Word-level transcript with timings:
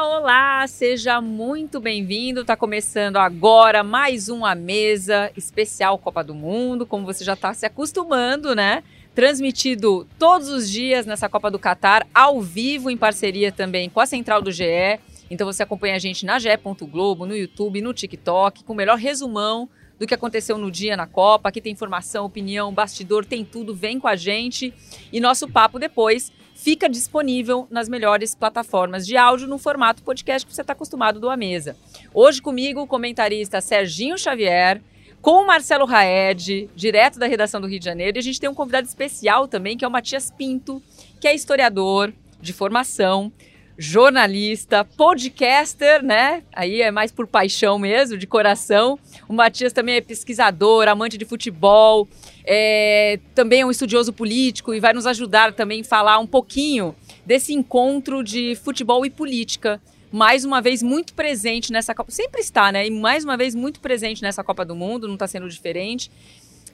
Olá, 0.00 0.66
seja 0.68 1.20
muito 1.20 1.78
bem-vindo. 1.78 2.40
Está 2.40 2.56
começando 2.56 3.18
agora 3.18 3.82
mais 3.82 4.30
uma 4.30 4.54
mesa 4.54 5.30
especial 5.36 5.98
Copa 5.98 6.24
do 6.24 6.34
Mundo, 6.34 6.86
como 6.86 7.04
você 7.04 7.22
já 7.22 7.34
está 7.34 7.52
se 7.52 7.66
acostumando, 7.66 8.54
né? 8.54 8.82
Transmitido 9.14 10.08
todos 10.18 10.48
os 10.48 10.70
dias 10.70 11.04
nessa 11.04 11.28
Copa 11.28 11.50
do 11.50 11.58
Catar, 11.58 12.06
ao 12.14 12.40
vivo, 12.40 12.90
em 12.90 12.96
parceria 12.96 13.52
também 13.52 13.90
com 13.90 14.00
a 14.00 14.06
Central 14.06 14.40
do 14.40 14.50
GE. 14.50 14.98
Então 15.30 15.46
você 15.46 15.62
acompanha 15.62 15.96
a 15.96 15.98
gente 15.98 16.24
na 16.24 16.38
GE.globo, 16.38 17.26
no 17.26 17.36
YouTube, 17.36 17.82
no 17.82 17.92
TikTok, 17.92 18.64
com 18.64 18.72
o 18.72 18.76
melhor 18.76 18.96
resumão 18.96 19.68
do 19.98 20.06
que 20.06 20.14
aconteceu 20.14 20.56
no 20.56 20.70
dia 20.70 20.96
na 20.96 21.06
Copa. 21.06 21.50
Aqui 21.50 21.60
tem 21.60 21.72
informação, 21.72 22.24
opinião, 22.24 22.72
bastidor, 22.72 23.26
tem 23.26 23.44
tudo. 23.44 23.74
Vem 23.74 24.00
com 24.00 24.08
a 24.08 24.16
gente. 24.16 24.72
E 25.12 25.20
nosso 25.20 25.48
papo 25.48 25.78
depois 25.78 26.32
fica 26.62 26.88
disponível 26.88 27.66
nas 27.68 27.88
melhores 27.88 28.36
plataformas 28.36 29.04
de 29.04 29.16
áudio 29.16 29.48
no 29.48 29.58
formato 29.58 30.00
podcast 30.04 30.46
que 30.46 30.54
você 30.54 30.60
está 30.60 30.72
acostumado 30.72 31.18
do 31.18 31.28
A 31.28 31.36
Mesa. 31.36 31.76
Hoje 32.14 32.40
comigo 32.40 32.80
o 32.80 32.86
comentarista 32.86 33.60
Serginho 33.60 34.16
Xavier, 34.16 34.80
com 35.20 35.42
o 35.42 35.46
Marcelo 35.46 35.84
Raed, 35.84 36.70
direto 36.76 37.18
da 37.18 37.26
redação 37.26 37.60
do 37.60 37.66
Rio 37.66 37.80
de 37.80 37.84
Janeiro. 37.84 38.16
E 38.16 38.20
a 38.20 38.22
gente 38.22 38.38
tem 38.38 38.48
um 38.48 38.54
convidado 38.54 38.86
especial 38.86 39.48
também, 39.48 39.76
que 39.76 39.84
é 39.84 39.88
o 39.88 39.90
Matias 39.90 40.30
Pinto, 40.30 40.80
que 41.20 41.26
é 41.26 41.34
historiador 41.34 42.12
de 42.40 42.52
formação, 42.52 43.32
jornalista, 43.76 44.84
podcaster, 44.84 46.02
né? 46.02 46.42
Aí 46.52 46.82
é 46.82 46.90
mais 46.90 47.10
por 47.10 47.26
paixão 47.26 47.78
mesmo, 47.78 48.16
de 48.16 48.26
coração. 48.26 48.98
O 49.28 49.32
Matias 49.32 49.72
também 49.72 49.96
é 49.96 50.00
pesquisador, 50.00 50.88
amante 50.88 51.16
de 51.16 51.24
futebol, 51.24 52.08
é, 52.44 53.18
também 53.34 53.60
é 53.62 53.66
um 53.66 53.70
estudioso 53.70 54.12
político 54.12 54.74
e 54.74 54.80
vai 54.80 54.92
nos 54.92 55.06
ajudar 55.06 55.52
também 55.52 55.80
a 55.80 55.84
falar 55.84 56.18
um 56.18 56.26
pouquinho 56.26 56.94
desse 57.24 57.52
encontro 57.52 58.22
de 58.22 58.56
futebol 58.56 59.06
e 59.06 59.10
política. 59.10 59.80
Mais 60.10 60.44
uma 60.44 60.60
vez 60.60 60.82
muito 60.82 61.14
presente 61.14 61.72
nessa 61.72 61.94
Copa. 61.94 62.10
Sempre 62.10 62.42
está, 62.42 62.70
né? 62.70 62.86
E 62.86 62.90
mais 62.90 63.24
uma 63.24 63.36
vez 63.36 63.54
muito 63.54 63.80
presente 63.80 64.20
nessa 64.20 64.44
Copa 64.44 64.64
do 64.64 64.76
Mundo, 64.76 65.06
não 65.06 65.14
está 65.14 65.26
sendo 65.26 65.48
diferente. 65.48 66.10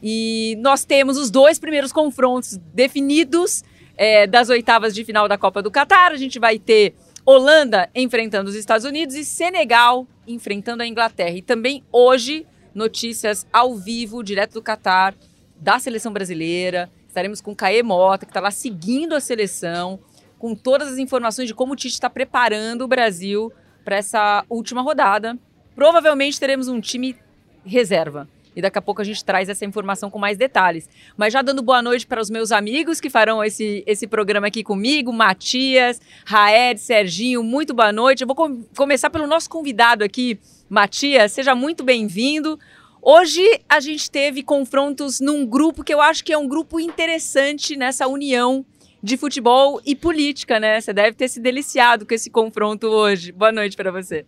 E 0.02 0.56
nós 0.60 0.84
temos 0.84 1.16
os 1.16 1.30
dois 1.30 1.58
primeiros 1.58 1.92
confrontos 1.92 2.56
definidos 2.74 3.62
é, 3.98 4.28
das 4.28 4.48
oitavas 4.48 4.94
de 4.94 5.04
final 5.04 5.27
da 5.28 5.36
Copa 5.36 5.60
do 5.60 5.70
Catar. 5.70 6.12
A 6.12 6.16
gente 6.16 6.38
vai 6.38 6.58
ter 6.58 6.94
Holanda 7.27 7.91
enfrentando 7.94 8.48
os 8.48 8.55
Estados 8.55 8.86
Unidos 8.86 9.16
e 9.16 9.24
Senegal 9.24 10.06
enfrentando 10.27 10.82
a 10.82 10.86
Inglaterra. 10.86 11.36
E 11.36 11.42
também 11.42 11.84
hoje, 11.92 12.46
notícias 12.72 13.46
ao 13.52 13.74
vivo, 13.74 14.22
direto 14.22 14.55
do 14.55 14.62
Catar, 14.62 15.14
da 15.56 15.78
seleção 15.78 16.12
brasileira. 16.12 16.88
Estaremos 17.08 17.40
com 17.40 17.55
Caê 17.55 17.82
Mota, 17.82 18.24
que 18.24 18.30
está 18.30 18.40
lá 18.40 18.50
seguindo 18.50 19.14
a 19.14 19.20
seleção, 19.20 19.98
com 20.38 20.55
todas 20.55 20.92
as 20.92 20.98
informações 20.98 21.48
de 21.48 21.55
como 21.55 21.72
o 21.72 21.77
Tite 21.77 21.94
está 21.94 22.08
preparando 22.08 22.83
o 22.83 22.88
Brasil 22.88 23.52
para 23.84 23.96
essa 23.96 24.44
última 24.48 24.80
rodada. 24.80 25.36
Provavelmente 25.74 26.38
teremos 26.38 26.68
um 26.68 26.80
time 26.80 27.16
reserva. 27.64 28.28
E 28.59 28.61
daqui 28.61 28.77
a 28.77 28.83
pouco 28.83 29.01
a 29.01 29.05
gente 29.05 29.25
traz 29.25 29.48
essa 29.48 29.64
informação 29.64 30.11
com 30.11 30.19
mais 30.19 30.37
detalhes. 30.37 30.89
Mas 31.17 31.33
já 31.33 31.42
dando 31.42 31.62
boa 31.62 31.81
noite 31.81 32.05
para 32.05 32.20
os 32.20 32.28
meus 32.28 32.51
amigos 32.51 33.01
que 33.01 33.09
farão 33.09 33.42
esse, 33.45 33.84
esse 33.87 34.05
programa 34.05 34.48
aqui 34.48 34.64
comigo, 34.64 35.12
Matias, 35.12 36.01
Raed, 36.27 36.81
Serginho, 36.81 37.41
muito 37.45 37.73
boa 37.73 37.92
noite. 37.92 38.23
Eu 38.23 38.27
vou 38.27 38.34
com 38.34 38.64
começar 38.77 39.11
pelo 39.11 39.29
nosso 39.29 39.48
convidado 39.48 40.03
aqui, 40.03 40.41
Matias, 40.69 41.31
seja 41.31 41.55
muito 41.55 41.84
bem-vindo. 41.84 42.59
Hoje 43.01 43.45
a 43.69 43.79
gente 43.79 44.11
teve 44.11 44.42
confrontos 44.42 45.20
num 45.20 45.47
grupo 45.47 45.84
que 45.84 45.95
eu 45.95 46.01
acho 46.01 46.25
que 46.25 46.33
é 46.33 46.36
um 46.36 46.48
grupo 46.48 46.81
interessante 46.81 47.77
nessa 47.77 48.09
união 48.09 48.67
de 49.01 49.17
futebol 49.17 49.81
e 49.86 49.95
política, 49.95 50.59
né? 50.59 50.81
Você 50.81 50.92
deve 50.92 51.12
ter 51.12 51.29
se 51.29 51.39
deliciado 51.39 52.05
com 52.05 52.12
esse 52.12 52.29
confronto 52.29 52.89
hoje. 52.89 53.31
Boa 53.31 53.53
noite 53.53 53.77
para 53.77 53.92
você. 53.92 54.27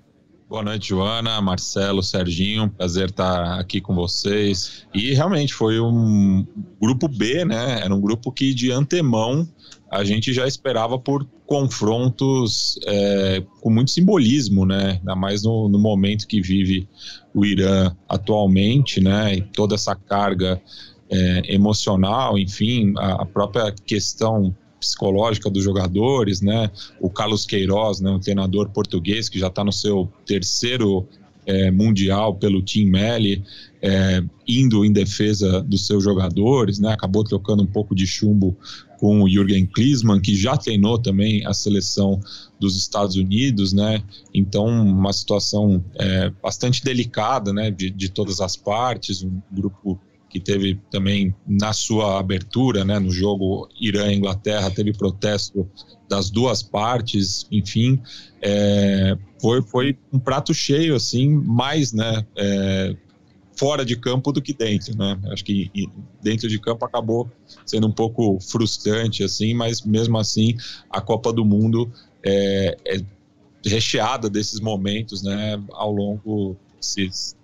Boa 0.50 0.64
noite, 0.64 0.88
Joana, 0.88 1.40
Marcelo, 1.40 2.02
Serginho. 2.02 2.68
Prazer 2.70 3.10
estar 3.10 3.60
aqui 3.60 3.80
com 3.80 3.94
vocês. 3.94 4.84
E 4.92 5.14
realmente 5.14 5.54
foi 5.54 5.78
um 5.78 6.44
grupo 6.82 7.06
B, 7.06 7.44
né? 7.44 7.82
Era 7.84 7.94
um 7.94 8.00
grupo 8.00 8.32
que 8.32 8.52
de 8.52 8.72
antemão 8.72 9.48
a 9.88 10.02
gente 10.02 10.32
já 10.32 10.48
esperava 10.48 10.98
por 10.98 11.24
confrontos 11.46 12.80
é, 12.84 13.44
com 13.60 13.70
muito 13.70 13.92
simbolismo, 13.92 14.66
né? 14.66 14.98
Ainda 14.98 15.14
mais 15.14 15.44
no, 15.44 15.68
no, 15.68 15.78
momento 15.78 16.26
que 16.26 16.42
vive 16.42 16.88
o 17.32 17.44
Irã 17.44 17.94
atualmente, 18.08 19.00
né? 19.00 19.36
E 19.36 19.42
toda 19.42 19.76
essa 19.76 19.94
carga 19.94 20.60
é, 21.08 21.54
emocional, 21.54 22.36
enfim, 22.36 22.92
a, 22.98 23.22
a, 23.22 23.24
própria 23.24 23.72
questão 23.86 24.52
psicológica 24.80 25.50
dos 25.50 25.62
jogadores, 25.62 26.40
né? 26.40 26.70
O 26.98 27.10
Carlos 27.10 27.44
Queiroz, 27.44 28.00
né, 28.00 28.10
um 28.10 28.18
treinador 28.18 28.70
português 28.70 29.28
que 29.28 29.38
já 29.38 29.48
está 29.48 29.62
no 29.62 29.72
seu 29.72 30.10
terceiro 30.26 31.06
é, 31.46 31.70
mundial 31.70 32.34
pelo 32.34 32.62
Team 32.62 32.88
Melli, 32.88 33.44
é, 33.82 34.22
indo 34.46 34.84
em 34.84 34.92
defesa 34.92 35.62
dos 35.62 35.86
seus 35.86 36.02
jogadores, 36.02 36.78
né? 36.78 36.92
Acabou 36.92 37.24
trocando 37.24 37.62
um 37.62 37.66
pouco 37.66 37.94
de 37.94 38.06
chumbo 38.06 38.56
com 38.98 39.22
o 39.22 39.28
Jürgen 39.28 39.66
Klinsmann, 39.66 40.20
que 40.20 40.36
já 40.36 40.56
treinou 40.56 40.98
também 40.98 41.44
a 41.46 41.54
seleção 41.54 42.20
dos 42.58 42.76
Estados 42.76 43.16
Unidos, 43.16 43.72
né? 43.72 44.02
Então, 44.34 44.66
uma 44.66 45.12
situação 45.12 45.82
é, 45.98 46.30
bastante 46.42 46.84
delicada, 46.84 47.52
né? 47.52 47.70
De, 47.70 47.90
de 47.90 48.10
todas 48.10 48.40
as 48.40 48.56
partes, 48.56 49.22
um 49.22 49.40
grupo 49.50 49.98
que 50.30 50.38
teve 50.38 50.80
também 50.90 51.34
na 51.46 51.72
sua 51.72 52.20
abertura, 52.20 52.84
né, 52.84 52.98
no 52.98 53.10
jogo 53.10 53.68
Irã-Inglaterra, 53.78 54.70
teve 54.70 54.92
protesto 54.92 55.68
das 56.08 56.30
duas 56.30 56.62
partes, 56.62 57.46
enfim, 57.50 58.00
é, 58.40 59.18
foi, 59.40 59.60
foi 59.62 59.98
um 60.12 60.18
prato 60.18 60.54
cheio, 60.54 60.94
assim, 60.94 61.28
mais, 61.28 61.92
né, 61.92 62.24
é, 62.38 62.96
fora 63.60 63.84
de 63.84 63.94
campo 63.94 64.32
do 64.32 64.40
que 64.40 64.54
dentro, 64.54 64.96
né? 64.96 65.20
Acho 65.30 65.44
que 65.44 65.70
dentro 66.22 66.48
de 66.48 66.58
campo 66.58 66.82
acabou 66.86 67.30
sendo 67.66 67.86
um 67.86 67.92
pouco 67.92 68.38
frustrante, 68.40 69.22
assim, 69.22 69.52
mas 69.52 69.82
mesmo 69.82 70.16
assim 70.16 70.56
a 70.88 70.98
Copa 70.98 71.30
do 71.30 71.44
Mundo 71.44 71.92
é, 72.24 72.74
é 72.86 73.00
recheada 73.62 74.30
desses 74.30 74.60
momentos, 74.60 75.22
né? 75.22 75.62
Ao 75.72 75.92
longo 75.92 76.56
desses 76.74 77.36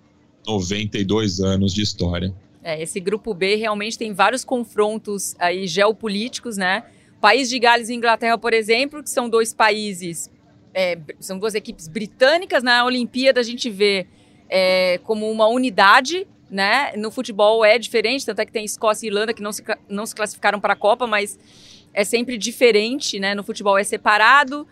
92 0.47 1.39
anos 1.39 1.71
de 1.71 1.83
história. 1.83 2.33
É, 2.63 2.81
esse 2.81 2.99
grupo 2.99 3.33
B 3.33 3.55
realmente 3.55 3.97
tem 3.97 4.13
vários 4.13 4.43
confrontos 4.43 5.35
aí 5.39 5.67
geopolíticos, 5.67 6.57
né? 6.57 6.83
País 7.21 7.49
de 7.49 7.57
Gales 7.59 7.89
e 7.89 7.93
Inglaterra, 7.93 8.37
por 8.37 8.53
exemplo, 8.53 9.01
que 9.01 9.09
são 9.09 9.29
dois 9.29 9.53
países, 9.53 10.29
é, 10.73 10.97
são 11.19 11.39
duas 11.39 11.55
equipes 11.55 11.87
britânicas. 11.87 12.61
Na 12.63 12.85
Olimpíada 12.85 13.39
a 13.39 13.43
gente 13.43 13.69
vê 13.69 14.07
é, 14.49 14.99
como 15.03 15.29
uma 15.31 15.47
unidade, 15.47 16.27
né? 16.49 16.93
No 16.95 17.11
futebol 17.11 17.65
é 17.65 17.77
diferente, 17.77 18.25
tanto 18.25 18.39
é 18.39 18.45
que 18.45 18.51
tem 18.51 18.65
Escócia 18.65 19.05
e 19.05 19.09
Irlanda 19.09 19.33
que 19.33 19.41
não 19.41 19.51
se, 19.51 19.63
não 19.89 20.05
se 20.05 20.15
classificaram 20.15 20.59
para 20.59 20.73
a 20.73 20.75
Copa, 20.75 21.07
mas 21.07 21.37
é 21.93 22.03
sempre 22.03 22.37
diferente, 22.37 23.19
né? 23.19 23.33
No 23.33 23.43
futebol 23.43 23.77
é 23.77 23.83
separado. 23.83 24.67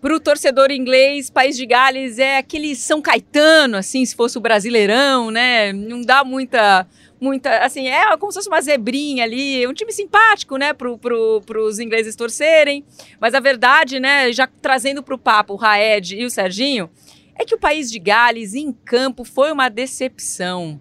Para 0.00 0.14
o 0.14 0.20
torcedor 0.20 0.70
inglês, 0.70 1.30
País 1.30 1.56
de 1.56 1.64
Gales 1.64 2.18
é 2.18 2.36
aquele 2.36 2.76
São 2.76 3.00
Caetano, 3.00 3.78
assim, 3.78 4.04
se 4.04 4.14
fosse 4.14 4.36
o 4.36 4.40
Brasileirão, 4.40 5.30
né? 5.30 5.72
Não 5.72 6.02
dá 6.02 6.22
muita, 6.22 6.86
muita, 7.24 7.58
assim, 7.58 7.88
é 7.88 8.16
como 8.18 8.30
se 8.30 8.36
fosse 8.36 8.48
uma 8.48 8.60
zebrinha 8.60 9.24
ali, 9.24 9.66
um 9.66 9.72
time 9.72 9.90
simpático, 9.90 10.58
né, 10.58 10.74
para 10.74 10.96
pro, 10.98 11.42
os 11.64 11.78
ingleses 11.78 12.14
torcerem. 12.14 12.84
Mas 13.18 13.34
a 13.34 13.40
verdade, 13.40 13.98
né, 13.98 14.30
já 14.30 14.46
trazendo 14.46 15.02
para 15.02 15.14
o 15.14 15.18
papo 15.18 15.54
o 15.54 15.56
Raed 15.56 16.14
e 16.14 16.24
o 16.24 16.30
Serginho, 16.30 16.90
é 17.34 17.44
que 17.44 17.54
o 17.54 17.58
país 17.58 17.90
de 17.90 17.98
Gales 17.98 18.54
em 18.54 18.70
campo 18.72 19.24
foi 19.24 19.50
uma 19.50 19.68
decepção. 19.70 20.78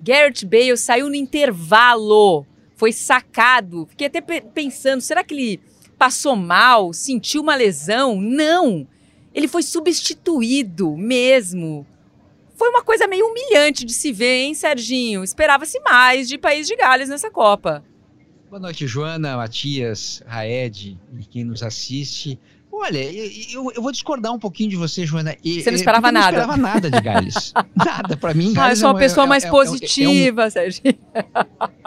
Garrett 0.00 0.46
Bale 0.46 0.76
saiu 0.76 1.08
no 1.08 1.14
intervalo, 1.14 2.46
foi 2.76 2.92
sacado. 2.92 3.86
Fiquei 3.86 4.06
até 4.06 4.20
pensando, 4.20 5.00
será 5.00 5.22
que 5.22 5.34
ele 5.34 5.60
passou 5.98 6.34
mal, 6.34 6.92
sentiu 6.92 7.42
uma 7.42 7.54
lesão? 7.54 8.20
Não! 8.20 8.86
Ele 9.34 9.48
foi 9.48 9.62
substituído 9.62 10.96
mesmo. 10.96 11.86
Foi 12.62 12.70
uma 12.70 12.84
coisa 12.84 13.08
meio 13.08 13.26
humilhante 13.26 13.84
de 13.84 13.92
se 13.92 14.12
ver, 14.12 14.44
hein, 14.44 14.54
Serginho? 14.54 15.24
Esperava-se 15.24 15.80
mais 15.80 16.28
de 16.28 16.38
País 16.38 16.68
de 16.68 16.76
Gales 16.76 17.08
nessa 17.08 17.28
Copa. 17.28 17.82
Boa 18.48 18.60
noite, 18.60 18.86
Joana, 18.86 19.36
Matias, 19.36 20.22
Raed 20.24 20.96
e 21.18 21.24
quem 21.24 21.42
nos 21.42 21.60
assiste. 21.64 22.38
Olha, 22.74 22.98
eu, 23.52 23.70
eu, 23.76 23.82
vou 23.82 23.92
discordar 23.92 24.32
um 24.32 24.38
pouquinho 24.38 24.70
de 24.70 24.76
você, 24.76 25.04
Joana. 25.04 25.36
você 25.44 25.70
não 25.70 25.76
esperava 25.76 26.08
eu 26.08 26.12
nada? 26.12 26.38
Eu 26.38 26.46
não 26.46 26.54
esperava 26.54 26.74
nada 26.74 26.90
de 26.90 27.00
Gales. 27.02 27.52
nada. 27.76 28.16
Para 28.16 28.32
mim, 28.32 28.54
Gales. 28.54 28.58
Ah, 28.58 28.72
eu 28.72 28.76
sou 28.76 28.90
uma 28.90 28.98
é, 28.98 29.02
pessoa 29.02 29.26
é, 29.26 29.28
mais 29.28 29.44
é, 29.44 29.50
positiva, 29.50 30.44
é 30.44 30.46
um... 30.46 30.50
Sérgio. 30.50 30.82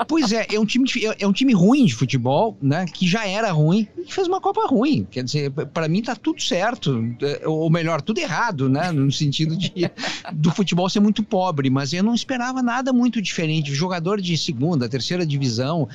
Pois 0.07 0.31
é, 0.31 0.45
é 0.53 0.59
um, 0.59 0.65
time, 0.65 0.85
é 1.17 1.25
um 1.25 1.31
time 1.31 1.53
ruim 1.53 1.85
de 1.85 1.95
futebol, 1.95 2.57
né? 2.61 2.85
Que 2.85 3.07
já 3.07 3.25
era 3.25 3.51
ruim 3.51 3.87
e 3.97 4.11
fez 4.11 4.27
uma 4.27 4.41
Copa 4.41 4.67
ruim. 4.67 5.07
Quer 5.09 5.23
dizer, 5.23 5.51
para 5.51 5.87
mim 5.87 6.01
tá 6.01 6.15
tudo 6.15 6.41
certo. 6.41 7.01
Ou 7.45 7.69
melhor, 7.69 8.01
tudo 8.01 8.19
errado, 8.19 8.69
né? 8.69 8.91
No 8.91 9.11
sentido 9.11 9.57
de 9.57 9.71
do 10.33 10.51
futebol 10.51 10.89
ser 10.89 10.99
muito 10.99 11.23
pobre. 11.23 11.69
Mas 11.69 11.93
eu 11.93 12.03
não 12.03 12.13
esperava 12.13 12.61
nada 12.61 12.91
muito 12.91 13.21
diferente. 13.21 13.73
Jogador 13.73 14.21
de 14.21 14.37
segunda, 14.37 14.87
terceira 14.87 15.25
divisão. 15.25 15.87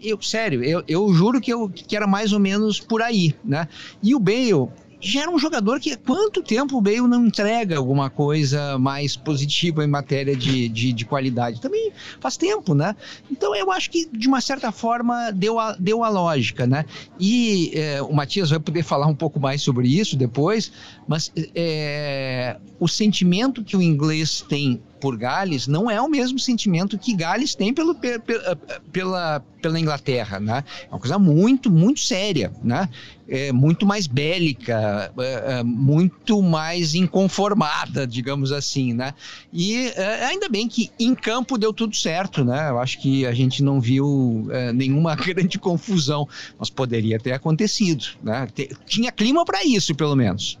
Eu, 0.00 0.22
sério, 0.22 0.62
eu, 0.62 0.82
eu 0.86 1.12
juro 1.12 1.40
que, 1.40 1.52
eu, 1.52 1.68
que 1.68 1.96
era 1.96 2.06
mais 2.06 2.32
ou 2.32 2.38
menos 2.38 2.80
por 2.80 3.02
aí, 3.02 3.34
né? 3.44 3.68
E 4.02 4.13
o 4.14 4.20
Bale, 4.20 4.68
já 5.04 5.22
era 5.22 5.30
um 5.30 5.38
jogador 5.38 5.78
que 5.78 5.94
quanto 5.96 6.42
tempo 6.42 6.78
o 6.78 6.80
Bale 6.80 7.02
não 7.02 7.26
entrega 7.26 7.76
alguma 7.76 8.08
coisa 8.08 8.78
mais 8.78 9.14
positiva 9.16 9.84
em 9.84 9.86
matéria 9.86 10.34
de, 10.34 10.68
de, 10.68 10.92
de, 10.94 11.04
qualidade? 11.04 11.60
Também 11.60 11.92
faz 12.18 12.38
tempo, 12.38 12.74
né? 12.74 12.96
Então 13.30 13.54
eu 13.54 13.70
acho 13.70 13.90
que 13.90 14.08
de 14.10 14.26
uma 14.26 14.40
certa 14.40 14.72
forma 14.72 15.30
deu 15.30 15.60
a, 15.60 15.72
deu 15.78 16.02
a 16.02 16.08
lógica, 16.08 16.66
né? 16.66 16.86
E 17.20 17.70
é, 17.74 18.00
o 18.00 18.14
Matias 18.14 18.48
vai 18.48 18.58
poder 18.58 18.82
falar 18.82 19.06
um 19.06 19.14
pouco 19.14 19.38
mais 19.38 19.60
sobre 19.60 19.88
isso 19.88 20.16
depois, 20.16 20.72
mas 21.06 21.30
é, 21.54 22.56
o 22.80 22.88
sentimento 22.88 23.62
que 23.62 23.76
o 23.76 23.82
inglês 23.82 24.42
tem 24.48 24.80
por 25.00 25.16
Gales 25.16 25.66
não 25.66 25.90
é 25.90 26.00
o 26.00 26.08
mesmo 26.08 26.38
sentimento 26.38 26.98
que 26.98 27.14
Gales 27.14 27.54
tem 27.54 27.72
pelo, 27.72 27.94
pela, 27.94 28.56
pela, 28.92 29.40
pela 29.60 29.80
Inglaterra, 29.80 30.40
né? 30.40 30.64
É 30.90 30.94
uma 30.94 31.00
coisa 31.00 31.18
muito, 31.18 31.70
muito 31.70 32.00
séria, 32.00 32.52
né? 32.62 32.88
É 33.28 33.52
muito 33.52 33.86
mais 33.86 34.06
bélica, 34.06 35.12
é, 35.18 35.58
é 35.58 35.62
muito 35.62 36.42
mais 36.42 36.94
inconformada, 36.94 38.06
digamos 38.06 38.52
assim, 38.52 38.92
né? 38.92 39.14
E 39.52 39.92
é, 39.96 40.26
ainda 40.26 40.48
bem 40.48 40.68
que 40.68 40.90
em 40.98 41.14
campo 41.14 41.58
deu 41.58 41.72
tudo 41.72 41.94
certo, 41.96 42.44
né? 42.44 42.70
Eu 42.70 42.78
acho 42.78 43.00
que 43.00 43.26
a 43.26 43.32
gente 43.32 43.62
não 43.62 43.80
viu 43.80 44.46
nenhuma 44.74 45.14
grande 45.16 45.58
confusão, 45.58 46.28
mas 46.58 46.70
poderia 46.70 47.18
ter 47.18 47.32
acontecido, 47.32 48.04
né? 48.22 48.46
Tinha 48.86 49.10
clima 49.10 49.44
para 49.44 49.64
isso, 49.64 49.94
pelo 49.94 50.14
menos. 50.14 50.58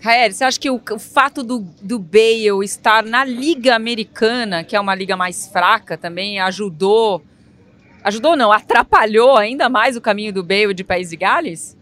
Rael, 0.00 0.32
você 0.32 0.44
acha 0.44 0.60
que 0.60 0.70
o, 0.70 0.80
o, 0.92 0.98
fato 0.98 1.42
do, 1.42 1.60
do 1.82 1.98
Bale 1.98 2.64
estar 2.64 3.04
na 3.04 3.24
Liga 3.24 3.74
Americana, 3.74 4.62
que 4.62 4.76
é 4.76 4.80
uma 4.80 4.94
liga 4.94 5.16
mais 5.16 5.46
fraca 5.48 5.96
também, 5.96 6.40
ajudou. 6.40 7.22
Ajudou 8.04 8.36
não, 8.36 8.52
atrapalhou 8.52 9.36
ainda 9.36 9.68
mais 9.68 9.96
o 9.96 10.00
caminho 10.00 10.32
do 10.32 10.42
Bale 10.42 10.74
de 10.74 10.84
País 10.84 11.10
de 11.10 11.16
Gales? 11.16 11.75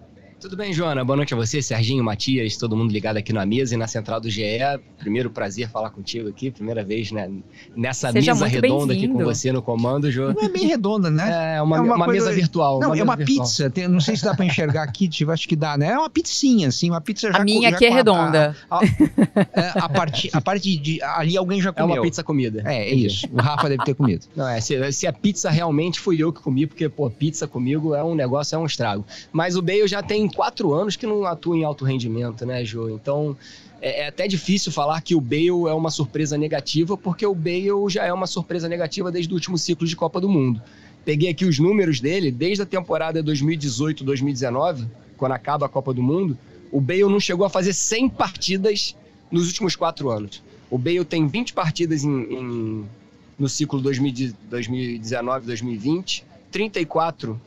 Tudo 0.45 0.59
bem, 0.59 0.75
Joana? 0.75 1.03
Boa 1.03 1.17
noite 1.17 1.33
a 1.33 1.37
você, 1.39 1.63
Serginho, 1.63 2.05
Matias, 2.05 2.59
todo 2.59 2.77
mundo 2.77 2.93
ligado 2.93 3.17
aqui 3.17 3.33
na 3.33 3.47
mesa 3.47 3.73
e 3.75 3.79
na 3.79 3.87
central 3.87 4.21
do 4.21 4.29
GE. 4.29 4.43
Primeiro 4.99 5.31
prazer 5.31 5.71
falar 5.71 5.89
contigo 5.89 6.29
aqui, 6.29 6.51
primeira 6.51 6.85
vez 6.85 7.11
né, 7.11 7.33
nessa 7.75 8.13
Seja 8.13 8.35
mesa 8.35 8.47
redonda 8.47 8.93
aqui 8.93 9.09
com 9.09 9.25
você 9.25 9.51
no 9.51 9.63
comando, 9.63 10.11
Jô. 10.11 10.35
Não 10.35 10.43
é 10.43 10.49
bem 10.51 10.67
redonda, 10.67 11.09
né? 11.09 11.25
É 11.55 11.63
uma, 11.63 11.79
é 11.79 11.81
uma, 11.81 11.95
uma 11.95 12.05
coisa... 12.05 12.27
mesa 12.27 12.37
virtual. 12.37 12.79
Não, 12.79 12.89
uma 12.89 12.99
é 12.99 13.03
uma 13.03 13.17
virtual. 13.17 13.47
pizza. 13.47 13.71
Tem, 13.71 13.89
não 13.89 14.01
sei 14.01 14.17
se 14.17 14.25
dá 14.25 14.35
para 14.35 14.45
enxergar 14.45 14.83
aqui, 14.83 15.09
tipo, 15.09 15.31
acho 15.31 15.49
que 15.49 15.57
dá, 15.57 15.79
né? 15.79 15.93
É 15.93 15.99
uma 15.99 16.11
pizzinha, 16.11 16.69
assim, 16.69 16.91
uma 16.91 17.01
pizza 17.01 17.33
já 17.33 17.39
A 17.39 17.45
minha 17.45 17.71
aqui 17.71 17.87
é 17.87 17.91
redonda. 17.91 18.55
A, 18.69 18.77
a, 18.77 18.81
a, 18.81 19.85
a, 19.87 19.89
parte, 19.89 20.29
a 20.31 20.43
parte 20.43 20.77
de. 20.77 21.03
Ali 21.03 21.39
alguém 21.39 21.63
já 21.63 21.73
comeu. 21.73 21.97
É 21.97 21.99
uma 22.01 22.03
pizza 22.03 22.23
comida. 22.23 22.63
É, 22.67 22.91
é 22.91 22.95
isso. 22.95 23.27
O 23.33 23.41
Rafa 23.41 23.67
deve 23.71 23.83
ter 23.85 23.95
comido. 23.95 24.27
Não, 24.37 24.47
é, 24.47 24.61
se, 24.61 24.93
se 24.93 25.07
a 25.07 25.13
pizza 25.13 25.49
realmente 25.49 25.99
fui 26.01 26.23
eu 26.23 26.31
que 26.31 26.43
comi, 26.43 26.67
porque, 26.67 26.87
pô, 26.87 27.09
pizza 27.09 27.47
comigo 27.47 27.95
é 27.95 28.05
um 28.05 28.15
negócio, 28.15 28.55
é 28.55 28.59
um 28.59 28.67
estrago. 28.67 29.07
Mas 29.33 29.57
o 29.57 29.63
Bale 29.63 29.89
já 29.89 30.03
tem 30.03 30.29
quatro 30.35 30.75
anos 30.75 30.97
que 30.97 31.07
não 31.07 31.25
atua 31.25 31.57
em 31.57 31.65
alto 31.65 31.85
rendimento, 31.85 32.45
né, 32.45 32.65
Jô? 32.65 32.91
Então 32.91 33.37
é, 33.81 34.01
é, 34.01 34.09
até 34.09 34.27
difícil 34.27 34.73
falar 34.73 35.01
que 35.03 35.15
o 35.15 35.21
Bale 35.21 35.69
é 35.69 35.75
uma 35.75 35.91
surpresa 35.91 36.39
negativa, 36.39 36.97
porque 36.97 37.27
o 37.27 37.35
Bale 37.35 37.89
já 37.89 38.05
é 38.05 38.13
uma 38.13 38.27
surpresa 38.27 38.69
negativa 38.69 39.13
desde 39.13 39.33
o 39.33 39.35
último 39.35 39.59
ciclo 39.59 39.87
de 39.87 39.95
Copa 39.95 40.21
do 40.21 40.29
Mundo. 40.29 40.61
Peguei 41.05 41.29
aqui 41.29 41.45
os 41.45 41.59
números 41.59 42.01
dele, 42.01 42.31
desde 42.31 42.63
a 42.63 42.67
temporada 42.67 43.23
2018-2019, 43.23 44.87
quando 45.19 45.33
acaba 45.33 45.67
a 45.67 45.69
Copa 45.69 45.93
do 45.93 46.03
Mundo, 46.03 46.39
o 46.73 46.81
Bale 46.81 47.03
não 47.03 47.21
chegou 47.21 47.45
a 47.45 47.51
fazer 47.51 47.75
100 47.75 48.09
partidas 48.09 48.97
nos 49.31 49.49
últimos 49.49 49.77
quatro 49.77 50.09
anos. 50.09 50.43
O 50.71 50.79
Bale 50.79 51.05
tem 51.05 51.27
20 51.27 51.53
partidas 51.53 52.05
em, 52.05 52.11
em, 52.11 52.87
no 53.39 53.51
ciclo 53.51 53.83
2019-2020, 53.83 56.23
34 56.51 57.39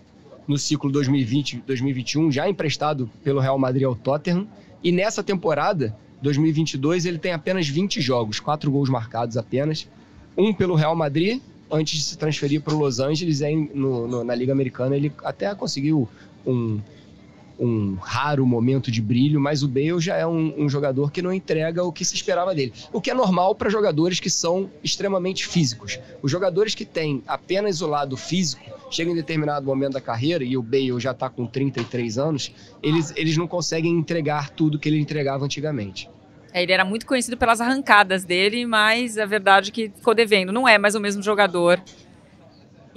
no 0.47 0.57
ciclo 0.57 0.91
2020-2021, 0.91 2.31
já 2.31 2.49
emprestado 2.49 3.09
pelo 3.23 3.39
Real 3.39 3.59
Madrid 3.59 3.83
ao 3.83 3.95
Tottenham. 3.95 4.47
E 4.83 4.91
nessa 4.91 5.23
temporada, 5.23 5.95
2022, 6.21 7.05
ele 7.05 7.17
tem 7.17 7.33
apenas 7.33 7.67
20 7.67 7.99
jogos, 8.01 8.39
4 8.39 8.71
gols 8.71 8.89
marcados 8.89 9.37
apenas. 9.37 9.87
Um 10.37 10.53
pelo 10.53 10.75
Real 10.75 10.95
Madrid, 10.95 11.41
antes 11.69 11.97
de 11.99 12.03
se 12.03 12.17
transferir 12.17 12.61
para 12.61 12.73
o 12.73 12.79
Los 12.79 12.99
Angeles, 12.99 13.41
aí 13.41 13.55
no, 13.55 14.07
no, 14.07 14.23
na 14.23 14.33
Liga 14.33 14.53
Americana 14.53 14.95
ele 14.95 15.11
até 15.23 15.53
conseguiu 15.53 16.07
um, 16.45 16.79
um 17.59 17.95
raro 17.95 18.45
momento 18.45 18.91
de 18.91 19.01
brilho, 19.01 19.39
mas 19.39 19.63
o 19.63 19.67
Bale 19.67 19.99
já 19.99 20.15
é 20.15 20.25
um, 20.25 20.53
um, 20.57 20.69
jogador 20.69 21.11
que 21.11 21.21
não 21.21 21.33
entrega 21.33 21.83
o 21.83 21.91
que 21.91 22.05
se 22.05 22.15
esperava 22.15 22.53
dele. 22.53 22.73
O 22.91 23.01
que 23.01 23.11
é 23.11 23.13
normal 23.13 23.55
para 23.55 23.69
jogadores 23.69 24.19
que 24.19 24.29
são 24.29 24.69
extremamente 24.83 25.47
físicos. 25.47 25.99
Os 26.21 26.31
jogadores 26.31 26.75
que 26.75 26.85
têm 26.85 27.23
apenas 27.27 27.81
o 27.81 27.87
lado 27.87 28.15
físico, 28.15 28.63
chegam 28.89 29.13
em 29.13 29.15
determinado 29.15 29.65
momento 29.65 29.93
da 29.93 30.01
carreira, 30.01 30.43
e 30.43 30.57
o 30.57 30.61
Bale 30.61 30.99
já 30.99 31.11
está 31.11 31.29
com 31.29 31.45
33 31.45 32.17
anos, 32.17 32.53
eles, 32.81 33.13
eles 33.15 33.37
não 33.37 33.47
conseguem 33.47 33.91
entregar 33.91 34.49
tudo 34.49 34.79
que 34.79 34.87
ele 34.87 34.99
entregava 34.99 35.43
antigamente. 35.43 36.09
É, 36.53 36.63
ele 36.63 36.71
era 36.71 36.85
muito 36.85 37.05
conhecido 37.05 37.37
pelas 37.37 37.61
arrancadas 37.61 38.23
dele, 38.23 38.65
mas 38.65 39.17
a 39.17 39.25
verdade 39.25 39.69
é 39.69 39.73
que 39.73 39.89
ficou 39.89 40.15
devendo. 40.15 40.51
Não 40.51 40.67
é 40.67 40.77
mais 40.77 40.95
o 40.95 40.99
mesmo 40.99 41.21
jogador 41.21 41.81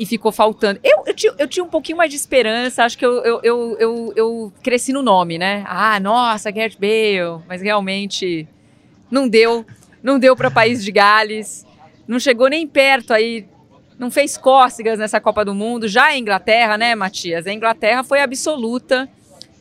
e 0.01 0.07
ficou 0.07 0.33
faltando. 0.33 0.81
Eu, 0.83 1.03
eu, 1.05 1.15
tinha, 1.15 1.35
eu 1.39 1.47
tinha 1.47 1.63
um 1.63 1.69
pouquinho 1.69 1.99
mais 1.99 2.09
de 2.09 2.17
esperança, 2.17 2.85
acho 2.85 2.97
que 2.97 3.05
eu, 3.05 3.23
eu, 3.23 3.41
eu, 3.43 3.77
eu, 3.79 4.13
eu 4.17 4.53
cresci 4.63 4.95
no 4.95 5.03
nome, 5.03 5.37
né? 5.37 5.63
Ah, 5.69 6.01
nossa, 6.01 6.51
Gareth 6.51 6.79
Bale, 6.81 7.43
mas 7.47 7.61
realmente 7.61 8.49
não 9.11 9.29
deu, 9.29 9.67
não 10.03 10.19
deu 10.19 10.35
para 10.35 10.51
País 10.51 10.83
de 10.83 10.91
Gales, 10.91 11.67
não 12.09 12.19
chegou 12.19 12.49
nem 12.49 12.67
perto 12.67 13.13
aí, 13.13 13.47
não 13.99 14.11
fez 14.11 14.39
cócegas 14.39 14.99
nessa 14.99 15.21
Copa 15.21 15.45
do 15.45 15.55
Mundo. 15.55 15.87
Já 15.87 16.07
a 16.07 16.17
Inglaterra, 16.17 16.79
né, 16.79 16.95
Matias? 16.95 17.47
A 17.47 17.53
Inglaterra 17.53 18.03
foi 18.03 18.23
absoluta, 18.23 19.07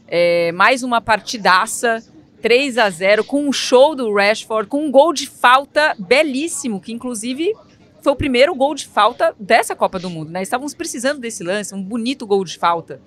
é, 0.08 0.54
mais 0.54 0.84
uma 0.84 1.02
partidaça. 1.02 2.02
3 2.42 2.78
a 2.78 2.90
0 2.90 3.26
com 3.26 3.50
um 3.50 3.52
show 3.52 3.94
do 3.94 4.14
Rashford, 4.14 4.70
com 4.70 4.86
um 4.86 4.90
gol 4.90 5.12
de 5.12 5.28
falta 5.28 5.94
belíssimo, 6.00 6.80
que 6.80 6.94
inclusive 6.94 7.54
foi 8.02 8.12
o 8.12 8.16
primeiro 8.16 8.56
gol 8.56 8.74
de 8.76 8.86
falta 8.86 9.36
dessa 9.40 9.76
Copa 9.76 10.00
do 10.00 10.10
Mundo, 10.10 10.32
né? 10.32 10.42
Estávamos 10.42 10.74
precisando 10.74 11.20
desse 11.20 11.44
lance, 11.44 11.74
um 11.74 11.84
bonito 11.84 12.26
gol 12.26 12.44
de 12.44 12.58
falta. 12.58 13.02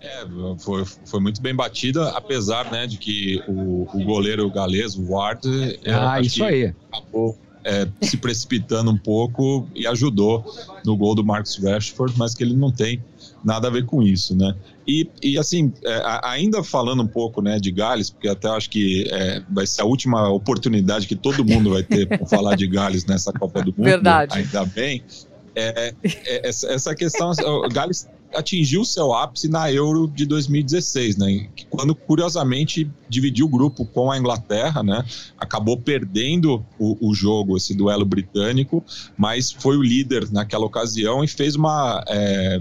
É, 0.00 0.24
foi, 0.58 0.84
foi 1.04 1.20
muito 1.20 1.42
bem 1.42 1.54
batida, 1.54 2.10
apesar 2.10 2.70
né, 2.70 2.86
de 2.86 2.96
que 2.96 3.42
o, 3.46 3.86
o 3.92 4.04
goleiro 4.04 4.50
galês, 4.50 4.96
o 4.96 5.12
Ward, 5.12 5.46
é, 5.84 5.92
ah, 5.92 6.20
isso 6.20 6.42
aí. 6.42 6.74
acabou 6.90 7.38
é, 7.64 7.88
se 8.00 8.16
precipitando 8.16 8.90
um 8.90 8.98
pouco 8.98 9.66
e 9.74 9.86
ajudou 9.86 10.44
no 10.84 10.96
gol 10.96 11.14
do 11.14 11.24
Marcus 11.24 11.56
Rashford, 11.56 12.14
mas 12.16 12.34
que 12.34 12.44
ele 12.44 12.54
não 12.54 12.70
tem 12.70 13.02
nada 13.44 13.68
a 13.68 13.70
ver 13.70 13.84
com 13.84 14.02
isso, 14.02 14.34
né? 14.36 14.54
E, 14.86 15.08
e 15.22 15.38
assim, 15.38 15.72
é, 15.84 16.02
ainda 16.22 16.62
falando 16.62 17.02
um 17.02 17.06
pouco 17.06 17.42
né, 17.42 17.58
de 17.58 17.70
Gales, 17.70 18.10
porque 18.10 18.28
até 18.28 18.48
acho 18.48 18.70
que 18.70 19.06
é, 19.10 19.42
vai 19.50 19.66
ser 19.66 19.82
a 19.82 19.84
última 19.84 20.28
oportunidade 20.28 21.06
que 21.06 21.16
todo 21.16 21.44
mundo 21.44 21.70
vai 21.70 21.82
ter 21.82 22.06
para 22.06 22.26
falar 22.26 22.56
de 22.56 22.66
Gales 22.66 23.04
nessa 23.04 23.32
Copa 23.32 23.62
do 23.62 23.72
Mundo. 23.76 23.84
Verdade. 23.84 24.38
Ainda 24.38 24.64
bem. 24.64 25.02
É, 25.54 25.94
é, 26.02 26.48
essa, 26.48 26.72
essa 26.72 26.94
questão, 26.94 27.30
Gales 27.72 28.08
atingiu 28.34 28.84
seu 28.84 29.12
ápice 29.12 29.48
na 29.48 29.70
Euro 29.72 30.08
de 30.08 30.26
2016, 30.26 31.16
né? 31.16 31.48
Quando 31.70 31.94
curiosamente 31.94 32.90
dividiu 33.08 33.46
o 33.46 33.48
grupo 33.48 33.84
com 33.86 34.10
a 34.10 34.18
Inglaterra, 34.18 34.82
né? 34.82 35.04
Acabou 35.38 35.76
perdendo 35.76 36.64
o, 36.78 37.10
o 37.10 37.14
jogo, 37.14 37.56
esse 37.56 37.74
duelo 37.74 38.04
britânico, 38.04 38.84
mas 39.16 39.52
foi 39.52 39.76
o 39.76 39.82
líder 39.82 40.30
naquela 40.32 40.66
ocasião 40.66 41.22
e 41.22 41.28
fez 41.28 41.54
uma 41.54 42.02
é, 42.08 42.60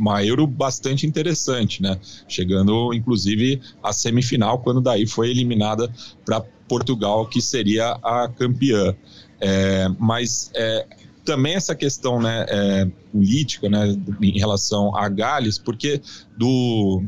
uma 0.00 0.24
Euro 0.24 0.46
bastante 0.46 1.06
interessante, 1.06 1.82
né? 1.82 2.00
Chegando, 2.26 2.94
inclusive, 2.94 3.60
à 3.82 3.92
semifinal, 3.92 4.58
quando 4.58 4.80
daí 4.80 5.06
foi 5.06 5.30
eliminada 5.30 5.92
para 6.24 6.40
Portugal, 6.66 7.26
que 7.26 7.42
seria 7.42 7.98
a 8.02 8.26
campeã. 8.28 8.96
É, 9.38 9.88
mas 9.98 10.50
é, 10.54 10.86
também 11.24 11.54
essa 11.54 11.74
questão 11.74 12.20
né, 12.20 12.46
é, 12.48 12.86
política 13.12 13.68
né, 13.68 13.94
em 14.22 14.38
relação 14.38 14.96
a 14.96 15.08
Gales, 15.08 15.58
porque 15.58 16.00
do, 16.36 17.02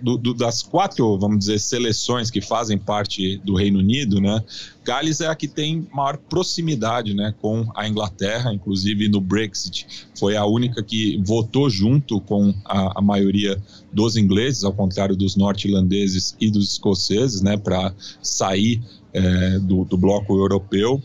do, 0.00 0.16
do, 0.16 0.34
das 0.34 0.62
quatro, 0.62 1.18
vamos 1.18 1.40
dizer, 1.40 1.58
seleções 1.58 2.30
que 2.30 2.40
fazem 2.40 2.78
parte 2.78 3.38
do 3.38 3.54
Reino 3.54 3.78
Unido, 3.78 4.20
né, 4.20 4.42
Gales 4.84 5.20
é 5.20 5.26
a 5.26 5.34
que 5.34 5.46
tem 5.46 5.86
maior 5.92 6.16
proximidade 6.16 7.12
né, 7.12 7.34
com 7.42 7.66
a 7.74 7.86
Inglaterra, 7.86 8.54
inclusive 8.54 9.08
no 9.08 9.20
Brexit 9.20 9.86
foi 10.18 10.36
a 10.36 10.46
única 10.46 10.82
que 10.82 11.20
votou 11.24 11.68
junto 11.68 12.20
com 12.20 12.54
a, 12.64 12.98
a 12.98 13.02
maioria 13.02 13.60
dos 13.92 14.16
ingleses, 14.16 14.64
ao 14.64 14.72
contrário 14.72 15.14
dos 15.14 15.36
norte-irlandeses 15.36 16.34
e 16.40 16.50
dos 16.50 16.72
escoceses, 16.72 17.42
né, 17.42 17.56
para 17.56 17.92
sair 18.22 18.80
é, 19.12 19.58
do, 19.58 19.84
do 19.84 19.96
bloco 19.96 20.36
europeu. 20.36 21.02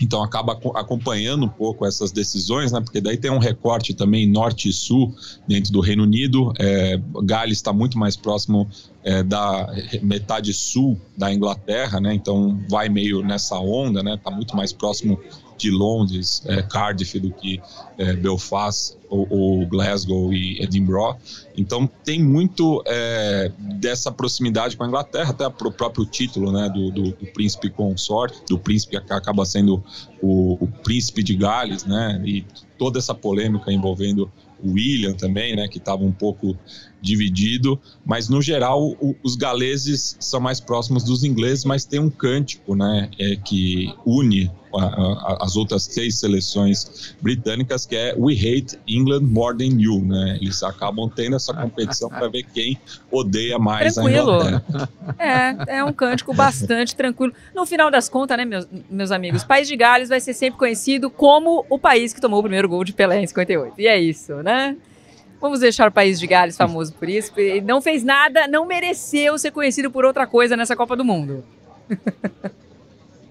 Então 0.00 0.22
acaba 0.22 0.58
acompanhando 0.74 1.44
um 1.44 1.48
pouco 1.48 1.84
essas 1.84 2.12
decisões, 2.12 2.72
né? 2.72 2.80
Porque 2.80 3.00
daí 3.00 3.16
tem 3.16 3.30
um 3.30 3.38
recorte 3.38 3.94
também 3.94 4.26
norte 4.26 4.68
e 4.68 4.72
sul 4.72 5.14
dentro 5.46 5.72
do 5.72 5.80
Reino 5.80 6.04
Unido. 6.04 6.52
É, 6.58 7.00
Gales 7.24 7.58
está 7.58 7.72
muito 7.72 7.98
mais 7.98 8.16
próximo 8.16 8.68
é, 9.02 9.22
da 9.22 9.72
metade 10.02 10.52
sul 10.52 11.00
da 11.16 11.32
Inglaterra, 11.32 12.00
né? 12.00 12.14
Então 12.14 12.60
vai 12.68 12.88
meio 12.88 13.22
nessa 13.22 13.58
onda, 13.58 14.02
né? 14.02 14.14
Está 14.14 14.30
muito 14.30 14.56
mais 14.56 14.72
próximo 14.72 15.18
de 15.58 15.70
Londres, 15.70 16.42
é, 16.46 16.62
Cardiff 16.62 17.18
do 17.18 17.30
que 17.30 17.60
é, 17.98 18.14
Belfast 18.14 18.96
ou, 19.10 19.26
ou, 19.28 19.66
Glasgow 19.66 20.32
e 20.32 20.62
Edinburgh. 20.62 21.18
Então 21.56 21.88
tem 22.04 22.22
muito 22.22 22.82
é, 22.86 23.50
dessa 23.58 24.12
proximidade 24.12 24.76
com 24.76 24.84
a 24.84 24.86
Inglaterra, 24.86 25.30
até 25.30 25.46
o 25.46 25.72
próprio 25.72 26.06
título 26.06 26.52
né, 26.52 26.68
do, 26.68 26.90
do, 26.90 27.02
do 27.10 27.26
príncipe 27.32 27.68
consorte, 27.68 28.40
do 28.48 28.58
príncipe 28.58 29.00
que 29.00 29.12
acaba 29.12 29.44
sendo 29.44 29.82
o, 30.22 30.64
o 30.64 30.68
príncipe 30.84 31.22
de 31.22 31.34
Gales, 31.34 31.84
né? 31.84 32.22
E 32.24 32.44
toda 32.78 32.98
essa 32.98 33.14
polêmica 33.14 33.72
envolvendo 33.72 34.30
o 34.62 34.72
William 34.72 35.12
também, 35.12 35.54
né, 35.54 35.68
que 35.68 35.78
estava 35.78 36.02
um 36.02 36.12
pouco 36.12 36.56
dividido, 37.00 37.80
mas 38.04 38.28
no 38.28 38.42
geral 38.42 38.90
o, 39.00 39.14
os 39.22 39.36
galeses 39.36 40.16
são 40.18 40.40
mais 40.40 40.60
próximos 40.60 41.04
dos 41.04 41.22
ingleses, 41.22 41.64
mas 41.64 41.84
tem 41.84 42.00
um 42.00 42.10
cântico, 42.10 42.74
né, 42.74 43.08
é, 43.18 43.36
que 43.36 43.94
une 44.04 44.50
a, 44.78 45.44
as 45.44 45.56
outras 45.56 45.84
seis 45.84 46.18
seleções 46.18 47.14
britânicas, 47.20 47.86
que 47.86 47.96
é 47.96 48.14
We 48.16 48.34
Hate 48.34 48.78
England 48.86 49.22
More 49.22 49.56
Than 49.56 49.80
You, 49.80 50.04
né? 50.04 50.38
Eles 50.40 50.62
acabam 50.62 51.10
tendo 51.14 51.36
essa 51.36 51.52
competição 51.52 52.08
para 52.08 52.28
ver 52.28 52.44
quem 52.44 52.78
odeia 53.10 53.58
mais 53.58 53.94
tranquilo. 53.94 54.32
a 54.32 54.36
Inglaterra. 54.36 54.88
É, 55.18 55.78
é 55.78 55.84
um 55.84 55.92
cântico 55.92 56.32
bastante 56.32 56.94
tranquilo. 56.94 57.32
No 57.54 57.66
final 57.66 57.90
das 57.90 58.08
contas, 58.08 58.36
né, 58.36 58.44
meus, 58.44 58.66
meus 58.88 59.10
amigos, 59.10 59.44
País 59.44 59.66
de 59.66 59.76
Gales 59.76 60.08
vai 60.08 60.20
ser 60.20 60.34
sempre 60.34 60.58
conhecido 60.58 61.10
como 61.10 61.64
o 61.68 61.78
país 61.78 62.12
que 62.12 62.20
tomou 62.20 62.40
o 62.40 62.42
primeiro 62.42 62.68
gol 62.68 62.84
de 62.84 62.92
Pelé 62.92 63.20
em 63.20 63.26
58. 63.26 63.80
E 63.80 63.86
é 63.86 63.98
isso, 63.98 64.34
né? 64.42 64.76
Vamos 65.40 65.60
deixar 65.60 65.88
o 65.88 65.92
país 65.92 66.18
de 66.18 66.26
Gales 66.26 66.56
famoso 66.56 66.92
por 66.94 67.08
isso. 67.08 67.32
Ele 67.36 67.60
não 67.60 67.80
fez 67.80 68.02
nada, 68.02 68.48
não 68.48 68.66
mereceu 68.66 69.38
ser 69.38 69.52
conhecido 69.52 69.90
por 69.90 70.04
outra 70.04 70.26
coisa 70.26 70.56
nessa 70.56 70.74
Copa 70.74 70.96
do 70.96 71.04
Mundo. 71.04 71.44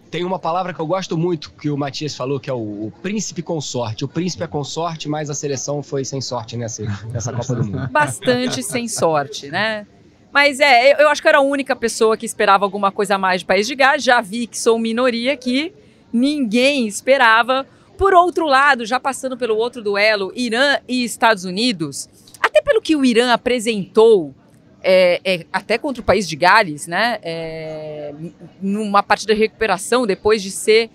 Tem 0.10 0.24
uma 0.24 0.40
palavra 0.40 0.74
que 0.74 0.80
eu 0.80 0.88
gosto 0.88 1.18
muito 1.18 1.52
que 1.52 1.70
o 1.70 1.78
Matias 1.78 2.16
falou, 2.16 2.40
que 2.40 2.50
é 2.50 2.54
o, 2.54 2.58
o, 2.88 2.94
príncipe 3.02 3.42
consorte. 3.42 4.06
O 4.06 4.08
príncipe 4.08 4.44
é 4.44 4.48
consorte, 4.48 5.10
mas 5.10 5.30
a 5.30 5.34
seleção 5.34 5.84
foi 5.84 6.06
sem 6.06 6.22
sorte 6.22 6.56
nessa, 6.56 6.84
nessa 7.12 7.34
Copa 7.34 7.56
do 7.56 7.64
Mundo. 7.66 7.90
Bastante 7.90 8.64
sem 8.64 8.88
sorte, 8.88 9.50
né? 9.50 9.86
Mas 10.32 10.60
é, 10.60 11.02
eu 11.02 11.10
acho 11.10 11.22
que 11.22 11.28
era 11.28 11.40
a 11.40 11.42
única 11.42 11.76
pessoa 11.76 12.16
que 12.16 12.26
esperava 12.26 12.64
alguma 12.64 12.92
coisa 12.92 13.16
a 13.16 13.18
mais 13.18 13.42
de 13.42 13.46
País 13.46 13.68
de 13.68 13.76
Gales. 13.76 14.04
Já 14.04 14.22
vi 14.22 14.48
que 14.48 14.58
sou 14.58 14.78
minoria 14.78 15.34
aqui. 15.34 15.74
Ninguém 16.12 16.88
esperava. 16.88 17.66
Por 17.98 18.14
outro 18.14 18.46
lado, 18.46 18.86
já 18.86 19.00
passando 19.00 19.36
pelo 19.36 19.56
outro 19.58 19.82
duelo, 19.82 20.32
Irã 20.36 20.78
e 20.88 21.04
Estados 21.04 21.44
Unidos, 21.44 22.08
até 22.40 22.62
pelo 22.62 22.82
que 22.82 22.96
o 22.96 23.04
Irã 23.04 23.34
apresentou, 23.34 24.36
é, 24.90 25.20
é, 25.26 25.46
até 25.52 25.78
contra 25.78 26.02
o 26.02 26.06
país 26.06 26.26
de 26.30 26.38
Gales, 26.38 26.88
né, 26.88 27.20
é, 27.22 28.14
numa 28.62 29.04
partida 29.04 29.34
de 29.34 29.40
recuperação, 29.40 30.08
depois 30.08 30.42
de 30.42 30.50
ser 30.50 30.90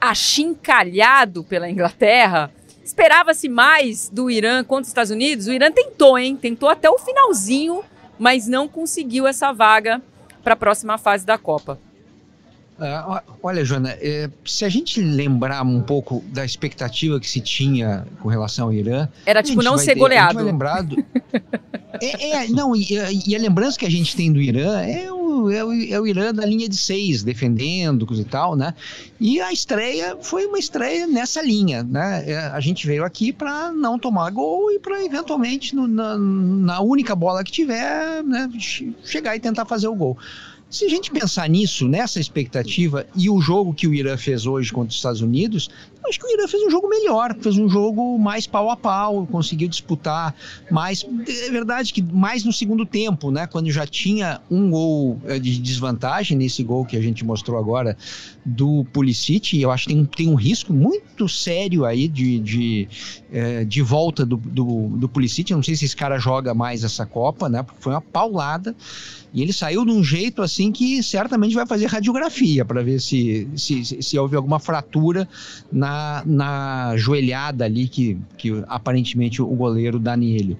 achincalhado 0.00 1.44
pela 1.44 1.68
Inglaterra, 1.68 2.50
esperava-se 2.82 3.46
mais 3.46 4.08
do 4.08 4.30
Irã 4.30 4.64
contra 4.64 4.82
os 4.82 4.88
Estados 4.88 5.10
Unidos. 5.10 5.46
O 5.46 5.52
Irã 5.52 5.70
tentou, 5.70 6.18
hein? 6.18 6.36
Tentou 6.36 6.70
até 6.70 6.88
o 6.88 6.98
finalzinho, 6.98 7.82
mas 8.18 8.48
não 8.48 8.66
conseguiu 8.66 9.26
essa 9.26 9.52
vaga 9.52 10.00
para 10.42 10.54
a 10.54 10.56
próxima 10.56 10.96
fase 10.96 11.26
da 11.26 11.36
Copa. 11.36 11.78
Uh, 12.76 13.22
olha, 13.40 13.64
Joana, 13.64 13.90
é, 14.00 14.28
se 14.44 14.64
a 14.64 14.68
gente 14.68 15.00
lembrar 15.00 15.62
um 15.62 15.80
pouco 15.80 16.24
da 16.32 16.44
expectativa 16.44 17.20
que 17.20 17.28
se 17.28 17.40
tinha 17.40 18.04
com 18.20 18.28
relação 18.28 18.66
ao 18.66 18.72
Irã. 18.72 19.08
Era 19.24 19.44
tipo 19.44 19.62
não 19.62 19.78
ser 19.78 19.94
goleado. 19.94 20.42
lembrado. 20.42 20.96
é, 22.02 22.30
é, 22.30 22.48
não, 22.48 22.74
e, 22.74 22.84
e, 23.26 23.36
a 23.36 23.38
lembrança 23.38 23.78
que 23.78 23.86
a 23.86 23.90
gente 23.90 24.16
tem 24.16 24.32
do 24.32 24.40
Irã 24.40 24.80
é 24.80 25.12
o, 25.12 25.48
é 25.52 25.64
o, 25.64 25.72
é 25.72 26.00
o 26.00 26.06
Irã 26.06 26.34
da 26.34 26.44
linha 26.44 26.68
de 26.68 26.76
seis, 26.76 27.22
defendendo 27.22 28.04
coisa 28.04 28.22
e 28.22 28.24
tal, 28.24 28.56
né? 28.56 28.74
E 29.20 29.40
a 29.40 29.52
estreia 29.52 30.16
foi 30.20 30.46
uma 30.46 30.58
estreia 30.58 31.06
nessa 31.06 31.40
linha, 31.40 31.84
né? 31.84 32.24
É, 32.26 32.38
a 32.38 32.58
gente 32.58 32.88
veio 32.88 33.04
aqui 33.04 33.32
para 33.32 33.70
não 33.70 34.00
tomar 34.00 34.30
gol 34.30 34.72
e 34.72 34.80
para 34.80 35.04
eventualmente, 35.04 35.76
no, 35.76 35.86
na, 35.86 36.18
na 36.18 36.80
única 36.80 37.14
bola 37.14 37.44
que 37.44 37.52
tiver, 37.52 38.24
né, 38.24 38.50
chegar 39.04 39.36
e 39.36 39.40
tentar 39.40 39.64
fazer 39.64 39.86
o 39.86 39.94
gol. 39.94 40.18
Se 40.74 40.86
a 40.86 40.88
gente 40.88 41.12
pensar 41.12 41.48
nisso, 41.48 41.86
nessa 41.86 42.18
expectativa, 42.18 43.06
e 43.14 43.30
o 43.30 43.40
jogo 43.40 43.72
que 43.72 43.86
o 43.86 43.94
Irã 43.94 44.16
fez 44.16 44.44
hoje 44.44 44.72
contra 44.72 44.88
os 44.88 44.96
Estados 44.96 45.20
Unidos, 45.20 45.70
acho 46.08 46.18
que 46.18 46.26
o 46.26 46.30
Irã 46.30 46.46
fez 46.46 46.62
um 46.62 46.70
jogo 46.70 46.88
melhor, 46.88 47.34
fez 47.40 47.56
um 47.56 47.68
jogo 47.68 48.18
mais 48.18 48.46
pau 48.46 48.70
a 48.70 48.76
pau, 48.76 49.26
conseguiu 49.26 49.68
disputar 49.68 50.34
mais. 50.70 51.06
É 51.46 51.50
verdade 51.50 51.92
que 51.92 52.02
mais 52.02 52.44
no 52.44 52.52
segundo 52.52 52.84
tempo, 52.84 53.30
né? 53.30 53.46
Quando 53.46 53.70
já 53.70 53.86
tinha 53.86 54.40
um 54.50 54.70
gol 54.70 55.20
eh, 55.24 55.38
de 55.38 55.58
desvantagem 55.58 56.36
nesse 56.36 56.62
gol 56.62 56.84
que 56.84 56.96
a 56.96 57.00
gente 57.00 57.24
mostrou 57.24 57.58
agora 57.58 57.96
do 58.44 58.84
Pulisic, 58.92 59.60
eu 59.60 59.70
acho 59.70 59.86
que 59.86 59.94
tem, 59.94 60.04
tem 60.04 60.28
um 60.28 60.34
risco 60.34 60.72
muito 60.72 61.28
sério 61.28 61.84
aí 61.84 62.08
de, 62.08 62.38
de, 62.38 62.88
eh, 63.32 63.64
de 63.64 63.82
volta 63.82 64.26
do, 64.26 64.36
do, 64.36 64.88
do 64.88 65.08
Pulisic. 65.08 65.50
Eu 65.50 65.56
não 65.56 65.62
sei 65.62 65.76
se 65.76 65.84
esse 65.84 65.96
cara 65.96 66.18
joga 66.18 66.54
mais 66.54 66.84
essa 66.84 67.06
Copa, 67.06 67.48
né? 67.48 67.62
Porque 67.62 67.80
foi 67.80 67.92
uma 67.92 68.00
paulada. 68.00 68.74
E 69.34 69.42
ele 69.42 69.52
saiu 69.52 69.84
de 69.84 69.90
um 69.90 70.02
jeito 70.02 70.42
assim 70.42 70.70
que 70.70 71.02
certamente 71.02 71.56
vai 71.56 71.66
fazer 71.66 71.86
radiografia 71.86 72.64
para 72.64 72.84
ver 72.84 73.00
se, 73.00 73.48
se, 73.56 73.84
se, 74.00 74.16
houve 74.16 74.36
alguma 74.36 74.60
fratura 74.60 75.28
na, 75.72 75.93
na 76.24 76.96
joelhada 76.96 77.64
ali 77.64 77.88
que, 77.88 78.18
que 78.36 78.64
aparentemente 78.68 79.40
o 79.42 79.46
goleiro 79.46 79.98
dá 79.98 80.16
nele. 80.16 80.56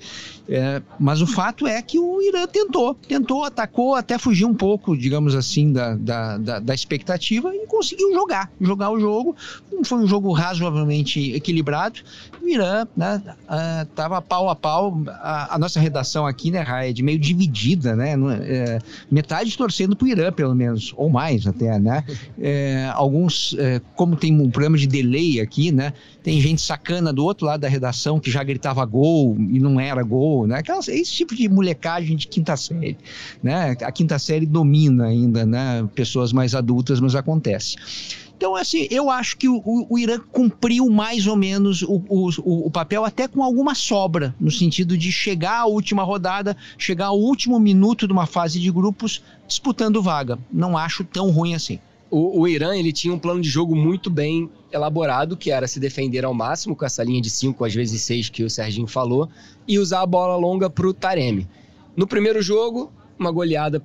É, 0.46 0.82
mas 0.98 1.22
o 1.22 1.26
fato 1.26 1.66
é 1.66 1.80
que 1.80 1.98
o 1.98 2.20
Irã 2.20 2.46
tentou, 2.46 2.94
tentou, 2.94 3.44
atacou, 3.44 3.94
até 3.94 4.18
fugiu 4.18 4.46
um 4.46 4.54
pouco, 4.54 4.96
digamos 4.96 5.34
assim, 5.34 5.72
da, 5.72 5.94
da, 5.94 6.36
da, 6.36 6.58
da 6.58 6.74
expectativa 6.74 7.54
e 7.54 7.66
conseguiu 7.66 8.12
jogar, 8.12 8.50
jogar 8.60 8.90
o 8.90 9.00
jogo. 9.00 9.34
Foi 9.84 9.98
um 9.98 10.06
jogo 10.06 10.32
razoavelmente 10.32 11.32
equilibrado. 11.32 12.00
O 12.42 12.48
Irã 12.48 12.86
estava 12.86 14.16
né, 14.16 14.20
uh, 14.20 14.22
pau 14.22 14.50
a 14.50 14.54
pau. 14.54 15.02
A, 15.08 15.54
a, 15.54 15.58
nossa 15.58 15.80
redação 15.80 16.26
aqui, 16.26 16.50
né, 16.50 16.64
é 16.68 16.92
de 16.92 17.02
meio 17.02 17.18
dividida, 17.18 17.96
né? 17.96 18.14
É, 18.42 18.78
metade 19.10 19.56
torcendo 19.56 19.96
para 19.96 20.04
o 20.04 20.08
Irã, 20.08 20.30
pelo 20.30 20.54
menos, 20.54 20.92
ou 20.96 21.08
mais 21.08 21.46
até, 21.46 21.78
né? 21.78 22.04
É, 22.38 22.90
alguns, 22.92 23.56
é, 23.58 23.80
como 23.96 24.14
tem 24.14 24.38
um 24.38 24.50
problema 24.50 24.76
de 24.76 24.86
delay 24.86 25.23
aqui, 25.40 25.72
né? 25.72 25.92
Tem 26.22 26.40
gente 26.40 26.60
sacana 26.60 27.12
do 27.12 27.24
outro 27.24 27.46
lado 27.46 27.60
da 27.60 27.68
redação 27.68 28.18
que 28.20 28.30
já 28.30 28.42
gritava 28.42 28.84
gol 28.84 29.36
e 29.38 29.58
não 29.58 29.78
era 29.78 30.02
gol, 30.02 30.46
né? 30.46 30.58
Aquelas, 30.58 30.88
esse 30.88 31.12
tipo 31.12 31.34
de 31.34 31.48
molecagem 31.48 32.16
de 32.16 32.26
quinta 32.26 32.56
série, 32.56 32.96
né? 33.42 33.76
A 33.82 33.92
quinta 33.92 34.18
série 34.18 34.46
domina 34.46 35.06
ainda, 35.06 35.44
né? 35.44 35.88
Pessoas 35.94 36.32
mais 36.32 36.54
adultas, 36.54 37.00
mas 37.00 37.14
acontece. 37.14 37.76
Então, 38.36 38.56
assim, 38.56 38.86
eu 38.90 39.10
acho 39.10 39.36
que 39.36 39.48
o, 39.48 39.62
o, 39.64 39.98
Irã 39.98 40.18
cumpriu 40.32 40.90
mais 40.90 41.26
ou 41.26 41.36
menos 41.36 41.82
o, 41.82 42.02
o, 42.08 42.66
o, 42.66 42.70
papel, 42.70 43.04
até 43.04 43.28
com 43.28 43.42
alguma 43.42 43.74
sobra, 43.74 44.34
no 44.40 44.50
sentido 44.50 44.98
de 44.98 45.10
chegar 45.12 45.60
à 45.60 45.66
última 45.66 46.02
rodada, 46.02 46.56
chegar 46.76 47.06
ao 47.06 47.18
último 47.18 47.58
minuto 47.60 48.06
de 48.06 48.12
uma 48.12 48.26
fase 48.26 48.60
de 48.60 48.70
grupos 48.70 49.22
disputando 49.46 50.02
vaga. 50.02 50.38
Não 50.52 50.76
acho 50.76 51.04
tão 51.04 51.30
ruim 51.30 51.54
assim. 51.54 51.78
O, 52.10 52.40
o 52.40 52.48
Irã 52.48 52.76
ele 52.76 52.92
tinha 52.92 53.14
um 53.14 53.18
plano 53.18 53.40
de 53.40 53.48
jogo 53.48 53.74
muito 53.74 54.10
bem 54.10 54.50
elaborado, 54.74 55.36
que 55.36 55.50
era 55.50 55.66
se 55.66 55.78
defender 55.78 56.24
ao 56.24 56.34
máximo 56.34 56.74
com 56.74 56.84
essa 56.84 57.02
linha 57.02 57.20
de 57.20 57.30
5, 57.30 57.64
às 57.64 57.74
vezes 57.74 58.02
6 58.02 58.28
que 58.28 58.44
o 58.44 58.50
Serginho 58.50 58.86
falou, 58.86 59.28
e 59.66 59.78
usar 59.78 60.02
a 60.02 60.06
bola 60.06 60.36
longa 60.36 60.68
para 60.68 60.86
o 60.86 60.92
Taremi. 60.92 61.48
No 61.96 62.06
primeiro 62.06 62.42
jogo, 62.42 62.92
uma 63.18 63.30
goleada 63.30 63.82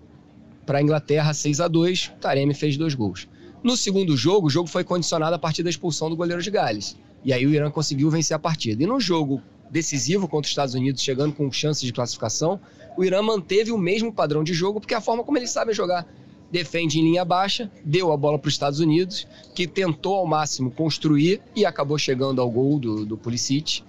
para 0.65 0.79
a 0.79 0.81
Inglaterra 0.81 1.33
6 1.33 1.61
a 1.61 1.67
2 1.67 2.13
Taremi 2.19 2.53
fez 2.53 2.75
dois 2.77 2.93
gols. 2.93 3.27
No 3.63 3.75
segundo 3.75 4.15
jogo, 4.15 4.47
o 4.47 4.49
jogo 4.49 4.67
foi 4.67 4.83
condicionado 4.83 5.35
a 5.35 5.39
partir 5.39 5.63
da 5.63 5.69
expulsão 5.69 6.09
do 6.09 6.15
goleiro 6.15 6.41
de 6.41 6.49
Gales. 6.49 6.97
E 7.23 7.33
aí 7.33 7.45
o 7.45 7.53
Irã 7.53 7.69
conseguiu 7.69 8.09
vencer 8.09 8.35
a 8.35 8.39
partida. 8.39 8.81
E 8.81 8.87
no 8.87 8.99
jogo 8.99 9.41
decisivo 9.69 10.27
contra 10.27 10.47
os 10.47 10.51
Estados 10.51 10.73
Unidos, 10.73 11.01
chegando 11.01 11.33
com 11.33 11.51
chances 11.51 11.83
de 11.83 11.93
classificação, 11.93 12.59
o 12.97 13.03
Irã 13.03 13.21
manteve 13.21 13.71
o 13.71 13.77
mesmo 13.77 14.11
padrão 14.11 14.43
de 14.43 14.53
jogo, 14.53 14.79
porque 14.79 14.93
é 14.93 14.97
a 14.97 15.01
forma 15.01 15.23
como 15.23 15.37
eles 15.37 15.51
sabem 15.51 15.75
jogar. 15.75 16.07
Defende 16.51 16.99
em 16.99 17.03
linha 17.03 17.23
baixa, 17.23 17.69
deu 17.83 18.11
a 18.11 18.17
bola 18.17 18.39
para 18.39 18.47
os 18.47 18.53
Estados 18.53 18.79
Unidos, 18.79 19.27
que 19.53 19.67
tentou 19.67 20.15
ao 20.15 20.25
máximo 20.25 20.71
construir 20.71 21.41
e 21.55 21.65
acabou 21.65 21.97
chegando 21.97 22.41
ao 22.41 22.49
gol 22.49 22.79
do, 22.79 23.05
do 23.05 23.17
Pulisic. 23.17 23.83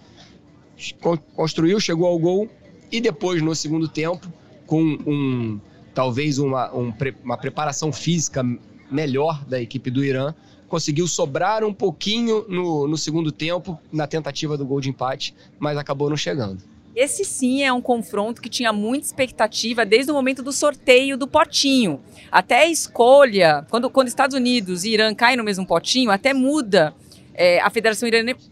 Construiu, 1.35 1.81
chegou 1.81 2.07
ao 2.07 2.19
gol 2.19 2.49
e 2.93 3.01
depois, 3.01 3.41
no 3.43 3.55
segundo 3.55 3.89
tempo, 3.89 4.31
com 4.67 4.83
um 5.07 5.61
talvez 5.95 6.39
uma, 6.39 6.75
um, 6.75 6.93
uma 7.25 7.37
preparação 7.37 7.93
física 7.93 8.45
melhor 8.91 9.45
da 9.45 9.61
equipe 9.61 9.91
do 9.91 10.05
Irã, 10.05 10.35
conseguiu 10.69 11.07
sobrar 11.07 11.65
um 11.65 11.75
pouquinho 11.75 12.45
no, 12.49 12.87
no 12.87 12.97
segundo 12.97 13.33
tempo, 13.33 13.79
na 13.93 14.07
tentativa 14.07 14.57
do 14.57 14.65
gol 14.65 14.81
de 14.81 14.89
empate, 14.89 15.35
mas 15.59 15.77
acabou 15.77 16.09
não 16.09 16.17
chegando. 16.17 16.63
Esse 16.95 17.25
sim 17.25 17.63
é 17.63 17.73
um 17.73 17.81
confronto 17.81 18.43
que 18.43 18.49
tinha 18.49 18.73
muita 18.73 19.07
expectativa 19.07 19.87
desde 19.87 20.11
o 20.11 20.15
momento 20.15 20.43
do 20.43 20.53
sorteio 20.53 21.17
do 21.17 21.27
potinho. 21.27 22.01
Até 22.31 22.61
a 22.61 22.67
escolha, 22.67 23.65
quando, 23.71 23.89
quando 23.89 24.09
Estados 24.09 24.35
Unidos 24.35 24.85
e 24.85 24.91
Irã 24.91 25.15
caem 25.15 25.37
no 25.37 25.45
mesmo 25.45 25.67
potinho, 25.67 26.11
até 26.11 26.35
muda. 26.35 26.95
É, 27.35 27.61
a 27.61 27.71
Federação 27.71 28.09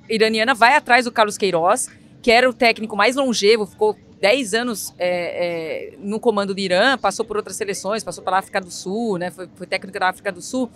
Iraniana 0.08 0.54
vai 0.54 0.74
atrás 0.74 1.04
do 1.04 1.12
Carlos 1.12 1.36
Queiroz, 1.36 1.88
que 2.22 2.30
era 2.30 2.48
o 2.48 2.52
técnico 2.52 2.96
mais 2.96 3.16
longevo, 3.16 3.66
ficou 3.66 3.96
10 4.20 4.54
anos 4.54 4.94
é, 4.98 5.92
é, 5.92 5.96
no 5.98 6.18
comando 6.18 6.54
do 6.54 6.60
Irã, 6.60 6.96
passou 6.98 7.24
por 7.24 7.36
outras 7.36 7.56
seleções, 7.56 8.02
passou 8.02 8.22
pela 8.24 8.38
África 8.38 8.60
do 8.60 8.70
Sul, 8.70 9.18
né, 9.18 9.30
foi, 9.30 9.48
foi 9.54 9.66
técnico 9.66 9.98
da 9.98 10.08
África 10.08 10.32
do 10.32 10.42
Sul. 10.42 10.70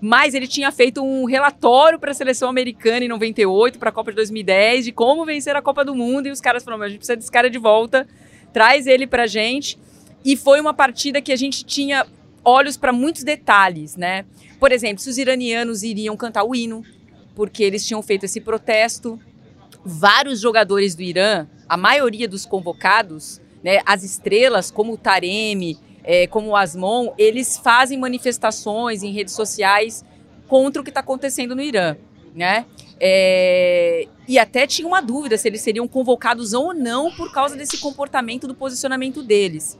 Mas 0.00 0.34
ele 0.34 0.46
tinha 0.46 0.70
feito 0.70 1.02
um 1.02 1.24
relatório 1.24 1.98
para 1.98 2.12
a 2.12 2.14
seleção 2.14 2.48
americana 2.48 3.04
em 3.04 3.08
98, 3.08 3.78
para 3.78 3.90
a 3.90 3.92
Copa 3.92 4.12
de 4.12 4.16
2010, 4.16 4.84
de 4.86 4.92
como 4.92 5.24
vencer 5.24 5.56
a 5.56 5.62
Copa 5.62 5.84
do 5.84 5.94
Mundo. 5.94 6.28
E 6.28 6.30
os 6.30 6.40
caras 6.40 6.62
falaram: 6.62 6.84
a 6.84 6.88
gente 6.88 6.98
precisa 6.98 7.16
desse 7.16 7.30
cara 7.30 7.50
de 7.50 7.58
volta, 7.58 8.06
traz 8.52 8.86
ele 8.86 9.06
para 9.06 9.26
gente. 9.26 9.78
E 10.24 10.36
foi 10.36 10.60
uma 10.60 10.74
partida 10.74 11.20
que 11.20 11.32
a 11.32 11.36
gente 11.36 11.64
tinha 11.64 12.06
olhos 12.44 12.76
para 12.76 12.92
muitos 12.92 13.22
detalhes, 13.24 13.96
né? 13.96 14.24
Por 14.58 14.72
exemplo, 14.72 15.02
se 15.02 15.08
os 15.08 15.18
iranianos 15.18 15.82
iriam 15.82 16.16
cantar 16.16 16.44
o 16.44 16.54
hino, 16.54 16.84
porque 17.34 17.62
eles 17.62 17.86
tinham 17.86 18.02
feito 18.02 18.24
esse 18.24 18.40
protesto. 18.40 19.18
Vários 19.84 20.40
jogadores 20.40 20.94
do 20.94 21.02
Irã, 21.02 21.46
a 21.68 21.76
maioria 21.76 22.28
dos 22.28 22.44
convocados, 22.44 23.40
né, 23.62 23.78
as 23.86 24.02
estrelas, 24.02 24.70
como 24.70 24.94
o 24.94 24.96
Taremi, 24.96 25.78
é, 26.10 26.26
como 26.26 26.48
o 26.48 26.56
Asmon, 26.56 27.12
eles 27.18 27.58
fazem 27.58 27.98
manifestações 27.98 29.02
em 29.02 29.12
redes 29.12 29.34
sociais 29.34 30.02
contra 30.48 30.80
o 30.80 30.84
que 30.84 30.90
está 30.90 31.00
acontecendo 31.00 31.54
no 31.54 31.60
Irã, 31.60 31.98
né? 32.34 32.64
É, 32.98 34.08
e 34.26 34.38
até 34.38 34.66
tinha 34.66 34.88
uma 34.88 35.02
dúvida 35.02 35.36
se 35.36 35.46
eles 35.46 35.60
seriam 35.60 35.86
convocados 35.86 36.54
ou 36.54 36.72
não 36.72 37.12
por 37.12 37.30
causa 37.30 37.54
desse 37.54 37.76
comportamento 37.76 38.48
do 38.48 38.54
posicionamento 38.54 39.22
deles. 39.22 39.78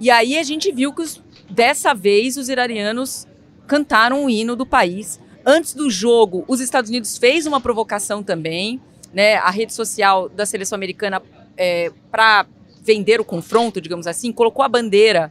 E 0.00 0.10
aí 0.10 0.36
a 0.36 0.42
gente 0.42 0.72
viu 0.72 0.92
que 0.92 1.00
os, 1.00 1.22
dessa 1.48 1.94
vez 1.94 2.36
os 2.36 2.48
iranianos 2.48 3.28
cantaram 3.68 4.24
o 4.24 4.28
hino 4.28 4.56
do 4.56 4.66
país. 4.66 5.20
Antes 5.46 5.74
do 5.74 5.88
jogo, 5.88 6.44
os 6.48 6.60
Estados 6.60 6.90
Unidos 6.90 7.16
fez 7.16 7.46
uma 7.46 7.60
provocação 7.60 8.20
também, 8.20 8.80
né? 9.14 9.36
A 9.36 9.50
rede 9.50 9.72
social 9.72 10.28
da 10.28 10.44
seleção 10.44 10.74
americana 10.74 11.22
é, 11.56 11.92
para 12.10 12.46
vender 12.82 13.20
o 13.20 13.24
confronto, 13.24 13.80
digamos 13.80 14.08
assim, 14.08 14.32
colocou 14.32 14.64
a 14.64 14.68
bandeira 14.68 15.30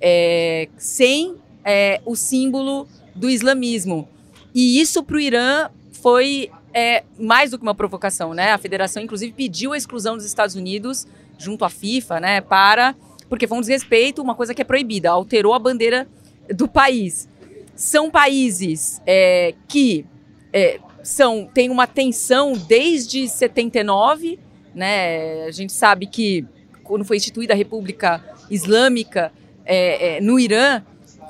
é, 0.00 0.68
sem 0.76 1.36
é, 1.64 2.00
o 2.04 2.16
símbolo 2.16 2.88
do 3.14 3.28
islamismo. 3.28 4.08
E 4.54 4.80
isso 4.80 5.02
para 5.02 5.16
o 5.16 5.20
Irã 5.20 5.68
foi 5.92 6.50
é, 6.72 7.04
mais 7.18 7.50
do 7.50 7.58
que 7.58 7.62
uma 7.62 7.74
provocação, 7.74 8.32
né? 8.34 8.52
A 8.52 8.58
federação, 8.58 9.02
inclusive, 9.02 9.32
pediu 9.32 9.72
a 9.72 9.76
exclusão 9.76 10.16
dos 10.16 10.24
Estados 10.24 10.54
Unidos 10.54 11.06
junto 11.38 11.64
à 11.64 11.70
FIFA, 11.70 12.20
né? 12.20 12.40
Para 12.40 12.94
porque 13.30 13.46
foi 13.46 13.58
um 13.58 13.60
desrespeito, 13.60 14.20
uma 14.20 14.34
coisa 14.34 14.52
que 14.52 14.60
é 14.60 14.64
proibida, 14.64 15.08
alterou 15.08 15.54
a 15.54 15.58
bandeira 15.58 16.08
do 16.52 16.66
país. 16.66 17.28
São 17.76 18.10
países 18.10 19.00
é, 19.06 19.54
que 19.68 20.04
é, 20.52 20.80
são 21.02 21.48
têm 21.54 21.70
uma 21.70 21.86
tensão 21.86 22.54
desde 22.54 23.28
79, 23.28 24.36
né? 24.74 25.44
A 25.44 25.50
gente 25.52 25.72
sabe 25.72 26.06
que 26.06 26.44
quando 26.82 27.04
foi 27.04 27.18
instituída 27.18 27.54
a 27.54 27.56
República 27.56 28.22
Islâmica, 28.50 29.32
é, 29.70 30.16
é, 30.16 30.20
no 30.20 30.38
Irã 30.38 30.82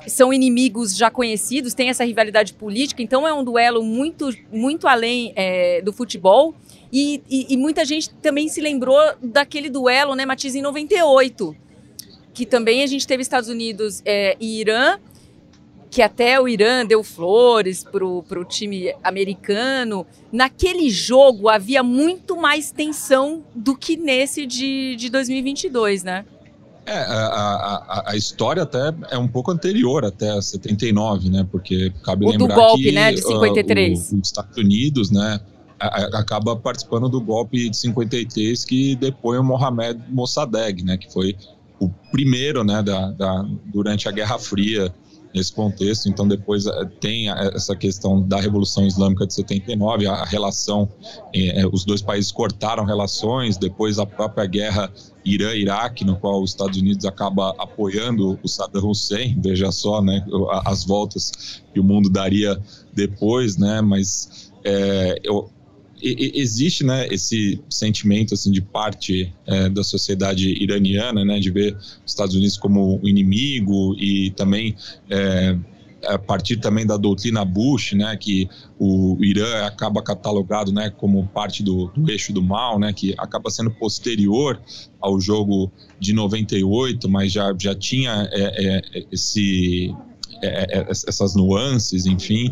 são 0.07 0.33
inimigos 0.33 0.97
já 0.97 1.11
conhecidos, 1.11 1.75
tem 1.75 1.89
essa 1.89 2.03
rivalidade 2.03 2.53
política, 2.53 3.03
então 3.03 3.27
é 3.27 3.31
um 3.31 3.43
duelo 3.43 3.83
muito, 3.83 4.35
muito 4.51 4.87
além 4.87 5.31
é, 5.35 5.79
do 5.83 5.93
futebol. 5.93 6.55
E, 6.91 7.21
e, 7.29 7.53
e, 7.53 7.57
muita 7.57 7.85
gente 7.85 8.09
também 8.15 8.49
se 8.49 8.59
lembrou 8.59 8.99
daquele 9.21 9.69
duelo, 9.69 10.15
né, 10.15 10.25
Matiz, 10.25 10.55
em 10.55 10.61
98, 10.61 11.55
que 12.33 12.45
também 12.45 12.81
a 12.81 12.87
gente 12.87 13.05
teve 13.05 13.21
Estados 13.21 13.47
Unidos 13.47 14.01
é, 14.03 14.35
e 14.39 14.59
Irã, 14.59 14.97
que 15.91 16.01
até 16.01 16.41
o 16.41 16.47
Irã 16.47 16.85
deu 16.85 17.03
flores 17.03 17.83
para 17.83 18.03
o 18.03 18.45
time 18.45 18.93
americano. 19.03 20.05
Naquele 20.31 20.89
jogo 20.89 21.47
havia 21.47 21.83
muito 21.83 22.35
mais 22.35 22.71
tensão 22.71 23.43
do 23.53 23.77
que 23.77 23.95
nesse 23.95 24.45
de, 24.45 24.95
de 24.95 25.09
2022, 25.09 26.03
né? 26.03 26.25
É, 26.85 26.93
a, 26.93 27.25
a, 27.25 28.11
a, 28.11 28.15
história 28.15 28.63
até 28.63 28.93
é 29.11 29.17
um 29.17 29.27
pouco 29.27 29.51
anterior, 29.51 30.03
até 30.03 30.41
79, 30.41 31.29
né? 31.29 31.47
Porque 31.51 31.91
cabe 32.03 32.25
o 32.25 32.29
lembrar 32.29 32.55
do 32.55 32.61
golpe, 32.61 32.83
que 32.83 32.91
né, 32.91 33.11
de 33.11 33.21
53. 33.21 34.11
Uh, 34.11 34.15
os 34.19 34.27
Estados 34.27 34.57
Unidos, 34.57 35.11
né, 35.11 35.39
acaba 36.13 36.55
participando 36.55 37.09
do 37.09 37.19
golpe 37.21 37.69
de 37.69 37.77
53 37.77 38.65
que 38.65 38.95
depõe 38.95 39.37
o 39.37 39.43
Mohamed 39.43 39.99
Mossadegh, 40.09 40.83
né, 40.83 40.97
que 40.97 41.11
foi 41.11 41.35
o 41.79 41.89
primeiro, 42.11 42.63
né, 42.63 42.83
da, 42.83 43.11
da, 43.11 43.45
durante 43.65 44.07
a 44.07 44.11
Guerra 44.11 44.37
Fria 44.37 44.93
nesse 45.33 45.51
contexto. 45.51 46.07
Então, 46.07 46.27
depois 46.27 46.67
eh, 46.67 46.85
tem 46.99 47.29
essa 47.29 47.75
questão 47.75 48.21
da 48.21 48.39
Revolução 48.39 48.85
Islâmica 48.85 49.25
de 49.25 49.33
79, 49.33 50.05
a 50.05 50.25
relação, 50.25 50.89
eh, 51.33 51.65
os 51.71 51.85
dois 51.85 52.01
países 52.01 52.31
cortaram 52.31 52.83
relações, 52.85 53.57
depois 53.57 53.97
a 53.97 54.05
própria 54.05 54.45
guerra 54.45 54.91
Irã-Iraque, 55.23 56.03
no 56.03 56.17
qual 56.17 56.41
os 56.41 56.51
Estados 56.51 56.79
Unidos 56.79 57.05
acaba 57.05 57.55
apoiando 57.57 58.39
o 58.41 58.47
Saddam 58.47 58.89
Hussein, 58.89 59.39
veja 59.41 59.71
só, 59.71 60.01
né, 60.01 60.25
as 60.65 60.83
voltas 60.83 61.61
que 61.73 61.79
o 61.79 61.83
mundo 61.83 62.09
daria 62.09 62.59
depois, 62.93 63.57
né, 63.57 63.81
mas 63.81 64.51
é, 64.63 65.19
eu, 65.23 65.49
existe 66.01 66.83
né, 66.83 67.07
esse 67.11 67.61
sentimento 67.69 68.33
assim 68.33 68.51
de 68.51 68.61
parte 68.61 69.31
é, 69.45 69.69
da 69.69 69.83
sociedade 69.83 70.49
iraniana, 70.61 71.23
né, 71.23 71.39
de 71.39 71.51
ver 71.51 71.75
os 71.75 72.11
Estados 72.11 72.35
Unidos 72.35 72.57
como 72.57 72.99
inimigo 73.03 73.95
e 73.99 74.31
também 74.31 74.75
é, 75.09 75.55
a 76.05 76.17
partir 76.17 76.57
também 76.57 76.85
da 76.85 76.97
doutrina 76.97 77.45
Bush, 77.45 77.93
né, 77.93 78.17
que 78.17 78.49
o 78.79 79.17
Irã 79.23 79.65
acaba 79.65 80.01
catalogado, 80.01 80.71
né, 80.71 80.89
como 80.89 81.27
parte 81.27 81.63
do, 81.63 81.87
do 81.95 82.09
eixo 82.09 82.33
do 82.33 82.41
mal, 82.41 82.79
né, 82.79 82.91
que 82.93 83.13
acaba 83.17 83.49
sendo 83.49 83.71
posterior 83.71 84.59
ao 84.99 85.19
jogo 85.19 85.71
de 85.99 86.13
98, 86.13 87.09
mas 87.09 87.31
já, 87.31 87.53
já 87.57 87.75
tinha 87.75 88.27
é, 88.31 88.77
é, 88.97 89.05
esse 89.11 89.95
é, 90.41 90.47
é, 90.47 90.79
é 90.79 90.87
essas 90.89 91.35
nuances, 91.35 92.05
enfim. 92.05 92.51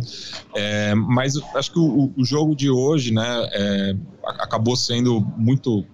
É, 0.55 0.93
mas 0.93 1.35
acho 1.55 1.71
que 1.71 1.79
o, 1.79 2.13
o, 2.15 2.23
jogo 2.23 2.55
de 2.55 2.69
hoje, 2.69 3.11
né, 3.11 3.49
é, 3.51 3.95
acabou 4.23 4.75
sendo 4.75 5.21
muito 5.37 5.85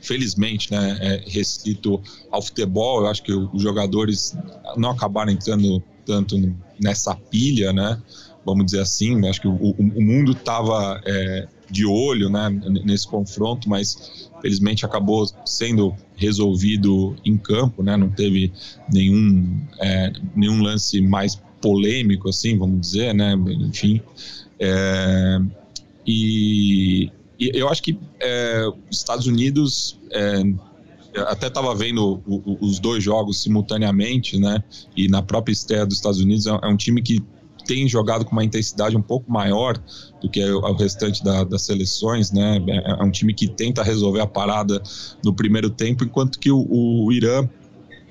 felizmente, 0.00 0.70
né, 0.70 0.98
é, 1.00 1.24
restrito 1.26 2.00
ao 2.30 2.40
futebol. 2.40 3.02
Eu 3.02 3.08
acho 3.08 3.22
que 3.22 3.32
os 3.32 3.60
jogadores 3.60 4.36
não 4.76 4.90
acabaram 4.90 5.32
entrando 5.32 5.82
tanto 6.04 6.36
nessa 6.80 7.14
pilha, 7.14 7.72
né? 7.72 8.00
Vamos 8.44 8.66
dizer 8.66 8.80
assim. 8.80 9.26
Acho 9.28 9.40
que 9.40 9.48
o, 9.48 9.54
o 9.54 10.02
mundo 10.02 10.32
estava 10.32 11.00
é, 11.04 11.46
de 11.70 11.86
olho, 11.86 12.28
né, 12.28 12.50
nesse 12.84 13.08
confronto, 13.08 13.68
mas 13.68 14.30
felizmente 14.42 14.84
acabou 14.84 15.26
sendo 15.46 15.94
resolvido 16.16 17.16
em 17.24 17.38
campo, 17.38 17.82
né? 17.82 17.96
Não 17.96 18.10
teve 18.10 18.52
nenhum 18.92 19.60
é, 19.80 20.12
nenhum 20.36 20.62
lance 20.62 21.00
mais 21.00 21.40
polêmico, 21.60 22.28
assim, 22.28 22.58
vamos 22.58 22.80
dizer, 22.80 23.14
né? 23.14 23.34
Enfim, 23.60 24.02
é, 24.58 25.38
e, 26.06 27.10
e, 27.38 27.50
eu 27.54 27.68
acho 27.68 27.82
que 27.82 27.98
é, 28.20 28.66
os 28.90 28.98
Estados 28.98 29.26
Unidos 29.26 29.98
é, 30.10 30.42
até 31.16 31.48
estava 31.48 31.74
vendo 31.74 32.22
o, 32.26 32.34
o, 32.36 32.58
os 32.60 32.78
dois 32.78 33.02
jogos 33.02 33.42
simultaneamente, 33.42 34.38
né? 34.38 34.62
E 34.96 35.08
na 35.08 35.22
própria 35.22 35.52
estreia 35.52 35.84
dos 35.84 35.96
Estados 35.96 36.20
Unidos 36.20 36.46
é, 36.46 36.50
é 36.50 36.66
um 36.66 36.76
time 36.76 37.02
que 37.02 37.22
tem 37.64 37.88
jogado 37.88 38.24
com 38.24 38.32
uma 38.32 38.44
intensidade 38.44 38.96
um 38.96 39.02
pouco 39.02 39.30
maior 39.30 39.78
do 40.20 40.28
que 40.28 40.44
o 40.44 40.72
restante 40.74 41.22
da, 41.22 41.44
das 41.44 41.62
seleções, 41.62 42.32
né? 42.32 42.62
É, 42.66 42.90
é 42.92 43.04
um 43.04 43.10
time 43.10 43.34
que 43.34 43.48
tenta 43.48 43.82
resolver 43.82 44.20
a 44.20 44.26
parada 44.26 44.82
no 45.24 45.32
primeiro 45.34 45.70
tempo, 45.70 46.04
enquanto 46.04 46.38
que 46.38 46.50
o, 46.50 46.66
o 46.68 47.12
Irã 47.12 47.48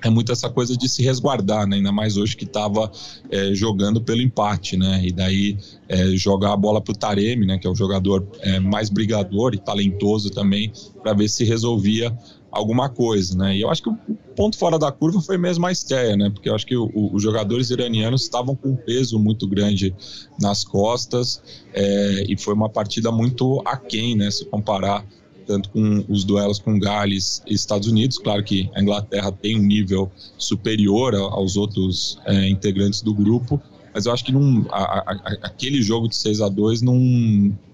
é 0.03 0.09
muito 0.09 0.31
essa 0.31 0.49
coisa 0.49 0.75
de 0.75 0.89
se 0.89 1.03
resguardar, 1.03 1.67
né? 1.67 1.77
ainda 1.77 1.91
mais 1.91 2.17
hoje 2.17 2.35
que 2.35 2.45
estava 2.45 2.91
é, 3.29 3.53
jogando 3.53 4.01
pelo 4.01 4.21
empate, 4.21 4.75
né? 4.75 5.01
E 5.05 5.11
daí 5.11 5.57
é, 5.87 6.07
jogar 6.15 6.53
a 6.53 6.57
bola 6.57 6.81
para 6.81 6.91
o 6.91 6.95
Taremi, 6.95 7.45
né? 7.45 7.57
Que 7.57 7.67
é 7.67 7.69
o 7.69 7.75
jogador 7.75 8.27
é, 8.39 8.59
mais 8.59 8.89
brigador 8.89 9.53
e 9.53 9.59
talentoso 9.59 10.29
também, 10.31 10.71
para 11.03 11.13
ver 11.13 11.29
se 11.29 11.43
resolvia 11.43 12.15
alguma 12.51 12.89
coisa, 12.89 13.37
né? 13.37 13.55
E 13.55 13.61
eu 13.61 13.69
acho 13.69 13.81
que 13.81 13.89
o 13.89 13.97
ponto 14.35 14.57
fora 14.57 14.77
da 14.77 14.91
curva 14.91 15.21
foi 15.21 15.37
mesmo 15.37 15.65
a 15.65 15.71
estreia, 15.71 16.17
né? 16.17 16.29
Porque 16.29 16.49
eu 16.49 16.55
acho 16.55 16.65
que 16.65 16.75
o, 16.75 16.89
os 17.13 17.23
jogadores 17.23 17.69
iranianos 17.69 18.23
estavam 18.23 18.55
com 18.55 18.69
um 18.69 18.75
peso 18.75 19.17
muito 19.17 19.47
grande 19.47 19.95
nas 20.39 20.63
costas 20.63 21.41
é, 21.73 22.25
e 22.27 22.37
foi 22.37 22.53
uma 22.53 22.69
partida 22.69 23.11
muito 23.11 23.61
aquém, 23.65 24.15
né? 24.15 24.29
Se 24.29 24.45
comparar 24.45 25.05
tanto 25.47 25.69
com 25.69 26.05
os 26.07 26.23
duelos 26.23 26.59
com 26.59 26.79
Gales 26.79 27.41
e 27.47 27.53
Estados 27.53 27.87
Unidos. 27.87 28.17
Claro 28.17 28.43
que 28.43 28.69
a 28.75 28.81
Inglaterra 28.81 29.31
tem 29.31 29.59
um 29.59 29.63
nível 29.63 30.11
superior 30.37 31.15
aos 31.15 31.57
outros 31.57 32.19
é, 32.25 32.49
integrantes 32.49 33.01
do 33.01 33.13
grupo, 33.13 33.61
mas 33.93 34.05
eu 34.05 34.13
acho 34.13 34.23
que 34.23 34.31
num, 34.31 34.65
a, 34.69 34.81
a, 34.81 35.11
aquele 35.43 35.81
jogo 35.81 36.07
de 36.07 36.15
6 36.15 36.41
a 36.41 36.49
2 36.49 36.81
não, 36.81 36.95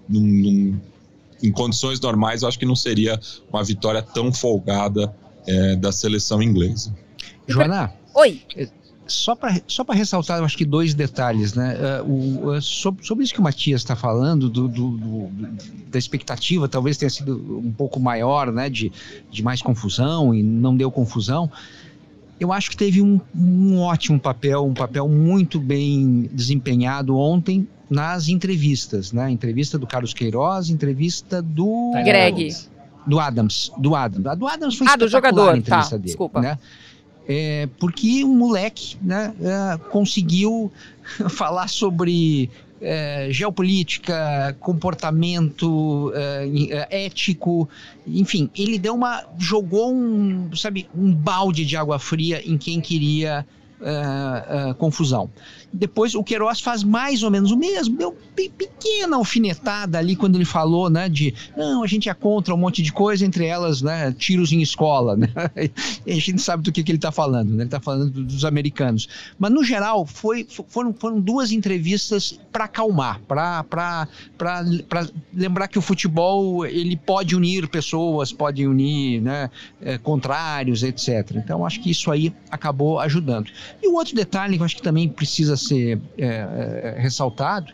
não, 0.08 0.20
não 0.20 0.80
em 1.42 1.52
condições 1.52 2.00
normais, 2.00 2.42
eu 2.42 2.48
acho 2.48 2.58
que 2.58 2.66
não 2.66 2.76
seria 2.76 3.18
uma 3.52 3.62
vitória 3.62 4.02
tão 4.02 4.32
folgada 4.32 5.14
é, 5.46 5.76
da 5.76 5.92
seleção 5.92 6.42
inglesa. 6.42 6.94
Joana? 7.46 7.92
Oi. 8.14 8.42
É, 8.56 8.68
só 9.08 9.34
para 9.34 9.58
só 9.66 9.82
ressaltar, 9.88 10.38
eu 10.38 10.44
acho 10.44 10.56
que 10.56 10.66
dois 10.66 10.92
detalhes, 10.92 11.54
né? 11.54 11.76
Uh, 12.02 12.10
o, 12.10 12.50
uh, 12.50 12.62
sobre, 12.62 13.04
sobre, 13.04 13.24
isso 13.24 13.32
que 13.32 13.40
o 13.40 13.42
Matias 13.42 13.80
está 13.80 13.96
falando, 13.96 14.50
do, 14.50 14.68
do, 14.68 14.90
do, 14.90 15.30
da 15.88 15.98
expectativa, 15.98 16.68
talvez 16.68 16.98
tenha 16.98 17.08
sido 17.08 17.58
um 17.58 17.72
pouco 17.72 17.98
maior, 17.98 18.52
né? 18.52 18.68
De, 18.68 18.92
de 19.30 19.42
mais 19.42 19.62
confusão 19.62 20.34
e 20.34 20.42
não 20.42 20.76
deu 20.76 20.90
confusão. 20.90 21.50
Eu 22.40 22.52
acho 22.52 22.70
que 22.70 22.76
teve 22.76 23.02
um, 23.02 23.20
um 23.34 23.80
ótimo 23.80 24.18
papel, 24.18 24.64
um 24.64 24.74
papel 24.74 25.08
muito 25.08 25.58
bem 25.58 26.28
desempenhado 26.32 27.16
ontem 27.16 27.66
nas 27.90 28.28
entrevistas, 28.28 29.12
né? 29.12 29.30
Entrevista 29.30 29.78
do 29.78 29.86
Carlos 29.86 30.12
Queiroz, 30.12 30.70
entrevista 30.70 31.40
do 31.42 31.92
Greg. 32.04 32.54
Do 33.06 33.18
Adams, 33.18 33.72
do 33.78 33.94
Adams. 33.94 34.26
A 34.26 34.34
do 34.34 34.46
Adams 34.46 34.76
foi 34.76 34.86
Ah, 34.88 34.96
do 34.96 35.08
jogador, 35.08 35.54
a 35.54 35.56
entrevista 35.56 35.90
tá, 35.92 35.96
dele, 35.96 36.06
desculpa. 36.06 36.40
né? 36.40 36.58
É, 37.26 37.68
porque 37.78 38.24
o 38.24 38.28
moleque 38.28 38.96
né, 39.02 39.34
é, 39.40 39.78
conseguiu 39.90 40.72
falar 41.28 41.68
sobre 41.68 42.50
é, 42.80 43.28
geopolítica, 43.30 44.56
comportamento 44.60 46.12
é, 46.14 46.48
é, 46.90 47.06
ético, 47.06 47.68
enfim, 48.06 48.50
ele 48.56 48.78
deu 48.78 48.94
uma 48.94 49.24
jogou 49.38 49.92
um 49.92 50.54
sabe 50.54 50.88
um 50.94 51.12
balde 51.12 51.64
de 51.64 51.76
água 51.76 51.98
fria 51.98 52.42
em 52.44 52.56
quem 52.56 52.80
queria 52.80 53.46
é, 53.80 54.70
é, 54.70 54.74
confusão. 54.74 55.30
Depois 55.72 56.14
o 56.14 56.24
Queiroz 56.24 56.60
faz 56.60 56.82
mais 56.82 57.22
ou 57.22 57.30
menos 57.30 57.50
o 57.50 57.56
mesmo, 57.56 57.96
deu 57.96 58.12
pe- 58.34 58.48
pequena 58.48 59.16
alfinetada 59.16 59.98
ali 59.98 60.16
quando 60.16 60.36
ele 60.36 60.44
falou, 60.44 60.88
né, 60.88 61.08
de 61.08 61.34
não, 61.56 61.82
a 61.82 61.86
gente 61.86 62.08
é 62.08 62.14
contra 62.14 62.54
um 62.54 62.56
monte 62.56 62.82
de 62.82 62.90
coisa, 62.92 63.24
entre 63.26 63.44
elas, 63.44 63.82
né, 63.82 64.12
tiros 64.18 64.50
em 64.52 64.62
escola, 64.62 65.14
né? 65.18 65.28
A 66.06 66.10
gente 66.12 66.40
sabe 66.40 66.62
do 66.62 66.72
que, 66.72 66.82
que 66.82 66.90
ele 66.90 66.96
está 66.98 67.12
falando, 67.12 67.50
né? 67.50 67.56
Ele 67.56 67.64
está 67.64 67.80
falando 67.80 68.10
do- 68.10 68.24
dos 68.24 68.44
americanos. 68.44 69.08
Mas 69.38 69.50
no 69.52 69.62
geral 69.62 70.06
foi, 70.06 70.44
fo- 70.48 70.64
foram, 70.68 70.92
foram 70.94 71.20
duas 71.20 71.52
entrevistas 71.52 72.38
para 72.50 72.64
acalmar, 72.64 73.20
para 73.28 74.06
lembrar 75.32 75.68
que 75.68 75.78
o 75.78 75.82
futebol 75.82 76.64
ele 76.66 76.96
pode 76.96 77.36
unir 77.36 77.68
pessoas, 77.68 78.32
pode 78.32 78.66
unir, 78.66 79.20
né, 79.20 79.50
eh, 79.80 79.98
contrários, 79.98 80.82
etc. 80.82 81.32
Então 81.36 81.64
acho 81.64 81.80
que 81.80 81.90
isso 81.90 82.10
aí 82.10 82.32
acabou 82.50 82.98
ajudando. 83.00 83.50
E 83.82 83.88
o 83.88 83.94
outro 83.94 84.14
detalhe 84.14 84.56
que 84.56 84.62
eu 84.62 84.64
acho 84.64 84.76
que 84.76 84.82
também 84.82 85.08
precisa 85.08 85.56
ser 85.56 85.98
é, 86.16 86.26
é, 86.26 86.96
ressaltado 86.98 87.72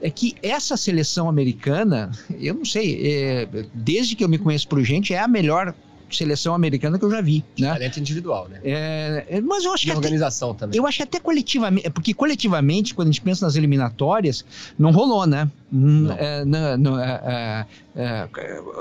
é 0.00 0.10
que 0.10 0.34
essa 0.42 0.76
seleção 0.76 1.28
americana, 1.28 2.10
eu 2.38 2.54
não 2.54 2.64
sei, 2.64 3.00
é, 3.02 3.48
desde 3.72 4.14
que 4.14 4.22
eu 4.22 4.28
me 4.28 4.38
conheço 4.38 4.68
por 4.68 4.82
gente, 4.82 5.14
é 5.14 5.18
a 5.20 5.28
melhor 5.28 5.74
seleção 6.10 6.54
americana 6.54 6.98
que 6.98 7.04
eu 7.04 7.10
já 7.10 7.20
vi, 7.20 7.44
né? 7.58 7.72
Talento 7.72 7.98
individual, 7.98 8.48
né? 8.48 8.60
É, 8.62 9.26
é, 9.28 9.40
mas 9.40 9.64
eu 9.64 9.72
acho 9.72 9.84
E 9.84 9.86
que 9.86 9.90
até, 9.90 9.98
organização 9.98 10.54
também. 10.54 10.78
eu 10.78 10.86
acho 10.86 10.98
que 10.98 11.02
até 11.02 11.18
coletivamente, 11.18 11.90
porque 11.90 12.14
coletivamente, 12.14 12.94
quando 12.94 13.08
a 13.08 13.10
gente 13.10 13.22
pensa 13.22 13.44
nas 13.44 13.56
eliminatórias, 13.56 14.44
não 14.78 14.92
rolou, 14.92 15.26
né? 15.26 15.50
Não. 15.70 16.12
é, 16.12 16.44
não, 16.44 16.76
não, 16.76 17.00
é, 17.00 17.66
é, 17.96 18.26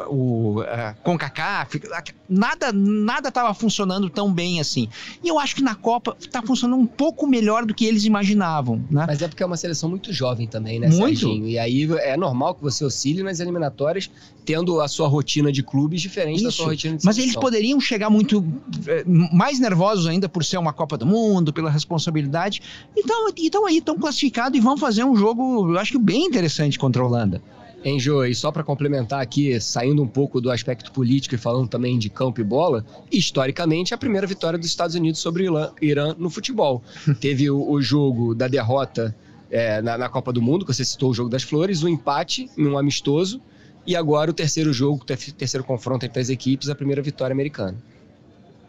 o 0.08 0.58
CONCACAF, 1.04 1.82
nada 2.30 2.72
nada 2.72 3.30
estava 3.30 3.54
funcionando 3.56 4.08
tão 4.08 4.32
bem 4.32 4.60
assim. 4.60 4.88
E 5.24 5.28
eu 5.28 5.40
acho 5.40 5.56
que 5.56 5.64
na 5.64 5.74
Copa 5.74 6.16
está 6.20 6.44
funcionando 6.44 6.80
um 6.80 6.86
pouco 6.86 7.26
melhor 7.26 7.66
do 7.66 7.74
que 7.74 7.86
eles 7.86 8.06
imaginavam, 8.06 8.84
né? 8.92 9.06
Mas 9.08 9.22
é 9.22 9.28
porque 9.28 9.42
é 9.42 9.46
uma 9.46 9.58
seleção 9.58 9.90
muito 9.90 10.14
jovem 10.14 10.48
também, 10.48 10.80
né, 10.80 10.88
Muito. 10.90 11.22
Serginho? 11.22 11.48
E 11.48 11.58
aí 11.58 11.90
é 12.02 12.16
normal 12.16 12.54
que 12.54 12.62
você 12.62 12.86
oscile 12.86 13.24
nas 13.24 13.40
eliminatórias, 13.40 14.12
tendo 14.46 14.80
a 14.80 14.88
sua 14.88 15.08
rotina 15.08 15.52
de 15.52 15.64
clubes 15.64 16.02
diferente 16.02 16.44
da 16.44 16.50
Isso. 16.50 16.58
sua 16.58 16.68
rotina 16.68 16.98
de 16.98 17.06
Mas 17.06 17.16
seleção. 17.16 17.34
eles 17.34 17.42
poderiam 17.42 17.80
chegar 17.80 18.12
muito 18.12 18.46
eh, 18.86 19.04
mais 19.06 19.60
nervosos 19.60 20.06
ainda 20.06 20.30
por 20.30 20.46
ser 20.46 20.58
uma 20.58 20.72
Copa 20.72 20.98
do 20.98 21.06
Mundo, 21.06 21.52
pela 21.52 21.72
responsabilidade. 21.72 22.62
Então, 22.96 23.28
então 23.38 23.66
aí 23.66 23.78
estão 23.78 23.98
classificados 23.98 24.56
e 24.58 24.62
vão 24.62 24.78
fazer 24.78 25.04
um 25.04 25.16
jogo, 25.16 25.72
eu 25.74 25.80
acho 25.80 25.94
que 25.94 25.98
bem 25.98 26.26
interessante 26.26 26.75
contra 26.80 27.02
a 27.02 27.06
Holanda. 27.06 27.42
Hein, 27.84 28.00
Jô, 28.00 28.26
e 28.26 28.34
só 28.34 28.52
para 28.52 28.64
complementar 28.64 29.22
aqui, 29.22 29.60
saindo 29.62 30.02
um 30.02 30.08
pouco 30.08 30.42
do 30.42 30.50
aspecto 30.50 30.92
político 30.92 31.36
e 31.36 31.38
falando 31.38 31.68
também 31.68 32.00
de 32.00 32.10
campo 32.10 32.42
e 32.42 32.44
bola, 32.44 32.84
historicamente 33.12 33.94
a 33.94 33.98
primeira 33.98 34.26
vitória 34.26 34.58
dos 34.58 34.68
Estados 34.68 34.96
Unidos 34.96 35.22
sobre 35.22 35.48
o 35.48 35.72
Irã, 35.80 36.16
no 36.18 36.32
futebol. 36.32 36.82
Teve 37.22 37.48
o, 37.52 37.70
o 37.70 37.80
jogo 37.80 38.34
da 38.34 38.48
derrota 38.48 39.16
é, 39.52 39.84
na, 39.84 40.00
na 40.00 40.10
Copa 40.10 40.34
do 40.34 40.42
Mundo, 40.42 40.66
que 40.66 40.74
você 40.74 40.84
citou 40.84 41.12
o 41.12 41.14
jogo 41.14 41.30
das 41.30 41.44
flores, 41.44 41.84
o 41.84 41.88
empate 41.88 42.50
num 42.58 42.76
amistoso, 42.76 43.40
e 43.86 43.96
agora 43.96 44.32
o 44.32 44.34
terceiro 44.34 44.74
jogo, 44.74 45.04
o 45.04 45.06
ter- 45.06 45.32
terceiro 45.34 45.64
confronto 45.64 46.08
entre 46.08 46.20
as 46.20 46.30
equipes, 46.30 46.70
a 46.70 46.76
primeira 46.76 47.04
vitória 47.04 47.34
americana. 47.34 47.78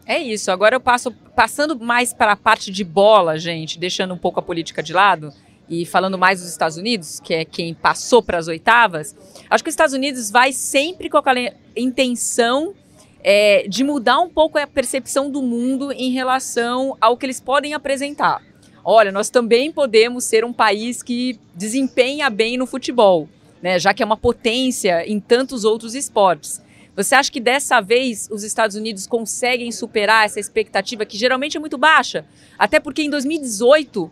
É 0.04 0.18
isso. 0.18 0.50
Agora 0.50 0.76
eu 0.76 0.80
passo 0.80 1.10
passando 1.34 1.78
mais 1.78 2.12
para 2.12 2.32
a 2.32 2.36
parte 2.36 2.70
de 2.70 2.84
bola, 2.84 3.38
gente, 3.38 3.78
deixando 3.78 4.12
um 4.12 4.18
pouco 4.18 4.38
a 4.38 4.42
política 4.42 4.82
de 4.82 4.92
lado 4.92 5.32
e 5.68 5.85
falando 5.85 6.16
mais 6.16 6.40
dos 6.40 6.48
Estados 6.48 6.76
Unidos, 6.76 7.20
que 7.20 7.35
é 7.35 7.44
quem 7.44 7.74
passou 7.74 8.22
para 8.22 8.38
as 8.38 8.48
oitavas. 8.48 9.16
Acho 9.50 9.64
que 9.64 9.68
os 9.68 9.72
Estados 9.72 9.94
Unidos 9.94 10.31
vai 10.31 10.52
sempre 10.52 11.09
com 11.11 11.18
aquela 11.18 11.52
intenção 11.76 12.74
é, 13.22 13.66
de 13.68 13.83
mudar 13.83 14.20
um 14.20 14.29
pouco 14.29 14.59
a 14.59 14.66
percepção 14.66 15.31
do 15.31 15.42
mundo 15.42 15.90
em 15.92 16.12
relação 16.12 16.96
ao 17.00 17.16
que 17.16 17.26
eles 17.26 17.40
podem 17.40 17.74
apresentar. 17.74 18.40
Olha, 18.85 19.11
nós 19.11 19.29
também 19.29 19.72
podemos 19.72 20.22
ser 20.24 20.44
um 20.44 20.52
país 20.52 21.02
que 21.02 21.40
desempenha 21.52 22.31
bem 22.31 22.57
no 22.57 22.66
futebol, 22.66 23.29
né, 23.61 23.81
já 23.81 23.92
que 23.92 24.00
é 24.00 24.07
uma 24.07 24.16
potência 24.16 25.05
em 25.05 25.18
tantos 25.18 25.64
outros 25.64 25.96
esportes. 25.96 26.62
Você 26.94 27.14
acha 27.14 27.31
que 27.31 27.40
dessa 27.40 27.81
vez 27.81 28.29
os 28.31 28.44
Estados 28.44 28.76
Unidos 28.76 29.07
conseguem 29.07 29.72
superar 29.72 30.24
essa 30.24 30.38
expectativa 30.38 31.05
que 31.05 31.18
geralmente 31.18 31.57
é 31.57 31.61
muito 31.61 31.76
baixa? 31.76 32.24
Até 32.57 32.79
porque 32.79 33.02
em 33.02 33.11
2018 33.11 34.09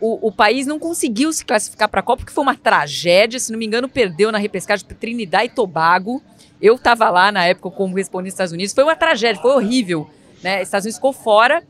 o, 0.00 0.28
o 0.28 0.32
país 0.32 0.66
não 0.66 0.78
conseguiu 0.78 1.32
se 1.32 1.44
classificar 1.44 1.88
para 1.88 2.00
a 2.00 2.02
Copa, 2.02 2.18
porque 2.18 2.32
foi 2.32 2.42
uma 2.42 2.56
tragédia. 2.56 3.38
Se 3.38 3.50
não 3.52 3.58
me 3.58 3.66
engano, 3.66 3.88
perdeu 3.88 4.30
na 4.32 4.38
repescagem 4.38 4.86
para 4.86 4.96
Trinidad 4.96 5.44
e 5.44 5.48
Tobago. 5.48 6.22
Eu 6.60 6.74
estava 6.74 7.10
lá 7.10 7.30
na 7.30 7.44
época 7.46 7.70
como 7.70 7.96
respondente 7.96 8.30
dos 8.30 8.34
Estados 8.34 8.52
Unidos. 8.52 8.74
Foi 8.74 8.84
uma 8.84 8.96
tragédia, 8.96 9.40
foi 9.40 9.52
horrível. 9.52 10.08
Né? 10.42 10.62
Estados 10.62 10.84
Unidos 10.84 10.96
ficou 10.96 11.12
fora, 11.12 11.62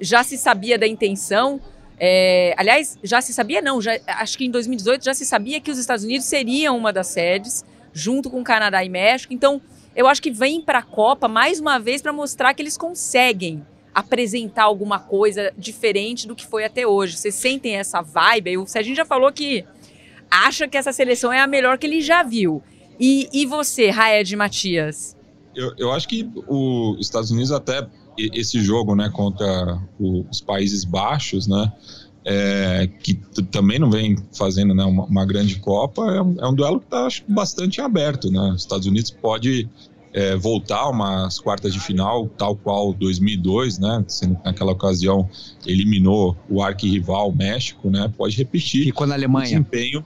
já 0.00 0.22
se 0.22 0.36
sabia 0.36 0.78
da 0.78 0.86
intenção. 0.86 1.60
É, 1.98 2.54
aliás, 2.56 2.98
já 3.02 3.20
se 3.20 3.32
sabia, 3.32 3.60
não, 3.60 3.80
já, 3.80 3.98
acho 4.06 4.38
que 4.38 4.46
em 4.46 4.50
2018 4.50 5.04
já 5.04 5.12
se 5.12 5.26
sabia 5.26 5.60
que 5.60 5.70
os 5.70 5.78
Estados 5.78 6.04
Unidos 6.04 6.26
seriam 6.26 6.76
uma 6.78 6.92
das 6.92 7.08
sedes, 7.08 7.62
junto 7.92 8.30
com 8.30 8.42
Canadá 8.42 8.82
e 8.82 8.88
México. 8.88 9.34
Então, 9.34 9.60
eu 9.94 10.06
acho 10.06 10.22
que 10.22 10.30
vem 10.30 10.62
para 10.62 10.78
a 10.78 10.82
Copa 10.82 11.28
mais 11.28 11.60
uma 11.60 11.78
vez 11.78 12.00
para 12.00 12.12
mostrar 12.12 12.54
que 12.54 12.62
eles 12.62 12.78
conseguem 12.78 13.66
apresentar 13.94 14.64
alguma 14.64 14.98
coisa 14.98 15.52
diferente 15.56 16.26
do 16.26 16.34
que 16.34 16.46
foi 16.46 16.64
até 16.64 16.86
hoje. 16.86 17.16
Vocês 17.16 17.34
sentem 17.34 17.76
essa 17.76 18.00
vibe? 18.02 18.58
O 18.58 18.66
Serginho 18.66 18.96
já 18.96 19.04
falou 19.04 19.32
que 19.32 19.64
acha 20.30 20.68
que 20.68 20.76
essa 20.76 20.92
seleção 20.92 21.32
é 21.32 21.40
a 21.40 21.46
melhor 21.46 21.76
que 21.78 21.86
ele 21.86 22.00
já 22.00 22.22
viu. 22.22 22.62
E, 22.98 23.28
e 23.32 23.46
você, 23.46 23.90
Raed 23.90 24.36
Matias? 24.36 25.16
Eu, 25.54 25.72
eu 25.76 25.90
acho 25.90 26.06
que 26.06 26.30
os 26.46 27.00
Estados 27.00 27.30
Unidos 27.30 27.50
até 27.50 27.86
esse 28.16 28.60
jogo, 28.60 28.94
né, 28.94 29.10
contra 29.12 29.80
os 29.98 30.40
Países 30.40 30.84
Baixos, 30.84 31.46
né, 31.46 31.72
é, 32.24 32.88
que 33.02 33.14
também 33.50 33.78
não 33.78 33.90
vem 33.90 34.16
fazendo 34.36 34.74
né, 34.74 34.84
uma, 34.84 35.04
uma 35.04 35.24
grande 35.24 35.58
Copa, 35.58 36.02
é 36.12 36.20
um, 36.20 36.36
é 36.38 36.48
um 36.48 36.54
duelo 36.54 36.78
que 36.78 36.86
está 36.86 37.08
bastante 37.26 37.80
aberto, 37.80 38.30
né. 38.30 38.52
Os 38.54 38.62
Estados 38.62 38.86
Unidos 38.86 39.10
pode 39.10 39.68
é, 40.12 40.34
voltar 40.36 40.88
umas 40.88 41.38
quartas 41.38 41.72
de 41.72 41.80
final, 41.80 42.26
tal 42.36 42.56
qual 42.56 42.92
2002, 42.92 43.78
né, 43.78 44.04
sendo 44.08 44.36
que 44.36 44.44
naquela 44.44 44.72
ocasião 44.72 45.28
eliminou 45.66 46.36
o 46.48 46.62
arquirrival 46.62 47.30
México, 47.32 47.88
né, 47.90 48.12
pode 48.16 48.36
repetir 48.36 48.84
Ficou 48.84 49.06
na 49.06 49.12
o 49.14 49.16
Alemanha. 49.16 49.44
desempenho. 49.44 50.04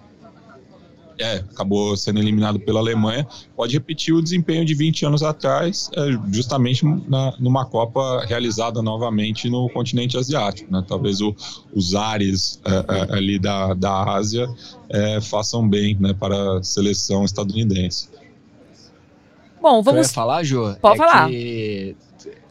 É, 1.17 1.37
acabou 1.37 1.97
sendo 1.97 2.19
eliminado 2.19 2.59
pela 2.59 2.81
Alemanha. 2.81 3.25
Pode 3.57 3.73
repetir 3.75 4.13
o 4.13 4.21
desempenho 4.21 4.65
de 4.65 4.75
20 4.75 5.07
anos 5.07 5.23
atrás, 5.23 5.89
é, 5.97 6.01
justamente 6.33 6.85
na- 6.85 7.33
numa 7.39 7.65
Copa 7.65 8.25
realizada 8.27 8.83
novamente 8.83 9.49
no 9.49 9.69
continente 9.71 10.19
asiático. 10.19 10.73
Né? 10.73 10.85
Talvez 10.89 11.21
o- 11.21 11.33
os 11.73 11.95
ares 11.95 12.61
é, 12.65 12.71
é, 13.13 13.17
ali 13.17 13.39
da, 13.39 13.75
da 13.75 14.13
Ásia 14.13 14.49
é, 14.89 15.21
façam 15.21 15.67
bem 15.69 15.97
né, 16.01 16.13
para 16.15 16.59
a 16.59 16.63
seleção 16.65 17.25
estadunidense. 17.25 18.09
Bom, 19.65 19.81
vamos. 19.81 20.13
falar, 20.13 20.43
Jô? 20.45 20.75
Pode 20.75 20.97
é 20.97 20.99
falar. 20.99 21.27
Que 21.27 21.97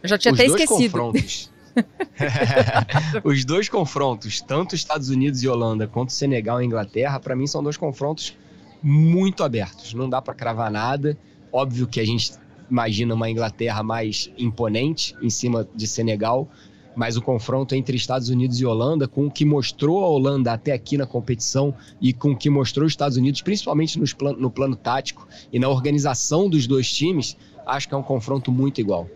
Eu 0.01 0.09
já 0.09 0.17
tinha 0.17 0.33
os 0.33 0.39
até 0.39 0.49
dois 0.49 0.61
esquecido. 0.61 0.91
confrontos. 0.91 1.51
os 3.23 3.45
dois 3.45 3.69
confrontos, 3.69 4.41
tanto 4.41 4.73
Estados 4.73 5.09
Unidos 5.09 5.43
e 5.43 5.47
Holanda 5.47 5.87
quanto 5.87 6.11
Senegal 6.11 6.59
e 6.59 6.65
Inglaterra, 6.65 7.19
para 7.19 7.35
mim 7.35 7.45
são 7.45 7.61
dois 7.61 7.77
confrontos 7.77 8.35
muito 8.81 9.43
abertos. 9.43 9.93
Não 9.93 10.09
dá 10.09 10.23
para 10.23 10.33
cravar 10.33 10.71
nada. 10.71 11.15
Óbvio 11.51 11.85
que 11.85 11.99
a 11.99 12.03
gente 12.03 12.33
imagina 12.67 13.13
uma 13.13 13.29
Inglaterra 13.29 13.83
mais 13.83 14.31
imponente 14.35 15.15
em 15.21 15.29
cima 15.29 15.67
de 15.75 15.85
Senegal, 15.85 16.49
mas 16.95 17.17
o 17.17 17.21
confronto 17.21 17.73
entre 17.75 17.95
Estados 17.97 18.29
Unidos 18.29 18.59
e 18.61 18.65
Holanda, 18.65 19.07
com 19.07 19.25
o 19.27 19.31
que 19.31 19.45
mostrou 19.45 20.03
a 20.03 20.07
Holanda 20.07 20.53
até 20.53 20.71
aqui 20.73 20.97
na 20.97 21.05
competição 21.05 21.73
e 22.01 22.13
com 22.13 22.31
o 22.31 22.37
que 22.37 22.49
mostrou 22.49 22.85
os 22.85 22.91
Estados 22.93 23.17
Unidos, 23.17 23.41
principalmente 23.41 23.99
plan- 24.15 24.35
no 24.37 24.49
plano 24.51 24.75
tático 24.75 25.27
e 25.51 25.57
na 25.59 25.69
organização 25.69 26.49
dos 26.49 26.67
dois 26.67 26.91
times, 26.91 27.35
acho 27.65 27.87
que 27.87 27.93
é 27.93 27.97
um 27.97 28.03
confronto 28.03 28.51
muito 28.51 28.79
igual. 28.79 29.07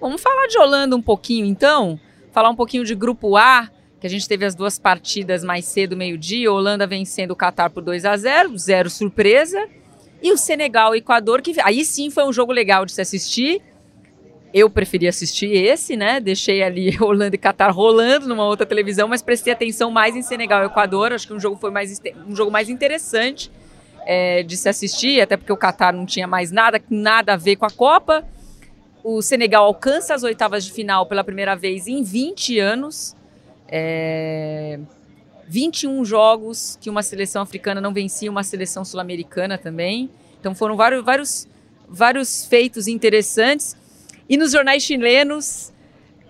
Vamos 0.00 0.20
falar 0.20 0.46
de 0.46 0.58
Holanda 0.58 0.94
um 0.94 1.02
pouquinho, 1.02 1.44
então. 1.46 1.98
Falar 2.30 2.50
um 2.50 2.54
pouquinho 2.56 2.84
de 2.84 2.94
Grupo 2.94 3.36
A, 3.36 3.68
que 4.00 4.06
a 4.06 4.10
gente 4.10 4.28
teve 4.28 4.44
as 4.44 4.54
duas 4.54 4.78
partidas 4.78 5.42
mais 5.42 5.64
cedo, 5.64 5.96
meio-dia. 5.96 6.52
Holanda 6.52 6.86
vencendo 6.86 7.32
o 7.32 7.36
Catar 7.36 7.70
por 7.70 7.82
2 7.82 8.04
a 8.04 8.16
0 8.16 8.56
zero 8.56 8.88
surpresa. 8.90 9.66
E 10.22 10.32
o 10.32 10.36
Senegal 10.36 10.94
e 10.94 10.98
Equador, 10.98 11.42
que 11.42 11.54
aí 11.62 11.84
sim 11.84 12.10
foi 12.10 12.24
um 12.24 12.32
jogo 12.32 12.52
legal 12.52 12.84
de 12.84 12.92
se 12.92 13.00
assistir. 13.00 13.60
Eu 14.52 14.70
preferi 14.70 15.06
assistir 15.06 15.52
esse, 15.52 15.96
né? 15.96 16.20
Deixei 16.20 16.62
ali 16.62 16.96
Holanda 17.02 17.34
e 17.34 17.38
Catar 17.38 17.70
rolando 17.70 18.26
numa 18.26 18.44
outra 18.44 18.64
televisão, 18.66 19.08
mas 19.08 19.22
prestei 19.22 19.52
atenção 19.52 19.90
mais 19.90 20.16
em 20.16 20.22
Senegal 20.22 20.62
e 20.62 20.66
Equador. 20.66 21.12
Acho 21.12 21.26
que 21.26 21.34
um 21.34 21.40
jogo 21.40 21.56
foi 21.56 21.70
mais 21.70 22.00
um 22.26 22.34
jogo 22.34 22.50
mais 22.50 22.68
interessante 22.68 23.50
é, 24.06 24.42
de 24.42 24.56
se 24.56 24.68
assistir, 24.68 25.20
até 25.20 25.36
porque 25.36 25.52
o 25.52 25.56
Catar 25.56 25.92
não 25.92 26.06
tinha 26.06 26.26
mais 26.26 26.50
nada, 26.50 26.80
nada 26.88 27.34
a 27.34 27.36
ver 27.36 27.56
com 27.56 27.66
a 27.66 27.70
Copa. 27.70 28.24
O 29.04 29.22
Senegal 29.22 29.64
alcança 29.64 30.14
as 30.14 30.22
oitavas 30.22 30.64
de 30.64 30.72
final 30.72 31.06
pela 31.06 31.22
primeira 31.22 31.54
vez 31.54 31.86
em 31.86 32.02
20 32.02 32.58
anos. 32.58 33.14
É, 33.68 34.78
21 35.48 36.04
jogos 36.04 36.78
que 36.80 36.90
uma 36.90 37.02
seleção 37.02 37.42
africana 37.42 37.80
não 37.80 37.92
vencia 37.92 38.30
uma 38.30 38.42
seleção 38.42 38.84
sul-americana 38.84 39.56
também. 39.56 40.10
Então 40.38 40.54
foram 40.54 40.76
vários, 40.76 41.04
vários, 41.04 41.48
vários 41.88 42.44
feitos 42.44 42.86
interessantes. 42.86 43.76
E 44.28 44.36
nos 44.36 44.52
jornais 44.52 44.82
chilenos 44.82 45.72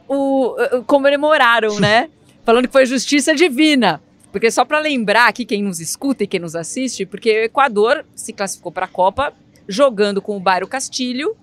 o, 0.07 0.55
o 0.77 0.85
comemoraram, 0.85 1.79
né? 1.81 2.09
Falando 2.45 2.67
que 2.67 2.73
foi 2.73 2.87
justiça 2.87 3.35
divina. 3.35 4.03
Porque 4.31 4.51
só 4.51 4.65
para 4.65 4.79
lembrar 4.79 5.27
aqui 5.27 5.45
quem 5.45 5.63
nos 5.63 5.81
escuta 5.81 6.25
e 6.25 6.27
quem 6.27 6.41
nos 6.41 6.55
assiste, 6.55 7.07
porque 7.07 7.31
o 7.31 7.45
Equador 7.45 8.05
se 8.15 8.33
classificou 8.33 8.71
para 8.71 8.85
a 8.85 8.89
Copa 8.89 9.33
jogando 9.67 10.21
com 10.21 10.37
o 10.37 10.41
Bairro 10.41 10.67
Castilho, 10.67 11.37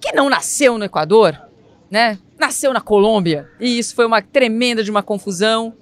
que 0.00 0.12
não 0.12 0.28
nasceu 0.28 0.78
no 0.78 0.84
Equador, 0.84 1.40
né? 1.90 2.18
Nasceu 2.38 2.72
na 2.72 2.80
Colômbia. 2.80 3.48
E 3.60 3.78
isso 3.78 3.94
foi 3.94 4.06
uma 4.06 4.20
tremenda 4.20 4.82
de 4.82 4.90
uma 4.90 5.02
confusão. 5.02 5.74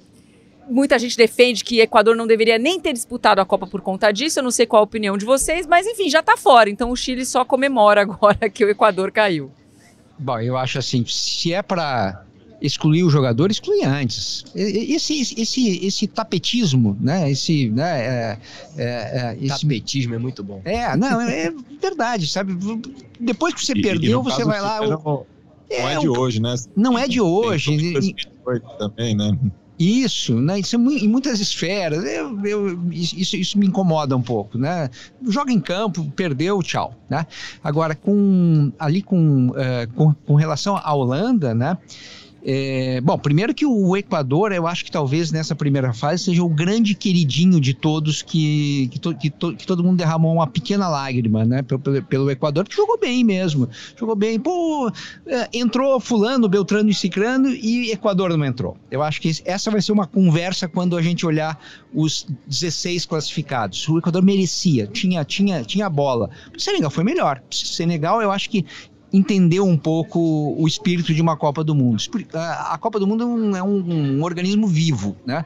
Muita 0.69 0.99
gente 0.99 1.17
defende 1.17 1.65
que 1.65 1.81
Equador 1.81 2.15
não 2.15 2.27
deveria 2.27 2.59
nem 2.59 2.79
ter 2.79 2.93
disputado 2.93 3.41
a 3.41 3.45
Copa 3.45 3.67
por 3.67 3.81
conta 3.81 4.13
disso. 4.13 4.39
Eu 4.39 4.45
não 4.45 4.51
sei 4.51 4.67
qual 4.67 4.81
a 4.81 4.85
opinião 4.85 5.17
de 5.17 5.25
vocês, 5.25 5.67
mas 5.67 5.87
enfim, 5.87 6.09
já 6.09 6.21
está 6.21 6.37
fora. 6.37 6.71
Então 6.71 6.91
o 6.91 6.97
Chile 6.97 7.25
só 7.25 7.45
comemora 7.45 8.03
agora 8.03 8.49
que 8.51 8.65
o 8.65 8.69
Equador 8.69 9.11
caiu. 9.11 9.51
Bom, 10.21 10.39
eu 10.39 10.57
acho 10.57 10.79
assim, 10.79 11.05
se 11.07 11.53
é 11.53 11.63
para 11.63 12.25
excluir 12.61 13.03
o 13.03 13.11
jogador, 13.11 13.51
exclui 13.51 13.83
antes. 13.85 14.45
Esse, 14.55 15.41
esse, 15.41 15.87
esse 15.87 16.07
tapetismo, 16.07 16.97
né? 17.01 17.31
Esse, 17.31 17.71
né? 17.71 18.01
É, 18.01 18.39
é, 18.77 18.85
é, 18.85 19.39
esse... 19.41 19.63
Tapetismo 19.63 20.15
é 20.15 20.19
muito 20.19 20.45
bom. 20.45 20.61
É, 20.65 20.95
não, 20.97 21.21
é 21.23 21.51
verdade, 21.81 22.27
sabe? 22.29 22.55
Depois 23.19 23.55
que 23.55 23.65
você 23.65 23.73
e, 23.73 23.83
perdeu, 23.83 24.21
e 24.21 24.25
você 24.25 24.45
vai 24.45 24.61
lá. 24.61 24.83
O... 24.83 24.91
Não, 24.91 25.27
é, 25.71 25.95
é 25.95 25.99
de 25.99 26.09
hoje, 26.09 26.41
né? 26.41 26.55
Não 26.77 26.99
é 26.99 27.09
de 27.09 27.21
hoje. 27.21 28.15
Também, 28.79 29.17
né? 29.17 29.39
Isso, 29.81 30.39
né? 30.39 30.61
Isso 30.61 30.77
é 30.77 30.79
em 30.79 31.09
muitas 31.09 31.41
esferas. 31.41 32.05
Eu, 32.05 32.39
eu, 32.45 32.79
isso, 32.93 33.35
isso 33.35 33.59
me 33.59 33.67
incomoda 33.67 34.15
um 34.15 34.21
pouco, 34.21 34.59
né? 34.59 34.91
Joga 35.27 35.51
em 35.51 35.59
campo, 35.59 36.05
perdeu, 36.15 36.63
tchau, 36.63 36.95
né? 37.09 37.27
Agora, 37.65 37.95
com, 37.95 38.71
ali 38.79 39.01
com, 39.01 39.49
uh, 39.49 39.91
com, 39.95 40.13
com 40.13 40.35
relação 40.35 40.77
à 40.77 40.93
Holanda, 40.93 41.55
né? 41.55 41.79
É, 42.45 43.01
bom, 43.03 43.19
primeiro 43.19 43.55
que 43.55 43.67
o 43.67 43.97
Equador, 43.97 44.53
eu 44.53 44.67
acho 44.67 44.85
que 44.85 44.91
talvez 44.91 45.31
nessa 45.31 45.55
primeira 45.55 45.93
fase 45.93 46.25
seja 46.25 46.43
o 46.43 46.49
grande 46.49 46.95
queridinho 46.95 47.61
de 47.61 47.75
todos 47.75 48.23
que, 48.23 48.89
que, 48.91 48.99
to, 48.99 49.15
que, 49.15 49.31
to, 49.31 49.55
que 49.55 49.67
todo 49.67 49.85
mundo 49.85 49.99
derramou 49.99 50.35
uma 50.35 50.47
pequena 50.47 50.89
lágrima, 50.89 51.45
né? 51.45 51.63
Pelo, 51.63 52.03
pelo, 52.03 52.31
Equador, 52.31 52.67
que 52.67 52.75
jogou 52.75 52.99
bem 52.99 53.23
mesmo. 53.23 53.69
Jogou 53.97 54.17
bem. 54.17 54.39
Pô, 54.39 54.91
é, 55.27 55.49
entrou 55.53 56.01
Fulano, 56.01 56.49
Beltrano 56.49 56.89
e 56.89 56.95
Cicrano 56.95 57.49
e 57.49 57.91
Equador 57.91 58.37
não 58.37 58.45
entrou. 58.45 58.77
Eu 58.91 59.03
acho 59.03 59.21
que 59.21 59.31
essa 59.45 59.71
vai 59.71 59.83
ser 59.83 59.93
uma 59.93 60.07
conversa 60.07 60.67
quando 60.67 60.97
a 60.97 61.03
gente 61.03 61.27
olhar 61.27 61.61
os 61.93 62.27
16 62.47 63.05
classificados. 63.05 63.87
O 63.89 63.99
Equador 63.99 64.23
merecia, 64.23 64.87
tinha, 64.87 65.25
tinha, 65.25 65.63
tinha 65.63 65.91
bola. 65.91 66.31
O 66.57 66.61
Senegal 66.61 66.91
foi 66.91 67.05
melhor. 67.05 67.43
O 67.51 67.55
Senegal, 67.55 68.23
eu 68.23 68.31
acho 68.31 68.49
que 68.49 68.65
entendeu 69.13 69.67
um 69.67 69.77
pouco 69.77 70.55
o 70.57 70.67
espírito 70.67 71.13
de 71.13 71.21
uma 71.21 71.37
Copa 71.37 71.65
do 71.65 71.75
Mundo. 71.75 72.03
A 72.35 72.79
Copa 72.79 72.99
do 72.99 73.07
Mundo 73.07 73.57
é 73.57 73.63
um, 73.63 74.17
um 74.19 74.23
organismo 74.23 74.67
vivo, 74.67 75.17
né? 75.27 75.45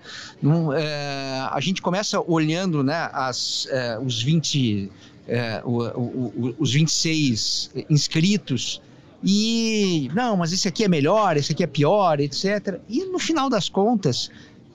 é, 0.77 1.49
a 1.51 1.59
gente 1.61 1.81
começa 1.81 2.21
olhando 2.21 2.83
né, 2.83 3.09
as, 3.13 3.67
é, 3.71 3.99
os 3.99 4.23
20, 4.23 4.91
é, 5.27 5.63
o, 5.65 5.83
o, 5.83 6.03
o, 6.37 6.55
os 6.59 6.73
26 6.73 7.71
inscritos 7.89 8.81
e 9.27 10.11
não, 10.15 10.37
mas 10.37 10.53
esse 10.53 10.69
aqui 10.69 10.85
é 10.85 10.89
melhor, 10.89 11.39
esse 11.39 11.53
aqui 11.53 11.65
é 11.65 11.67
pior, 11.67 12.21
etc. 12.21 12.79
E 12.89 13.07
no 13.07 13.19
final 13.19 13.49
das 13.49 13.71
contas, 13.71 14.31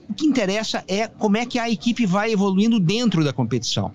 o 0.08 0.14
que 0.14 0.26
interessa 0.26 0.82
é 0.88 1.06
como 1.06 1.36
é 1.36 1.46
que 1.46 1.56
a 1.56 1.70
equipe 1.70 2.04
vai 2.04 2.32
evoluindo 2.32 2.80
dentro 2.80 3.22
da 3.22 3.32
competição 3.32 3.92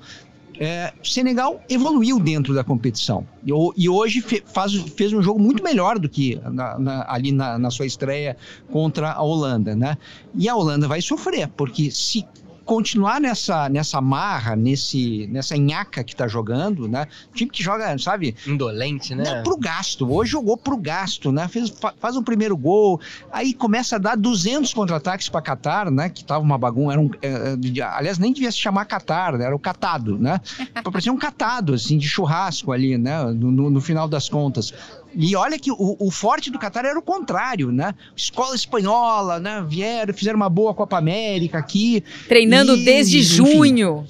é, 0.60 0.94
Senegal 1.04 1.62
evoluiu 1.70 2.20
dentro 2.20 2.54
da 2.54 2.64
competição 2.64 3.26
e, 3.46 3.52
e 3.78 3.90
hoje 3.90 4.22
fe, 4.22 4.44
faz, 4.46 4.74
fez 4.74 5.14
um 5.14 5.22
jogo 5.22 5.40
muito 5.40 5.64
melhor 5.64 6.00
do 6.00 6.08
que 6.10 6.40
na, 6.52 6.80
na, 6.80 7.06
ali 7.08 7.32
na, 7.32 7.58
na, 7.58 7.70
sua 7.70 7.86
estreia 7.86 8.38
contra 8.72 9.12
a 9.12 9.22
Holanda, 9.22 9.76
né? 9.76 9.98
E 10.34 10.48
a 10.50 10.56
Holanda 10.56 10.88
vai 10.88 11.02
sofrer 11.02 11.48
porque 11.50 11.92
se 11.92 12.26
continuar 12.66 13.22
nessa, 13.22 13.70
nessa 13.70 14.02
marra, 14.02 14.56
nesse, 14.56 15.28
nessa 15.28 15.56
nhaca 15.56 16.04
que 16.04 16.16
tá 16.16 16.28
jogando, 16.28 16.88
né? 16.88 17.08
time 17.34 17.50
que 17.50 17.64
joga, 17.64 17.98
sabe? 17.98 18.36
Indolente, 18.48 19.14
né? 19.14 19.24
Não, 19.24 19.44
pro 19.44 19.58
gasto. 19.58 20.12
Hoje 20.12 20.32
jogou 20.32 20.58
pro 20.58 20.78
gasto, 20.78 21.32
né? 21.32 21.48
Fez, 21.48 21.74
faz 22.00 22.16
um 22.16 22.24
primeiro 22.24 22.58
gol, 22.58 23.00
aí 23.32 23.54
começa 23.54 23.96
a 23.96 24.00
dar 24.00 24.16
200 24.16 24.74
contra-ataques 24.74 25.30
para 25.30 25.42
Qatar, 25.42 25.92
né? 25.92 26.10
Que 26.10 26.24
tava 26.24 26.44
uma 26.44 26.58
bagunça. 26.58 26.94
Era 26.94 27.02
um, 27.02 27.10
é, 27.22 27.56
é 27.78 27.84
aliás, 27.84 28.18
nem 28.18 28.34
devia 28.34 28.52
se 28.52 28.58
chamar 28.58 28.86
Qatar, 28.86 29.38
né? 29.38 29.46
Era 29.46 29.56
o 29.56 29.60
catado, 29.60 30.18
né? 30.18 30.42
Parecia 30.84 31.14
um 31.14 31.18
catado, 31.18 31.74
assim, 31.74 31.98
de 31.98 32.08
churrasco 32.08 32.72
ali, 32.72 32.98
né? 32.98 33.24
no, 33.26 33.52
no, 33.52 33.70
no 33.70 33.82
final 33.82 34.08
das 34.08 34.30
contas. 34.30 34.74
E 35.16 35.36
olha 35.36 35.58
que 35.58 35.72
o, 35.72 35.96
o, 36.00 36.12
forte 36.12 36.52
do 36.52 36.60
Qatar 36.60 36.86
era 36.86 36.98
o 36.98 37.02
contrário, 37.02 37.72
né? 37.72 37.96
Escola 38.16 38.56
espanhola, 38.56 39.40
né? 39.40 39.66
Vieram, 39.68 40.14
fizeram 40.14 40.36
uma 40.36 40.50
boa 40.50 40.74
Copa 40.74 40.98
América 40.98 41.58
aqui. 41.58 42.04
Treinando 42.28 42.76
e, 42.76 42.84
desde 42.84 43.20
enfim, 43.20 43.28
junho. 43.28 44.06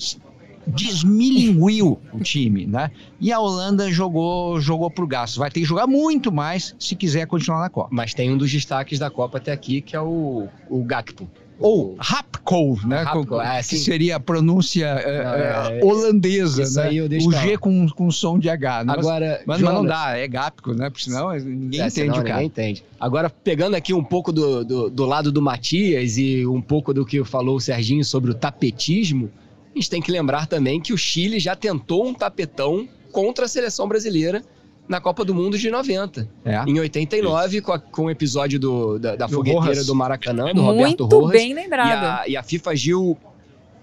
Desmilinguiu 0.67 1.99
o 2.11 2.19
time, 2.19 2.65
né? 2.65 2.89
E 3.21 3.31
a 3.31 3.39
Holanda 3.39 3.91
jogou, 3.91 4.59
jogou 4.59 4.89
pro 4.89 5.05
gasto. 5.05 5.37
Vai 5.37 5.51
ter 5.51 5.59
que 5.59 5.65
jogar 5.65 5.85
muito 5.85 6.31
mais 6.31 6.75
se 6.79 6.95
quiser 6.95 7.27
continuar 7.27 7.59
na 7.59 7.69
Copa. 7.69 7.89
Mas 7.91 8.15
tem 8.15 8.31
um 8.31 8.37
dos 8.37 8.51
destaques 8.51 8.97
da 8.97 9.11
Copa 9.11 9.37
até 9.37 9.51
aqui, 9.51 9.81
que 9.81 9.95
é 9.95 10.01
o, 10.01 10.47
o 10.67 10.83
Gakpo. 10.83 11.29
Ou 11.59 11.95
Rapco, 11.97 12.79
né? 12.85 13.01
Rapco, 13.03 13.39
é, 13.39 13.63
que 13.63 13.77
seria 13.77 14.17
a 14.17 14.19
pronúncia 14.19 14.85
é, 14.85 15.79
é, 15.79 15.85
holandesa, 15.85 16.83
né? 16.83 17.01
o 17.01 17.31
G 17.31 17.57
com, 17.57 17.87
com 17.89 18.11
som 18.11 18.37
de 18.37 18.49
H. 18.49 18.83
Né? 18.83 18.93
Agora, 18.93 19.41
mas, 19.45 19.61
mas 19.61 19.73
não 19.73 19.85
dá, 19.85 20.17
é 20.17 20.27
Gapco, 20.27 20.73
né? 20.73 20.89
Porque 20.89 21.05
senão 21.05 21.31
ninguém 21.31 21.81
é, 21.81 21.87
entende 21.87 21.91
senão 21.91 22.13
o 22.13 22.17
cara. 22.17 22.29
Ninguém 22.29 22.45
entende. 22.45 22.83
Agora, 22.99 23.29
pegando 23.29 23.75
aqui 23.75 23.93
um 23.93 24.03
pouco 24.03 24.31
do, 24.31 24.65
do, 24.65 24.89
do 24.89 25.05
lado 25.05 25.31
do 25.31 25.41
Matias 25.41 26.17
e 26.17 26.45
um 26.45 26.61
pouco 26.61 26.93
do 26.93 27.05
que 27.05 27.23
falou 27.23 27.55
o 27.55 27.61
Serginho 27.61 28.03
sobre 28.03 28.31
o 28.31 28.33
tapetismo, 28.33 29.31
a 29.73 29.77
gente 29.77 29.89
tem 29.89 30.01
que 30.01 30.11
lembrar 30.11 30.47
também 30.47 30.81
que 30.81 30.93
o 30.93 30.97
Chile 30.97 31.39
já 31.39 31.55
tentou 31.55 32.05
um 32.05 32.13
tapetão 32.13 32.87
contra 33.11 33.45
a 33.45 33.47
seleção 33.47 33.87
brasileira 33.87 34.43
na 34.87 35.01
Copa 35.01 35.25
do 35.25 35.33
Mundo 35.33 35.57
de 35.57 35.69
90. 35.69 36.27
É. 36.43 36.63
Em 36.67 36.79
89, 36.79 37.61
com, 37.61 37.71
a, 37.71 37.79
com 37.79 38.05
o 38.05 38.09
episódio 38.09 38.59
do, 38.59 38.99
da, 38.99 39.15
da 39.15 39.25
do 39.25 39.33
fogueteira 39.33 39.67
Rojas. 39.67 39.85
do 39.85 39.95
Maracanã, 39.95 40.53
do 40.53 40.61
muito 40.61 41.03
Roberto 41.03 41.05
Rojas. 41.05 41.31
bem 41.31 41.53
lembrado. 41.53 41.87
E 41.89 41.91
a, 41.93 42.23
e 42.29 42.37
a 42.37 42.43
FIFA 42.43 42.71
agiu 42.71 43.17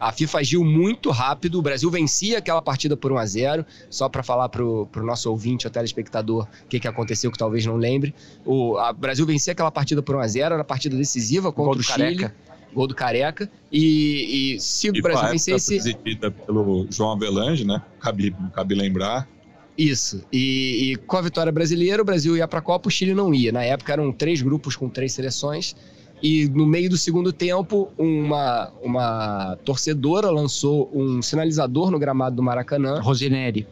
a 0.02 0.10
FIFA 0.10 0.40
agiu 0.40 0.64
muito 0.64 1.12
rápido, 1.12 1.60
o 1.60 1.62
Brasil 1.62 1.88
vencia 1.88 2.38
aquela 2.38 2.60
partida 2.60 2.96
por 2.96 3.12
1 3.12 3.18
a 3.18 3.24
0 3.24 3.66
só 3.88 4.08
para 4.08 4.20
falar 4.24 4.48
pro, 4.48 4.88
pro 4.90 5.06
nosso 5.06 5.30
ouvinte, 5.30 5.64
o 5.64 5.70
telespectador, 5.70 6.48
o 6.64 6.66
que, 6.66 6.80
que 6.80 6.88
aconteceu 6.88 7.30
que 7.30 7.38
talvez 7.38 7.64
não 7.64 7.76
lembre. 7.76 8.12
O 8.44 8.76
a 8.78 8.92
Brasil 8.92 9.24
vencia 9.24 9.52
aquela 9.52 9.70
partida 9.70 10.02
por 10.02 10.16
1 10.16 10.18
a 10.18 10.26
0 10.26 10.54
era 10.54 10.62
a 10.62 10.64
partida 10.64 10.96
decisiva 10.96 11.52
contra 11.52 11.78
o 11.78 11.82
Chile. 11.84 12.16
Careca. 12.16 12.34
Gol 12.74 12.86
do 12.88 12.94
Careca. 12.96 13.48
E, 13.70 14.54
e 14.56 14.60
se 14.60 14.90
o 14.90 14.92
Brasil 14.92 15.28
vencesse... 15.28 15.80
presidida 15.80 16.30
pelo 16.32 16.86
João 16.90 17.12
Avelange, 17.12 17.64
né? 17.64 17.80
Cabe, 18.00 18.34
cabe 18.52 18.74
lembrar. 18.74 19.28
Isso. 19.76 20.22
E, 20.32 20.92
e, 20.92 20.96
com 20.96 21.16
a 21.16 21.22
vitória 21.22 21.50
brasileira, 21.50 22.02
o 22.02 22.04
Brasil 22.04 22.36
ia 22.36 22.46
para 22.46 22.58
a 22.58 22.62
Copa, 22.62 22.88
o 22.88 22.90
Chile 22.90 23.14
não 23.14 23.32
ia. 23.34 23.52
Na 23.52 23.64
época 23.64 23.92
eram 23.92 24.12
três 24.12 24.42
grupos 24.42 24.76
com 24.76 24.88
três 24.88 25.12
seleções. 25.12 25.74
E 26.22 26.48
no 26.48 26.66
meio 26.66 26.88
do 26.88 26.96
segundo 26.96 27.32
tempo, 27.32 27.90
uma, 27.98 28.70
uma 28.82 29.58
torcedora 29.64 30.30
lançou 30.30 30.88
um 30.94 31.20
sinalizador 31.20 31.90
no 31.90 31.98
gramado 31.98 32.36
do 32.36 32.42
Maracanã. 32.42 33.00
Rosinelli. 33.00 33.66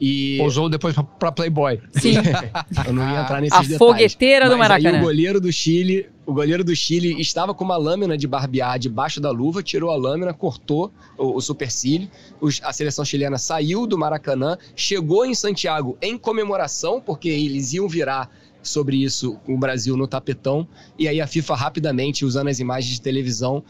E... 0.00 0.40
Usou 0.42 0.68
depois 0.68 0.94
para 1.18 1.32
Playboy. 1.32 1.80
Sim. 1.92 2.14
Eu 2.86 2.92
não 2.92 3.10
ia 3.10 3.22
entrar 3.22 3.40
nesses 3.40 3.58
a 3.58 3.62
detalhes. 3.62 3.74
A 3.74 3.78
fogueteira 3.78 4.48
do 4.48 4.58
Maracanã. 4.58 4.98
Aí 4.98 5.00
o 5.00 5.04
goleiro 5.04 5.40
do 5.40 5.50
Chile, 5.50 6.06
o 6.28 6.34
goleiro 6.34 6.62
do 6.62 6.76
Chile 6.76 7.18
estava 7.18 7.54
com 7.54 7.64
uma 7.64 7.78
lâmina 7.78 8.14
de 8.14 8.28
barbear 8.28 8.78
debaixo 8.78 9.18
da 9.18 9.30
luva, 9.30 9.62
tirou 9.62 9.90
a 9.90 9.96
lâmina, 9.96 10.34
cortou 10.34 10.92
o, 11.16 11.36
o 11.36 11.40
supercílio. 11.40 12.06
Os, 12.38 12.60
a 12.62 12.70
seleção 12.70 13.02
chilena 13.02 13.38
saiu 13.38 13.86
do 13.86 13.96
Maracanã, 13.96 14.58
chegou 14.76 15.24
em 15.24 15.34
Santiago 15.34 15.96
em 16.02 16.18
comemoração, 16.18 17.00
porque 17.00 17.30
eles 17.30 17.72
iam 17.72 17.88
virar 17.88 18.30
sobre 18.62 19.02
isso 19.02 19.40
o 19.48 19.56
Brasil 19.56 19.96
no 19.96 20.06
tapetão. 20.06 20.68
E 20.98 21.08
aí 21.08 21.18
a 21.18 21.26
FIFA 21.26 21.54
rapidamente, 21.54 22.26
usando 22.26 22.48
as 22.48 22.60
imagens 22.60 22.92
de 22.92 23.00
televisão, 23.00 23.64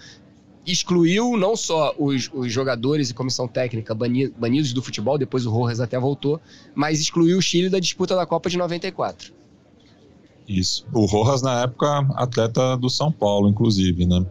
excluiu 0.66 1.36
não 1.36 1.54
só 1.54 1.94
os, 1.96 2.28
os 2.34 2.52
jogadores 2.52 3.08
e 3.08 3.14
comissão 3.14 3.46
técnica 3.46 3.94
bani, 3.94 4.30
banidos 4.36 4.72
do 4.72 4.82
futebol, 4.82 5.16
depois 5.16 5.46
o 5.46 5.50
Rojas 5.52 5.78
até 5.78 5.96
voltou, 5.96 6.40
mas 6.74 6.98
excluiu 6.98 7.38
o 7.38 7.42
Chile 7.42 7.70
da 7.70 7.78
disputa 7.78 8.16
da 8.16 8.26
Copa 8.26 8.50
de 8.50 8.58
94. 8.58 9.38
Isso. 10.48 10.86
O 10.94 11.04
Rojas, 11.04 11.42
na 11.42 11.62
época, 11.62 12.06
atleta 12.16 12.76
do 12.76 12.88
São 12.88 13.12
Paulo, 13.12 13.48
inclusive, 13.48 14.06
né? 14.06 14.24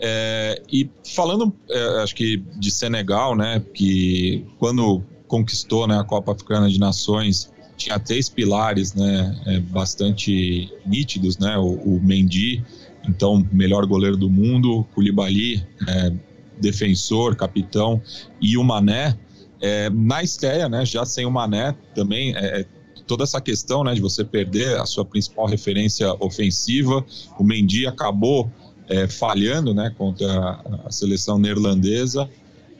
É, 0.00 0.60
e 0.70 0.90
falando, 1.14 1.54
é, 1.70 2.02
acho 2.02 2.14
que 2.14 2.38
de 2.56 2.70
Senegal, 2.70 3.36
né? 3.36 3.62
Que 3.72 4.44
quando 4.58 5.02
conquistou 5.28 5.86
né, 5.86 5.98
a 5.98 6.04
Copa 6.04 6.32
Africana 6.32 6.68
de 6.68 6.78
Nações, 6.78 7.52
tinha 7.76 7.98
três 7.98 8.28
pilares, 8.28 8.94
né? 8.94 9.40
É, 9.46 9.60
bastante 9.60 10.72
nítidos, 10.84 11.38
né? 11.38 11.56
O, 11.56 11.74
o 11.74 12.00
Mendy, 12.02 12.64
então 13.08 13.46
melhor 13.52 13.86
goleiro 13.86 14.16
do 14.16 14.28
mundo, 14.28 14.80
o 14.80 14.84
Koulibaly, 14.84 15.64
é, 15.86 16.12
defensor, 16.60 17.36
capitão, 17.36 18.02
e 18.40 18.56
o 18.56 18.64
Mané. 18.64 19.16
É, 19.60 19.88
na 19.88 20.22
estreia, 20.22 20.68
né, 20.68 20.84
já 20.84 21.06
sem 21.06 21.24
o 21.24 21.30
Mané, 21.30 21.74
também 21.94 22.34
é, 22.36 22.66
toda 23.06 23.24
essa 23.24 23.40
questão 23.40 23.84
né, 23.84 23.94
de 23.94 24.00
você 24.00 24.24
perder 24.24 24.78
a 24.78 24.86
sua 24.86 25.04
principal 25.04 25.46
referência 25.46 26.14
ofensiva. 26.20 27.04
O 27.38 27.44
Mendy 27.44 27.86
acabou 27.86 28.50
é, 28.88 29.06
falhando 29.08 29.74
né, 29.74 29.92
contra 29.96 30.60
a 30.84 30.90
seleção 30.90 31.38
neerlandesa 31.38 32.28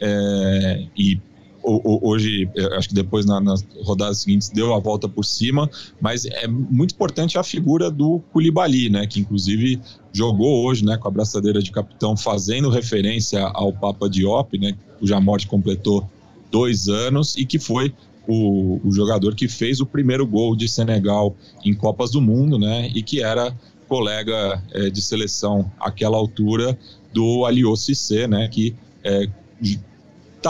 é, 0.01 0.87
e 0.97 1.19
hoje, 1.67 2.47
acho 2.77 2.89
que 2.91 2.95
depois 2.95 3.25
na, 3.25 3.41
nas 3.41 3.65
rodadas 3.83 4.19
seguintes 4.19 4.51
deu 4.51 4.75
a 4.75 4.79
volta 4.79 5.09
por 5.09 5.25
cima, 5.25 5.71
mas 5.99 6.27
é 6.27 6.47
muito 6.47 6.95
importante 6.95 7.39
a 7.39 7.43
figura 7.43 7.91
do 7.91 8.21
Koulibaly, 8.33 8.91
né, 8.91 9.07
que 9.07 9.21
inclusive 9.21 9.81
jogou 10.13 10.67
hoje, 10.67 10.85
né, 10.85 10.99
com 10.99 11.09
a 11.09 11.11
braçadeira 11.11 11.63
de 11.63 11.73
capitão, 11.73 12.17
fazendo 12.17 12.69
referência 12.69 13.43
ao 13.43 13.73
Papa 13.73 14.09
Diop, 14.11 14.59
né, 14.59 14.77
cuja 14.99 15.19
morte 15.21 15.47
completou 15.47 16.07
dois 16.51 16.89
anos 16.89 17.35
e 17.37 17.47
que 17.47 17.59
foi 17.59 17.95
o, 18.27 18.81
o, 18.85 18.93
jogador 18.93 19.35
que 19.35 19.49
fez 19.49 19.81
o 19.81 19.87
primeiro 19.87 20.27
gol 20.27 20.57
de 20.57 20.69
Senegal 20.69 21.37
em 21.65 21.75
Copas 21.75 22.11
do 22.11 22.21
Mundo, 22.21 22.59
né? 22.59 22.91
E 22.95 23.03
que 23.03 23.23
era 23.23 23.55
colega 23.89 24.63
é, 24.73 24.91
de 24.91 25.03
seleção 25.03 25.71
àquela 25.79 26.17
altura 26.17 26.79
do 27.13 27.45
Aliou 27.45 27.77
Cissé, 27.77 28.27
né? 28.27 28.49
Que 28.49 28.75
é, 29.03 29.29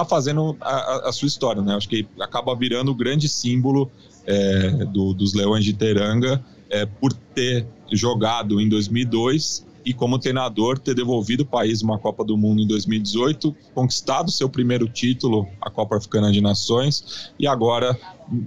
fazendo 0.09 0.57
a, 0.61 1.09
a, 1.09 1.13
sua 1.13 1.29
história, 1.29 1.63
né? 1.63 1.75
Acho 1.75 1.89
que 1.89 2.07
acaba 2.21 2.55
virando 2.55 2.91
o 2.91 2.95
grande 2.95 3.29
símbolo 3.29 3.91
é, 4.27 4.71
do, 4.87 5.13
dos 5.13 5.35
Leões 5.35 5.65
de 5.65 5.73
Teranga 5.73 6.43
é, 6.71 6.87
por 6.87 7.13
ter 7.13 7.67
jogado 7.93 8.61
em 8.61 8.69
2002 8.69 9.65
e 9.85 9.93
como 9.93 10.19
treinador 10.19 10.79
ter 10.79 10.95
devolvido 10.95 11.43
o 11.43 11.47
país 11.47 11.83
uma 11.83 11.99
Copa 11.99 12.25
do 12.25 12.37
Mundo 12.37 12.63
em 12.63 12.67
2018, 12.67 13.55
conquistado 13.75 14.31
seu 14.31 14.49
primeiro 14.49 14.89
título, 14.89 15.47
a 15.61 15.71
Copa 15.71 15.97
Africana 15.97 16.33
de 16.33 16.41
Nações, 16.41 17.33
e 17.39 17.47
agora 17.47 17.99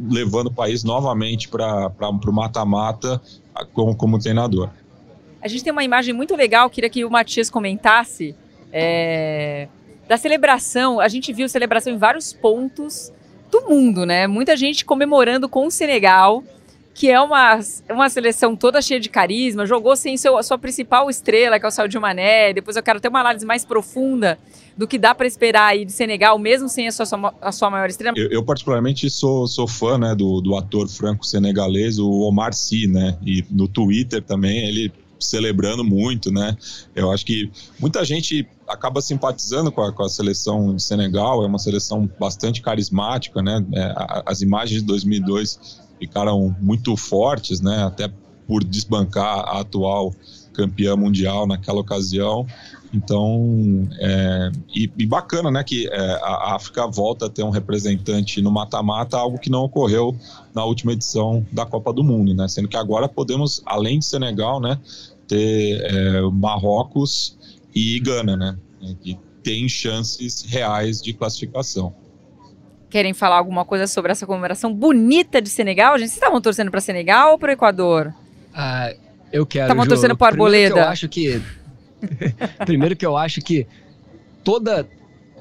levando 0.09 0.47
o 0.47 0.53
país 0.53 0.83
novamente 0.83 1.47
para 1.47 1.91
o 2.09 2.31
mata-mata 2.31 3.21
como, 3.73 3.95
como 3.95 4.19
treinador. 4.19 4.69
A 5.41 5.47
gente 5.47 5.63
tem 5.63 5.71
uma 5.71 5.83
imagem 5.83 6.13
muito 6.13 6.35
legal, 6.35 6.69
queria 6.69 6.89
que 6.89 7.05
o 7.05 7.11
Matias 7.11 7.49
comentasse, 7.49 8.35
é, 8.71 9.67
da 10.07 10.17
celebração. 10.17 10.99
A 10.99 11.07
gente 11.07 11.31
viu 11.31 11.47
celebração 11.47 11.93
em 11.93 11.97
vários 11.97 12.33
pontos 12.33 13.11
do 13.51 13.69
mundo, 13.69 14.05
né? 14.05 14.27
Muita 14.27 14.57
gente 14.57 14.83
comemorando 14.83 15.47
com 15.47 15.67
o 15.67 15.71
Senegal 15.71 16.43
que 16.97 17.11
é 17.11 17.21
uma, 17.21 17.59
uma 17.91 18.09
seleção 18.09 18.55
toda 18.55 18.81
cheia 18.81 18.99
de 18.99 19.07
carisma, 19.07 19.67
jogou 19.67 19.95
sem 19.95 20.17
seu, 20.17 20.41
sua 20.41 20.57
principal 20.57 21.11
estrela, 21.11 21.59
que 21.59 21.65
é 21.67 21.69
o 21.69 21.71
Sadio 21.71 22.01
Mané. 22.01 22.51
Depois 22.53 22.75
eu 22.75 22.81
quero 22.81 22.99
ter 22.99 23.07
uma 23.07 23.19
análise 23.19 23.45
mais 23.45 23.63
profunda 23.63 24.39
do 24.75 24.87
que 24.87 24.97
dá 24.97 25.13
para 25.13 25.27
esperar 25.27 25.67
aí 25.67 25.85
de 25.85 25.91
Senegal, 25.91 26.39
mesmo 26.39 26.67
sem 26.67 26.87
a 26.87 26.91
sua, 26.91 27.35
a 27.39 27.51
sua 27.51 27.69
maior 27.69 27.87
estrela. 27.87 28.17
Eu, 28.17 28.31
eu 28.31 28.43
particularmente 28.43 29.11
sou, 29.11 29.45
sou 29.47 29.67
fã 29.67 29.99
né, 29.99 30.15
do, 30.15 30.41
do 30.41 30.55
ator 30.55 30.89
franco-senegalês, 30.89 31.99
o 31.99 32.09
Omar 32.21 32.55
Sy, 32.55 32.87
né? 32.87 33.15
E 33.23 33.45
no 33.51 33.67
Twitter 33.67 34.23
também 34.23 34.67
ele 34.67 34.91
celebrando 35.19 35.83
muito, 35.83 36.31
né? 36.31 36.57
Eu 36.95 37.11
acho 37.11 37.23
que 37.23 37.51
muita 37.79 38.03
gente 38.03 38.47
acaba 38.67 39.01
simpatizando 39.01 39.71
com 39.71 39.83
a, 39.83 39.93
com 39.93 40.01
a 40.01 40.09
seleção 40.09 40.75
de 40.75 40.81
Senegal, 40.81 41.43
é 41.43 41.45
uma 41.45 41.59
seleção 41.59 42.09
bastante 42.19 42.59
carismática, 42.59 43.39
né? 43.43 43.63
É, 43.71 43.93
as 44.25 44.41
imagens 44.41 44.81
de 44.81 44.87
2002 44.87 45.85
ficaram 45.99 46.55
muito 46.59 46.95
fortes, 46.95 47.61
né? 47.61 47.83
Até 47.83 48.11
por 48.47 48.63
desbancar 48.63 49.39
a 49.39 49.59
atual 49.59 50.13
campeã 50.53 50.95
mundial 50.95 51.45
naquela 51.45 51.79
ocasião. 51.79 52.47
Então, 52.93 53.87
é, 53.99 54.51
e, 54.73 54.89
e, 54.97 55.05
bacana, 55.05 55.51
né, 55.51 55.63
que 55.63 55.87
é, 55.87 56.11
a 56.23 56.55
África 56.55 56.87
volta 56.87 57.25
a 57.25 57.29
ter 57.29 57.43
um 57.43 57.49
representante 57.49 58.41
no 58.41 58.49
mata-mata, 58.49 59.17
algo 59.17 59.37
que 59.37 59.49
não 59.49 59.63
ocorreu 59.63 60.15
na 60.55 60.63
última 60.63 60.93
edição 60.93 61.45
da 61.51 61.65
Copa 61.65 61.91
do 61.91 62.03
Mundo, 62.03 62.33
né? 62.33 62.47
Sendo 62.47 62.67
que 62.67 62.77
agora 62.77 63.07
podemos, 63.07 63.61
além 63.65 63.99
de 63.99 64.05
Senegal, 64.05 64.59
né, 64.59 64.79
ter 65.27 65.81
é, 65.83 66.21
Marrocos 66.31 67.37
e 67.75 67.99
Gana, 67.99 68.37
né, 68.37 68.57
que 69.01 69.19
tem 69.43 69.67
chances 69.67 70.43
reais 70.43 71.01
de 71.01 71.13
classificação 71.13 71.93
querem 72.89 73.13
falar 73.13 73.37
alguma 73.37 73.65
coisa 73.65 73.87
sobre 73.87 74.11
essa 74.11 74.25
comemoração 74.25 74.73
bonita 74.73 75.41
de 75.41 75.49
Senegal? 75.49 75.97
Gente, 75.97 76.09
vocês 76.09 76.17
estavam 76.17 76.41
torcendo 76.41 76.71
para 76.71 76.81
Senegal 76.81 77.31
ou 77.31 77.37
para 77.37 77.49
o 77.49 77.53
Equador? 77.53 78.13
Ah, 78.53 78.93
eu 79.31 79.45
quero. 79.45 79.65
Estavam 79.65 79.85
torcendo 79.85 80.17
para 80.17 80.27
Arboleda. 80.27 80.79
eu 80.79 80.87
acho 80.87 81.07
que 81.09 81.41
primeiro 82.65 82.95
que 82.95 83.05
eu 83.05 83.17
acho 83.17 83.41
que 83.41 83.67
toda 84.43 84.87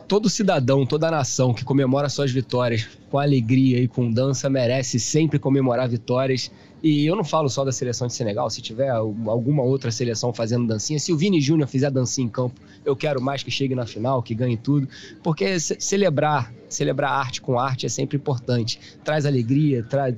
todo 0.06 0.28
cidadão, 0.28 0.86
toda 0.86 1.10
nação 1.10 1.52
que 1.52 1.64
comemora 1.64 2.08
suas 2.08 2.30
vitórias 2.30 2.88
com 3.10 3.18
alegria 3.18 3.80
e 3.80 3.88
com 3.88 4.10
dança 4.10 4.48
merece 4.48 5.00
sempre 5.00 5.38
comemorar 5.38 5.88
vitórias. 5.88 6.50
E 6.82 7.06
eu 7.06 7.16
não 7.16 7.24
falo 7.24 7.48
só 7.48 7.64
da 7.64 7.72
seleção 7.72 8.06
de 8.06 8.12
Senegal, 8.12 8.50
se 8.50 8.60
tiver 8.60 8.90
alguma 8.90 9.62
outra 9.62 9.90
seleção 9.90 10.32
fazendo 10.32 10.66
dancinha, 10.66 10.98
se 10.98 11.12
o 11.12 11.16
Vini 11.16 11.40
Júnior 11.40 11.68
fizer 11.68 11.90
dancinha 11.90 12.26
em 12.26 12.30
campo, 12.30 12.60
eu 12.84 12.94
quero 12.94 13.20
mais 13.20 13.42
que 13.42 13.50
chegue 13.50 13.74
na 13.74 13.86
final, 13.86 14.22
que 14.22 14.34
ganhe 14.34 14.56
tudo, 14.56 14.88
porque 15.22 15.58
celebrar, 15.58 16.52
celebrar 16.68 17.12
arte 17.12 17.40
com 17.40 17.58
arte 17.58 17.86
é 17.86 17.88
sempre 17.88 18.16
importante. 18.16 18.78
Traz 19.02 19.24
alegria, 19.24 19.82
traz, 19.82 20.14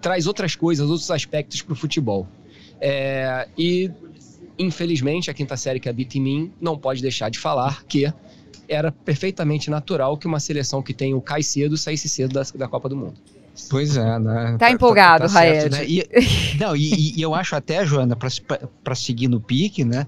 traz 0.00 0.26
outras 0.26 0.56
coisas, 0.56 0.90
outros 0.90 1.10
aspectos 1.10 1.62
para 1.62 1.72
o 1.72 1.76
futebol. 1.76 2.26
É, 2.80 3.48
e, 3.56 3.90
infelizmente, 4.58 5.30
a 5.30 5.34
quinta 5.34 5.56
série 5.56 5.78
que 5.78 5.88
habita 5.88 6.18
em 6.18 6.20
mim 6.20 6.52
não 6.60 6.76
pode 6.76 7.00
deixar 7.00 7.30
de 7.30 7.38
falar 7.38 7.84
que 7.84 8.12
era 8.68 8.90
perfeitamente 8.90 9.70
natural 9.70 10.16
que 10.16 10.26
uma 10.26 10.40
seleção 10.40 10.82
que 10.82 10.92
tem 10.92 11.14
o 11.14 11.20
Caicedo 11.20 11.76
saísse 11.76 12.08
cedo 12.08 12.32
da, 12.32 12.42
da 12.42 12.68
Copa 12.68 12.88
do 12.88 12.96
Mundo. 12.96 13.14
Pois 13.68 13.96
é, 13.96 14.18
né? 14.18 14.52
Tá, 14.52 14.66
tá 14.66 14.70
empolgado, 14.70 15.26
tá, 15.26 15.32
tá 15.32 15.40
Raed. 15.40 15.70
Né? 15.70 15.84
E, 15.86 16.08
não, 16.58 16.74
e, 16.74 17.18
e, 17.18 17.22
eu 17.22 17.34
acho 17.34 17.54
até, 17.54 17.84
Joana, 17.84 18.16
para 18.16 18.94
seguir 18.94 19.28
no 19.28 19.40
pique, 19.40 19.84
né? 19.84 20.06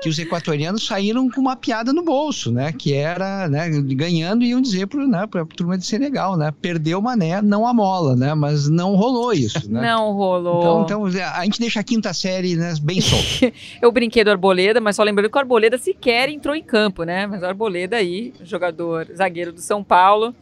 Que 0.00 0.08
os 0.08 0.18
equatorianos 0.18 0.86
saíram 0.86 1.28
com 1.28 1.40
uma 1.40 1.56
piada 1.56 1.92
no 1.92 2.04
bolso, 2.04 2.52
né? 2.52 2.72
Que 2.72 2.94
era, 2.94 3.48
né? 3.48 3.68
Ganhando 3.68 4.44
e 4.44 4.48
iam 4.50 4.60
dizer 4.60 4.86
para 4.86 5.06
né, 5.06 5.22
a 5.22 5.44
turma 5.44 5.76
de 5.76 5.86
Senegal, 5.86 6.36
né? 6.36 6.52
Perdeu 6.62 6.98
o 6.98 7.02
mané, 7.02 7.42
não 7.42 7.66
a 7.66 7.74
mola, 7.74 8.14
né? 8.14 8.32
Mas 8.34 8.68
não 8.68 8.94
rolou 8.94 9.32
isso, 9.32 9.70
né? 9.70 9.82
Não 9.82 10.12
rolou. 10.12 10.84
Então, 10.84 11.06
então 11.06 11.22
a 11.34 11.44
gente 11.44 11.58
deixa 11.58 11.80
a 11.80 11.84
quinta 11.84 12.12
série 12.12 12.54
né, 12.54 12.74
bem 12.80 13.00
solta. 13.00 13.52
eu 13.82 13.90
brinquei 13.90 14.22
do 14.22 14.30
Arboleda, 14.30 14.80
mas 14.80 14.96
só 14.96 15.02
lembrando 15.02 15.30
que 15.30 15.36
o 15.36 15.40
Arboleda 15.40 15.78
sequer 15.78 16.28
entrou 16.28 16.54
em 16.54 16.62
campo, 16.62 17.02
né? 17.02 17.26
Mas 17.26 17.42
o 17.42 17.46
Arboleda 17.46 17.96
aí, 17.96 18.32
jogador 18.44 19.08
zagueiro 19.14 19.52
do 19.52 19.60
São 19.60 19.82
Paulo, 19.82 20.34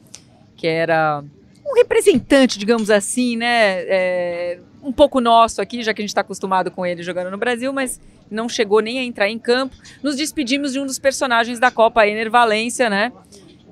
que 0.56 0.66
era 0.66 1.24
um 1.64 1.74
representante, 1.74 2.58
digamos 2.58 2.90
assim, 2.90 3.36
né? 3.36 3.82
É, 3.86 4.58
um 4.82 4.92
pouco 4.92 5.20
nosso 5.20 5.60
aqui, 5.62 5.82
já 5.82 5.94
que 5.94 6.00
a 6.00 6.04
gente 6.04 6.10
está 6.10 6.22
acostumado 6.22 6.70
com 6.70 6.84
ele 6.84 7.02
jogando 7.02 7.30
no 7.30 7.38
Brasil, 7.38 7.72
mas 7.72 8.00
não 8.30 8.48
chegou 8.48 8.80
nem 8.80 8.98
a 8.98 9.04
entrar 9.04 9.28
em 9.28 9.38
campo. 9.38 9.76
Nos 10.02 10.16
despedimos 10.16 10.72
de 10.72 10.80
um 10.80 10.86
dos 10.86 10.98
personagens 10.98 11.58
da 11.58 11.70
Copa, 11.70 12.06
Ener 12.06 12.30
Valência, 12.30 12.90
né? 12.90 13.12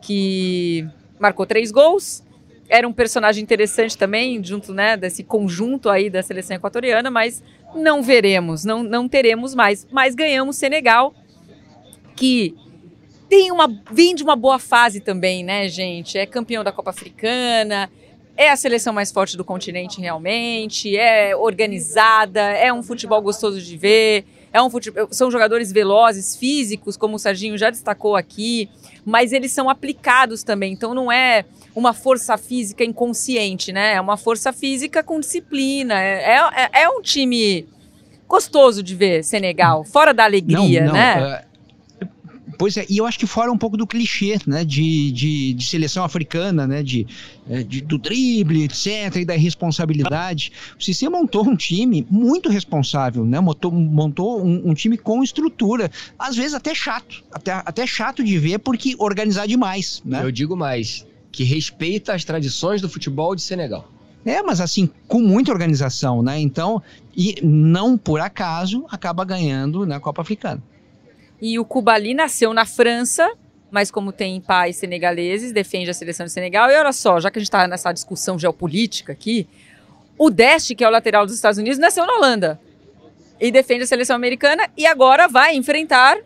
Que 0.01 0.87
marcou 1.19 1.47
três 1.47 1.71
gols. 1.71 2.23
Era 2.69 2.87
um 2.87 2.93
personagem 2.93 3.43
interessante 3.43 3.99
também, 3.99 4.43
junto 4.45 4.73
né, 4.73 4.97
desse 4.97 5.25
conjunto 5.25 5.91
aí 5.91 6.09
da 6.09 6.23
seleção 6.23 6.57
equatoriana, 6.57 7.11
mas 7.11 7.43
não 7.75 8.01
veremos, 8.01 8.65
não, 8.65 8.85
não 8.85 9.09
teremos 9.09 9.57
mais. 9.57 9.87
Mas 9.91 10.15
ganhamos 10.15 10.57
Senegal, 10.57 11.13
que 12.15 12.55
tem 13.31 13.53
uma 13.53 13.73
vem 13.93 14.13
de 14.13 14.25
uma 14.25 14.35
boa 14.35 14.59
fase 14.59 15.01
também, 15.01 15.45
né, 15.45 15.69
gente? 15.69 16.19
É 16.19 16.27
campeão 16.27 16.65
da 16.65 16.73
Copa 16.73 16.91
Africana, 16.91 17.89
é 18.37 18.51
a 18.51 18.57
seleção 18.57 18.93
mais 18.93 19.13
forte 19.13 19.37
do 19.37 19.45
continente 19.45 20.01
realmente, 20.01 20.97
é 20.97 21.35
organizada, 21.37 22.41
é 22.41 22.73
um 22.73 22.83
futebol 22.83 23.23
gostoso 23.23 23.63
de 23.63 23.77
ver, 23.77 24.25
é 24.53 24.61
um 24.61 24.69
futebol, 24.69 25.07
são 25.13 25.31
jogadores 25.31 25.71
velozes, 25.71 26.35
físicos, 26.35 26.97
como 26.97 27.15
o 27.15 27.19
Serginho 27.21 27.57
já 27.57 27.71
destacou 27.71 28.17
aqui, 28.17 28.69
mas 29.05 29.33
eles 29.33 29.53
são 29.53 29.71
aplicados 29.71 30.43
também, 30.43 30.73
então 30.73 30.93
não 30.93 31.11
é 31.11 31.45
uma 31.73 31.95
força 31.95 32.37
física 32.37 32.83
inconsciente, 32.83 33.71
né? 33.71 33.95
É 33.95 34.01
uma 34.01 34.17
força 34.17 34.53
física 34.53 35.05
com 35.05 35.21
disciplina. 35.21 36.03
É, 36.03 36.37
é, 36.57 36.83
é 36.83 36.89
um 36.89 37.01
time 37.01 37.65
gostoso 38.27 38.83
de 38.83 38.97
ver, 38.97 39.23
Senegal, 39.23 39.85
fora 39.85 40.13
da 40.13 40.25
alegria, 40.25 40.81
não, 40.81 40.87
não, 40.89 40.93
né? 40.95 41.45
Uh 41.47 41.50
Pois 42.61 42.77
é, 42.77 42.85
e 42.91 42.99
eu 42.99 43.07
acho 43.07 43.19
que 43.19 43.27
fora 43.27 43.51
um 43.51 43.57
pouco 43.57 43.75
do 43.75 43.87
clichê, 43.87 44.39
né, 44.47 44.67
de, 44.67 45.11
de, 45.13 45.55
de 45.55 45.65
seleção 45.65 46.05
africana, 46.05 46.67
né, 46.67 46.83
de, 46.83 47.07
é, 47.49 47.63
de, 47.63 47.81
do 47.81 47.97
drible, 47.97 48.65
etc, 48.65 49.17
e 49.17 49.25
da 49.25 49.35
responsabilidade. 49.35 50.53
O 50.79 50.85
Cissé 50.85 51.09
montou 51.09 51.49
um 51.49 51.57
time 51.57 52.07
muito 52.11 52.51
responsável, 52.51 53.25
né, 53.25 53.41
montou, 53.41 53.73
montou 53.73 54.45
um, 54.45 54.69
um, 54.69 54.75
time 54.75 54.99
com 54.99 55.25
estrutura, 55.25 55.91
às 56.19 56.37
vezes 56.37 56.53
até 56.53 56.75
chato, 56.75 57.25
até, 57.33 57.51
até 57.51 57.87
chato 57.87 58.23
de 58.23 58.37
ver, 58.37 58.59
porque 58.59 58.95
organizar 58.99 59.49
demais, 59.49 60.03
né. 60.05 60.23
Eu 60.23 60.31
digo 60.31 60.55
mais, 60.55 61.07
que 61.33 61.45
respeita 61.45 62.13
as 62.13 62.27
tradições 62.27 62.83
do 62.83 62.91
futebol 62.91 63.35
de 63.35 63.41
Senegal. 63.41 63.91
É, 64.23 64.43
mas 64.43 64.61
assim, 64.61 64.91
com 65.09 65.23
muita 65.23 65.51
organização, 65.51 66.23
né? 66.23 66.39
Então, 66.39 66.83
e 67.17 67.37
não 67.43 67.97
por 67.97 68.21
acaso 68.21 68.85
acaba 68.91 69.25
ganhando 69.25 69.87
na 69.87 69.99
Copa 69.99 70.21
Africana. 70.21 70.63
E 71.41 71.59
o 71.59 71.65
Kubali 71.65 72.15
nasceu 72.15 72.53
na 72.53 72.67
França, 72.67 73.31
mas 73.71 73.91
como 73.91 74.13
tem 74.13 74.41
pais 74.41 74.77
senegaleses, 74.77 75.53
defende 75.53 75.91
a 75.91 75.95
seleção 75.95 76.27
de 76.27 76.33
Senegal. 76.33 76.71
E 76.71 76.77
olha 76.77 76.93
só, 76.93 77.21
já 77.21 77.31
que 77.31 77.39
a 77.39 77.41
gente 77.41 77.49
está 77.49 77.67
nessa 77.67 77.93
discussão 77.93 78.39
geopolítica 78.39 79.13
aqui, 79.13 79.49
o 80.19 80.29
Deste, 80.29 80.75
que 80.75 80.85
é 80.85 80.89
o 80.89 80.91
lateral 80.91 81.25
dos 81.25 81.35
Estados 81.35 81.59
Unidos, 81.59 81.79
nasceu 81.79 82.05
na 82.07 82.15
Holanda 82.15 82.61
e 83.41 83.51
defende 83.51 83.85
a 83.85 83.87
seleção 83.87 84.15
americana 84.15 84.69
e 84.77 84.87
agora 84.87 85.27
vai 85.27 85.55
enfrentar 85.57 86.19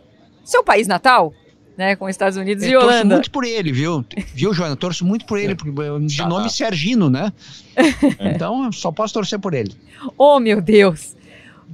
seu 0.44 0.64
país 0.64 0.88
natal, 0.88 1.32
né, 1.76 1.94
com 1.94 2.08
Estados 2.08 2.36
Unidos 2.36 2.64
eu 2.64 2.70
e 2.70 2.76
Holanda. 2.76 2.92
Torço 2.92 3.06
muito 3.06 3.30
por 3.30 3.44
ele, 3.44 3.72
viu? 3.72 4.04
Viu, 4.34 4.52
Joana? 4.52 4.74
Torço 4.74 5.04
muito 5.04 5.24
por 5.26 5.38
ele, 5.38 5.54
de 5.54 6.16
tá 6.16 6.26
nome 6.26 6.50
Sergino, 6.50 7.08
né? 7.08 7.32
Então, 8.18 8.72
só 8.72 8.90
posso 8.90 9.14
torcer 9.14 9.38
por 9.38 9.54
ele. 9.54 9.76
Oh, 10.18 10.40
meu 10.40 10.60
Deus! 10.60 11.16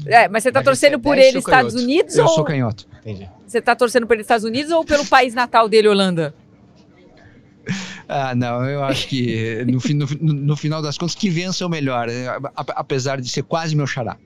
É, 0.06 0.28
mas 0.28 0.42
você 0.42 0.52
tá 0.52 0.60
mas 0.60 0.66
torcendo 0.66 1.00
por 1.00 1.16
ele 1.16 1.38
Estados 1.38 1.74
Unidos 1.74 2.16
eu 2.16 2.24
ou... 2.24 2.30
Eu 2.30 2.34
sou 2.34 2.44
canhoto. 2.44 2.86
Entendi. 3.00 3.28
Você 3.46 3.60
tá 3.60 3.74
torcendo 3.74 4.06
ele 4.06 4.20
Estados 4.20 4.44
Unidos 4.44 4.70
ou 4.70 4.84
pelo 4.84 5.06
país 5.06 5.34
natal 5.34 5.68
dele, 5.68 5.88
Holanda? 5.88 6.34
Ah, 8.08 8.34
não, 8.34 8.64
eu 8.64 8.82
acho 8.82 9.06
que 9.06 9.64
no, 9.64 10.06
no, 10.20 10.32
no 10.32 10.56
final 10.56 10.82
das 10.82 10.98
contas, 10.98 11.14
que 11.14 11.30
vença 11.30 11.64
o 11.64 11.68
melhor, 11.68 12.08
né? 12.08 12.26
apesar 12.54 13.20
de 13.20 13.28
ser 13.28 13.42
quase 13.42 13.76
meu 13.76 13.86
xará. 13.86 14.16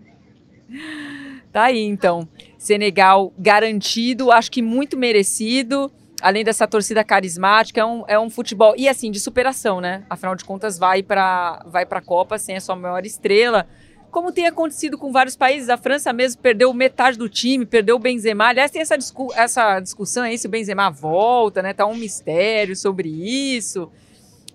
Tá 1.53 1.65
aí, 1.65 1.81
então. 1.81 2.27
Senegal 2.59 3.33
garantido, 3.39 4.33
acho 4.33 4.51
que 4.51 4.63
muito 4.63 4.97
merecido. 4.97 5.93
Além 6.21 6.43
dessa 6.43 6.67
torcida 6.67 7.05
carismática, 7.05 7.81
é 7.81 7.85
um, 7.85 8.05
é 8.09 8.19
um 8.19 8.31
futebol. 8.31 8.75
E 8.77 8.89
assim, 8.89 9.11
de 9.11 9.21
superação, 9.21 9.81
né? 9.81 10.05
Afinal 10.09 10.35
de 10.35 10.45
contas, 10.45 10.79
vai 10.79 11.03
para 11.03 11.63
vai 11.67 11.85
a 11.91 12.01
Copa 12.01 12.39
sem 12.39 12.57
a 12.57 12.61
sua 12.61 12.75
maior 12.75 13.05
estrela 13.05 13.69
como 14.15 14.31
tem 14.31 14.47
acontecido 14.47 14.97
com 14.97 15.11
vários 15.11 15.35
países. 15.35 15.69
A 15.69 15.77
França 15.77 16.13
mesmo 16.13 16.41
perdeu 16.41 16.73
metade 16.73 17.19
do 17.19 17.29
time, 17.29 17.67
perdeu 17.67 17.97
o 17.97 17.99
Benzema. 17.99 18.47
Aliás, 18.47 18.71
tem 18.71 18.81
essa, 18.81 18.97
discu 18.97 19.33
essa 19.35 19.81
discussão 19.81 20.23
aí 20.23 20.39
se 20.39 20.47
o 20.47 20.51
Benzema 20.51 20.89
volta, 20.89 21.61
né? 21.61 21.73
Tá 21.73 21.85
um 21.85 21.97
mistério 21.97 22.77
sobre 22.77 23.09
isso. 23.09 23.91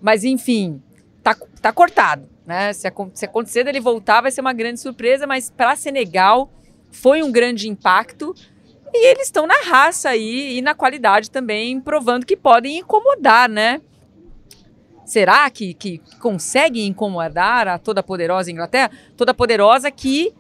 Mas, 0.01 0.23
enfim, 0.23 0.81
tá, 1.21 1.35
tá 1.61 1.73
cortado, 1.73 2.25
né? 2.45 2.71
Se, 2.71 2.89
se 3.13 3.25
acontecer 3.25 3.65
dele 3.65 3.81
voltar, 3.81 4.21
vai 4.21 4.31
ser 4.31 4.39
uma 4.39 4.53
grande 4.53 4.79
surpresa, 4.79 5.27
mas 5.27 5.49
para 5.49 5.75
Senegal 5.75 6.49
foi 6.89 7.21
um 7.21 7.29
grande 7.29 7.67
impacto. 7.67 8.33
E 8.93 9.07
eles 9.07 9.25
estão 9.25 9.45
na 9.45 9.61
raça 9.65 10.07
aí 10.07 10.57
e 10.57 10.61
na 10.61 10.73
qualidade 10.73 11.29
também, 11.29 11.81
provando 11.81 12.25
que 12.25 12.37
podem 12.37 12.79
incomodar, 12.79 13.49
né? 13.49 13.81
Será 15.09 15.49
que, 15.49 15.73
que 15.73 15.99
consegue 16.19 16.85
incomodar 16.85 17.67
a 17.67 17.79
toda 17.79 18.03
poderosa 18.03 18.51
Inglaterra? 18.51 18.91
Toda 19.17 19.33
poderosa 19.33 19.89
que 19.89 20.31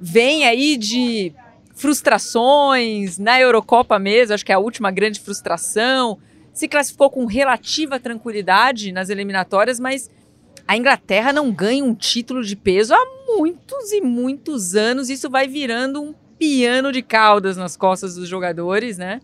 vem 0.00 0.46
aí 0.46 0.76
de 0.76 1.34
frustrações 1.74 3.18
na 3.18 3.40
Eurocopa 3.40 3.98
mesmo, 3.98 4.32
acho 4.32 4.46
que 4.46 4.52
é 4.52 4.54
a 4.54 4.60
última 4.60 4.92
grande 4.92 5.18
frustração. 5.18 6.20
Se 6.52 6.68
classificou 6.68 7.10
com 7.10 7.24
relativa 7.24 7.98
tranquilidade 7.98 8.92
nas 8.92 9.10
eliminatórias, 9.10 9.80
mas 9.80 10.08
a 10.68 10.76
Inglaterra 10.76 11.32
não 11.32 11.50
ganha 11.50 11.82
um 11.82 11.92
título 11.92 12.44
de 12.44 12.54
peso 12.54 12.94
há 12.94 13.04
muitos 13.26 13.90
e 13.90 14.00
muitos 14.00 14.76
anos. 14.76 15.10
Isso 15.10 15.28
vai 15.28 15.48
virando 15.48 16.00
um 16.00 16.14
piano 16.38 16.92
de 16.92 17.02
caudas 17.02 17.56
nas 17.56 17.76
costas 17.76 18.14
dos 18.14 18.28
jogadores, 18.28 18.98
né? 18.98 19.20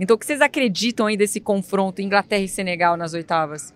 Então, 0.00 0.16
o 0.16 0.18
que 0.18 0.26
vocês 0.26 0.40
acreditam 0.40 1.06
aí 1.06 1.16
desse 1.16 1.38
confronto 1.38 2.02
Inglaterra 2.02 2.42
e 2.42 2.48
Senegal 2.48 2.96
nas 2.96 3.14
oitavas? 3.14 3.72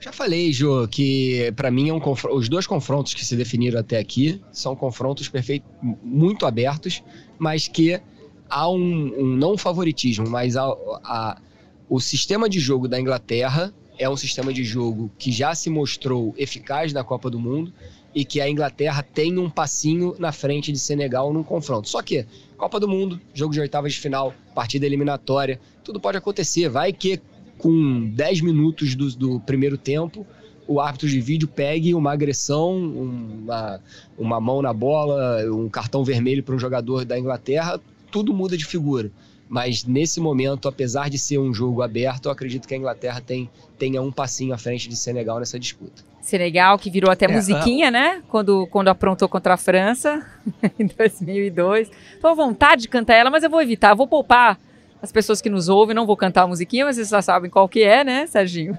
Já 0.00 0.12
falei, 0.12 0.52
Jô, 0.52 0.86
que 0.86 1.52
para 1.56 1.70
mim 1.72 1.88
é 1.88 1.92
um 1.92 2.00
os 2.32 2.48
dois 2.48 2.66
confrontos 2.66 3.14
que 3.14 3.24
se 3.24 3.34
definiram 3.34 3.80
até 3.80 3.98
aqui 3.98 4.40
são 4.52 4.76
confrontos 4.76 5.28
perfeitos, 5.28 5.68
muito 6.02 6.46
abertos, 6.46 7.02
mas 7.36 7.66
que 7.66 8.00
há 8.48 8.70
um, 8.70 9.12
um 9.18 9.36
não 9.36 9.58
favoritismo, 9.58 10.28
mas 10.28 10.56
há, 10.56 10.66
há, 11.02 11.40
o 11.88 11.98
sistema 11.98 12.48
de 12.48 12.60
jogo 12.60 12.86
da 12.86 13.00
Inglaterra 13.00 13.74
é 13.98 14.08
um 14.08 14.16
sistema 14.16 14.52
de 14.52 14.62
jogo 14.62 15.10
que 15.18 15.32
já 15.32 15.52
se 15.54 15.68
mostrou 15.68 16.32
eficaz 16.38 16.92
na 16.92 17.02
Copa 17.02 17.28
do 17.28 17.40
Mundo 17.40 17.72
e 18.14 18.24
que 18.24 18.40
a 18.40 18.48
Inglaterra 18.48 19.02
tem 19.02 19.36
um 19.36 19.50
passinho 19.50 20.14
na 20.18 20.30
frente 20.30 20.70
de 20.70 20.78
Senegal 20.78 21.32
num 21.32 21.42
confronto. 21.42 21.88
Só 21.88 22.00
que 22.02 22.24
Copa 22.56 22.78
do 22.78 22.86
Mundo, 22.86 23.20
jogo 23.34 23.52
de 23.52 23.60
oitavas 23.60 23.94
de 23.94 24.00
final, 24.00 24.32
partida 24.54 24.86
eliminatória, 24.86 25.60
tudo 25.82 25.98
pode 25.98 26.16
acontecer. 26.16 26.68
Vai 26.68 26.92
que 26.92 27.20
com 27.58 28.08
10 28.14 28.40
minutos 28.40 28.94
do, 28.94 29.10
do 29.10 29.40
primeiro 29.40 29.76
tempo, 29.76 30.26
o 30.66 30.80
árbitro 30.80 31.08
de 31.08 31.20
vídeo 31.20 31.48
pegue 31.48 31.94
uma 31.94 32.12
agressão, 32.12 32.76
uma, 32.76 33.80
uma 34.18 34.40
mão 34.40 34.60
na 34.60 34.72
bola, 34.72 35.42
um 35.50 35.68
cartão 35.68 36.04
vermelho 36.04 36.42
para 36.42 36.54
um 36.54 36.58
jogador 36.58 37.04
da 37.04 37.18
Inglaterra, 37.18 37.80
tudo 38.10 38.34
muda 38.34 38.56
de 38.56 38.66
figura. 38.66 39.10
Mas 39.48 39.84
nesse 39.84 40.20
momento, 40.20 40.68
apesar 40.68 41.08
de 41.08 41.18
ser 41.18 41.38
um 41.38 41.54
jogo 41.54 41.80
aberto, 41.80 42.26
eu 42.26 42.32
acredito 42.32 42.68
que 42.68 42.74
a 42.74 42.76
Inglaterra 42.76 43.22
tem, 43.22 43.48
tenha 43.78 44.02
um 44.02 44.12
passinho 44.12 44.52
à 44.52 44.58
frente 44.58 44.90
de 44.90 44.96
Senegal 44.96 45.38
nessa 45.38 45.58
disputa. 45.58 46.04
Senegal, 46.20 46.78
que 46.78 46.90
virou 46.90 47.10
até 47.10 47.24
é, 47.24 47.28
musiquinha, 47.28 47.90
né? 47.90 48.22
Quando, 48.28 48.66
quando 48.66 48.88
aprontou 48.88 49.26
contra 49.26 49.54
a 49.54 49.56
França, 49.56 50.22
em 50.78 50.86
2002. 50.86 51.90
Tô 52.20 52.28
à 52.28 52.34
vontade 52.34 52.82
de 52.82 52.88
cantar 52.88 53.14
ela, 53.14 53.30
mas 53.30 53.42
eu 53.42 53.48
vou 53.48 53.62
evitar, 53.62 53.94
vou 53.94 54.06
poupar 54.06 54.58
as 55.02 55.12
pessoas 55.12 55.40
que 55.40 55.48
nos 55.48 55.68
ouvem, 55.68 55.94
não 55.94 56.06
vou 56.06 56.16
cantar 56.16 56.42
a 56.42 56.46
musiquinha, 56.46 56.84
mas 56.84 56.96
vocês 56.96 57.08
já 57.08 57.22
sabem 57.22 57.50
qual 57.50 57.68
que 57.68 57.82
é, 57.82 58.04
né, 58.04 58.26
Serginho? 58.26 58.78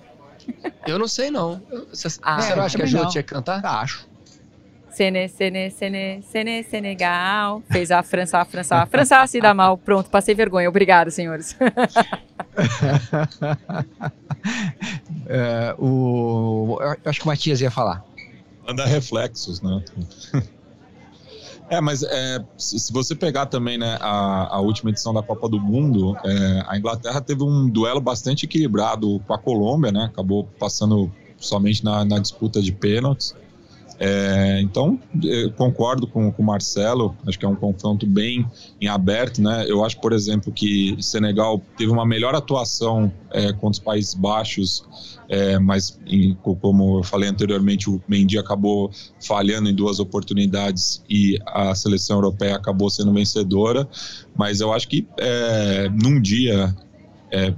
Eu 0.86 1.00
não 1.00 1.08
sei, 1.08 1.32
não. 1.32 1.62
Você, 1.92 2.08
ah, 2.24 2.42
você 2.42 2.56
não 2.56 2.64
acha 2.64 2.78
que 2.78 2.84
a 2.84 2.86
Jô 2.86 3.06
tinha 3.08 3.24
que 3.24 3.30
cantar? 3.34 3.64
Acho. 3.64 4.08
Sene, 4.92 5.30
Sene, 5.30 5.72
Sene, 5.72 6.22
Sene, 6.24 6.64
Senegal. 6.64 7.64
Fez 7.72 7.90
a 7.92 8.04
França, 8.04 8.40
a 8.40 8.46
França, 8.46 8.76
a 8.78 8.86
França 8.86 9.26
se 9.28 9.40
dá 9.40 9.54
mal. 9.54 9.78
Pronto, 9.78 10.10
passei 10.10 10.36
vergonha. 10.36 10.68
Obrigado, 10.68 11.10
senhores. 11.10 11.56
é, 15.28 15.74
o, 15.78 16.78
eu 16.82 16.98
acho 17.06 17.20
que 17.20 17.26
o 17.26 17.28
Matias 17.28 17.62
ia 17.62 17.72
falar. 17.72 18.04
Manda 18.68 18.86
reflexos, 18.86 19.62
né? 19.62 19.84
É, 21.70 21.80
mas 21.80 22.02
é, 22.02 22.44
se 22.58 22.92
você 22.92 23.16
pegar 23.16 23.46
também 23.46 23.78
né, 23.78 23.98
a, 24.02 24.56
a, 24.56 24.60
última 24.60 24.90
edição 24.90 25.14
da 25.14 25.22
Copa 25.22 25.48
do 25.48 25.60
Mundo, 25.60 26.18
é, 26.26 26.64
a 26.68 26.78
Inglaterra 26.78 27.22
teve 27.22 27.44
um 27.44 27.70
duelo 27.70 28.02
bastante 28.02 28.46
equilibrado 28.46 29.22
com 29.28 29.34
a 29.34 29.38
Colômbia, 29.38 29.92
né? 29.92 30.06
Acabou 30.06 30.48
passando 30.60 31.12
somente 31.38 31.84
na, 31.84 32.04
na 32.04 32.18
disputa 32.18 32.60
de 32.60 32.72
pênaltis. 32.72 33.36
É, 34.02 34.62
então, 34.62 34.98
concordo 35.58 36.08
com, 36.08 36.32
com 36.32 36.42
o 36.42 36.46
Marcelo, 36.46 37.18
acho 37.28 37.38
que 37.38 37.46
é 37.46 37.50
um 37.50 37.56
confronto 37.56 38.08
bem 38.08 38.46
em 38.80 38.88
aberto, 38.88 39.42
né? 39.42 39.66
Eu 39.68 39.84
acho, 39.84 40.00
por 40.00 40.14
exemplo, 40.14 40.54
que 40.54 40.96
Senegal 41.02 41.62
teve 41.78 41.92
uma 41.92 42.06
melhor 42.06 42.34
atuação 42.34 43.12
é, 43.30 43.52
contra 43.52 43.72
os 43.72 43.80
Países 43.80 44.14
Baixos, 44.14 44.86
é, 45.28 45.60
mas 45.60 46.00
em, 46.08 46.34
como 46.36 47.00
eu 47.00 47.04
falei 47.04 47.28
anteriormente, 47.28 47.90
o 47.90 48.02
Mendy 48.08 48.38
acabou 48.38 48.90
falhando 49.20 49.70
em 49.70 49.76
duas 49.76 50.00
oportunidades 50.00 51.04
e 51.10 51.38
a 51.46 51.76
seleção 51.76 52.18
europeia 52.18 52.56
acabou 52.56 52.90
sendo 52.90 53.12
vencedora, 53.12 53.86
mas 54.38 54.62
eu 54.62 54.72
acho 54.72 54.88
que 54.88 55.06
é, 55.18 55.90
num 55.90 56.22
dia 56.22 56.74
é, 57.32 57.54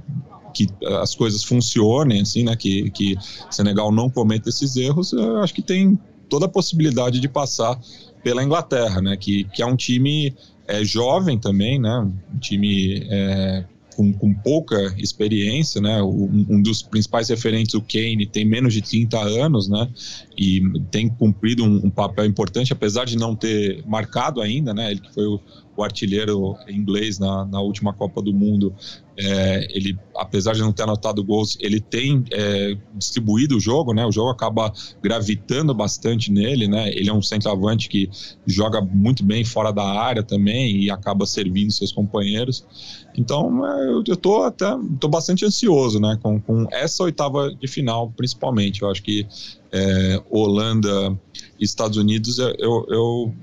que 0.52 0.66
as 1.00 1.14
coisas 1.14 1.44
funcionem, 1.44 2.20
assim, 2.20 2.42
né? 2.42 2.56
Que, 2.56 2.90
que 2.90 3.16
Senegal 3.48 3.92
não 3.92 4.10
cometa 4.10 4.48
esses 4.48 4.74
erros, 4.74 5.12
eu 5.12 5.40
acho 5.40 5.54
que 5.54 5.62
tem 5.62 5.98
toda 6.32 6.46
a 6.46 6.48
possibilidade 6.48 7.20
de 7.20 7.28
passar 7.28 7.78
pela 8.24 8.42
Inglaterra, 8.42 9.02
né? 9.02 9.18
Que, 9.18 9.44
que 9.44 9.60
é 9.60 9.66
um 9.66 9.76
time 9.76 10.34
é, 10.66 10.82
jovem 10.82 11.38
também, 11.38 11.78
né? 11.78 12.10
Um 12.34 12.38
time 12.38 13.06
é, 13.10 13.64
com, 13.94 14.10
com, 14.14 14.32
pouca 14.32 14.94
experiência, 14.96 15.78
né? 15.78 16.02
Um, 16.02 16.46
um, 16.48 16.62
dos 16.62 16.80
principais 16.80 17.28
referentes, 17.28 17.74
o 17.74 17.82
Kane, 17.82 18.24
tem 18.24 18.46
menos 18.46 18.72
de 18.72 18.80
30 18.80 19.18
anos, 19.18 19.68
né? 19.68 19.90
E 20.38 20.62
tem 20.90 21.06
cumprido 21.06 21.64
um, 21.64 21.84
um, 21.84 21.90
papel 21.90 22.24
importante, 22.24 22.72
apesar 22.72 23.04
de 23.04 23.18
não 23.18 23.36
ter 23.36 23.84
marcado 23.86 24.40
ainda, 24.40 24.72
né? 24.72 24.90
Ele 24.90 25.00
que 25.00 25.12
foi 25.12 25.26
o, 25.26 25.38
o 25.76 25.82
artilheiro 25.82 26.56
inglês 26.68 27.18
na, 27.18 27.44
na 27.46 27.60
última 27.60 27.92
Copa 27.92 28.20
do 28.20 28.32
Mundo, 28.32 28.74
é, 29.16 29.66
ele, 29.70 29.98
apesar 30.16 30.54
de 30.54 30.60
não 30.60 30.72
ter 30.72 30.82
anotado 30.84 31.22
gols, 31.22 31.56
ele 31.60 31.80
tem 31.80 32.24
é, 32.30 32.76
distribuído 32.94 33.56
o 33.56 33.60
jogo, 33.60 33.92
né? 33.92 34.04
O 34.06 34.12
jogo 34.12 34.30
acaba 34.30 34.72
gravitando 35.02 35.74
bastante 35.74 36.32
nele, 36.32 36.66
né? 36.66 36.90
Ele 36.90 37.10
é 37.10 37.12
um 37.12 37.20
centroavante 37.20 37.88
que 37.88 38.08
joga 38.46 38.80
muito 38.80 39.24
bem 39.24 39.44
fora 39.44 39.70
da 39.70 39.84
área 39.84 40.22
também 40.22 40.82
e 40.82 40.90
acaba 40.90 41.26
servindo 41.26 41.70
seus 41.70 41.92
companheiros. 41.92 42.64
Então, 43.16 43.66
é, 43.66 43.88
eu, 43.88 44.02
eu 44.06 44.16
tô 44.16 44.42
até 44.42 44.66
tô 44.98 45.08
bastante 45.08 45.44
ansioso, 45.44 46.00
né? 46.00 46.18
Com, 46.22 46.40
com 46.40 46.66
essa 46.70 47.02
oitava 47.02 47.54
de 47.54 47.66
final, 47.66 48.10
principalmente. 48.16 48.82
Eu 48.82 48.90
acho 48.90 49.02
que 49.02 49.26
é, 49.70 50.22
Holanda 50.30 51.18
e 51.60 51.64
Estados 51.64 51.98
Unidos, 51.98 52.38
eu, 52.38 52.86
eu 52.88 53.34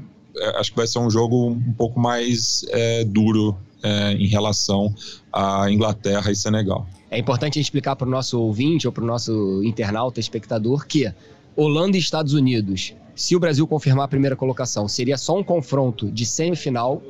acho 0.55 0.71
que 0.71 0.77
vai 0.77 0.87
ser 0.87 0.99
um 0.99 1.09
jogo 1.09 1.49
um 1.49 1.73
pouco 1.73 1.99
mais 1.99 2.65
é, 2.69 3.03
duro 3.03 3.57
é, 3.83 4.13
em 4.13 4.27
relação 4.27 4.93
a 5.31 5.69
Inglaterra 5.69 6.31
e 6.31 6.35
Senegal. 6.35 6.87
É 7.11 7.17
importante 7.17 7.59
explicar 7.59 7.95
para 7.95 8.07
o 8.07 8.11
nosso 8.11 8.39
ouvinte 8.39 8.87
ou 8.87 8.93
para 8.93 9.03
o 9.03 9.07
nosso 9.07 9.63
internauta, 9.63 10.19
espectador, 10.19 10.85
que 10.85 11.11
Holanda 11.55 11.97
e 11.97 11.99
Estados 11.99 12.33
Unidos, 12.33 12.93
se 13.15 13.35
o 13.35 13.39
Brasil 13.39 13.67
confirmar 13.67 14.05
a 14.05 14.07
primeira 14.07 14.35
colocação, 14.35 14.87
seria 14.87 15.17
só 15.17 15.37
um 15.37 15.43
confronto 15.43 16.09
de 16.09 16.25
semifinal, 16.25 17.01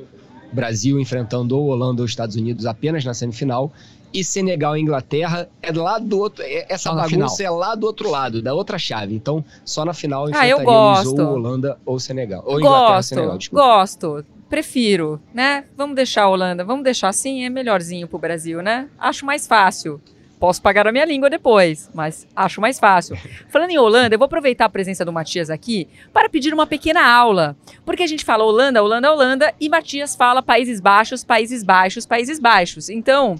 Brasil 0.51 0.99
enfrentando 0.99 1.55
ou 1.55 1.67
Holanda 1.67 2.01
ou 2.01 2.05
Estados 2.05 2.35
Unidos 2.35 2.65
apenas 2.65 3.05
na 3.05 3.13
semifinal, 3.13 3.71
e 4.13 4.23
Senegal 4.23 4.75
e 4.77 4.81
Inglaterra 4.81 5.49
é 5.61 5.71
lá 5.71 5.99
do 5.99 6.19
outro. 6.19 6.43
É, 6.43 6.65
essa 6.69 6.93
bagunça 6.93 7.43
é 7.43 7.49
lá 7.49 7.75
do 7.75 7.85
outro 7.85 8.09
lado, 8.09 8.41
da 8.41 8.53
outra 8.53 8.77
chave. 8.77 9.15
Então, 9.15 9.43
só 9.63 9.85
na 9.85 9.93
final 9.93 10.29
enfrentaríamos 10.29 11.19
ah, 11.19 11.23
ou 11.23 11.33
Holanda 11.33 11.79
ou 11.85 11.99
Senegal. 11.99 12.43
Ou 12.45 12.59
Inglaterra 12.59 13.03
Senegal, 13.03 13.37
desculpa. 13.37 13.65
Gosto 13.65 14.25
prefiro, 14.49 15.21
né? 15.31 15.65
Vamos 15.77 15.95
deixar 15.95 16.23
a 16.23 16.29
Holanda, 16.29 16.65
vamos 16.65 16.83
deixar 16.83 17.09
assim, 17.09 17.45
é 17.45 17.49
melhorzinho 17.49 18.07
pro 18.07 18.17
Brasil, 18.17 18.63
né? 18.63 18.89
Acho 18.97 19.23
mais 19.23 19.45
fácil. 19.45 20.01
Posso 20.39 20.61
pagar 20.61 20.87
a 20.87 20.91
minha 20.91 21.03
língua 21.03 21.29
depois, 21.29 21.89
mas 21.93 22.25
acho 22.33 22.61
mais 22.61 22.79
fácil. 22.79 23.17
Falando 23.51 23.71
em 23.71 23.77
Holanda, 23.77 24.15
eu 24.15 24.19
vou 24.19 24.25
aproveitar 24.25 24.65
a 24.65 24.69
presença 24.69 25.03
do 25.03 25.11
Matias 25.11 25.49
aqui 25.49 25.87
para 26.13 26.29
pedir 26.29 26.53
uma 26.53 26.65
pequena 26.65 27.05
aula. 27.05 27.57
Porque 27.85 28.03
a 28.03 28.07
gente 28.07 28.23
fala 28.23 28.45
Holanda, 28.45 28.81
Holanda, 28.81 29.11
Holanda, 29.11 29.53
e 29.59 29.67
Matias 29.67 30.15
fala 30.15 30.41
Países 30.41 30.79
Baixos, 30.79 31.25
Países 31.25 31.61
Baixos, 31.61 32.05
Países 32.05 32.39
Baixos. 32.39 32.89
Então, 32.89 33.35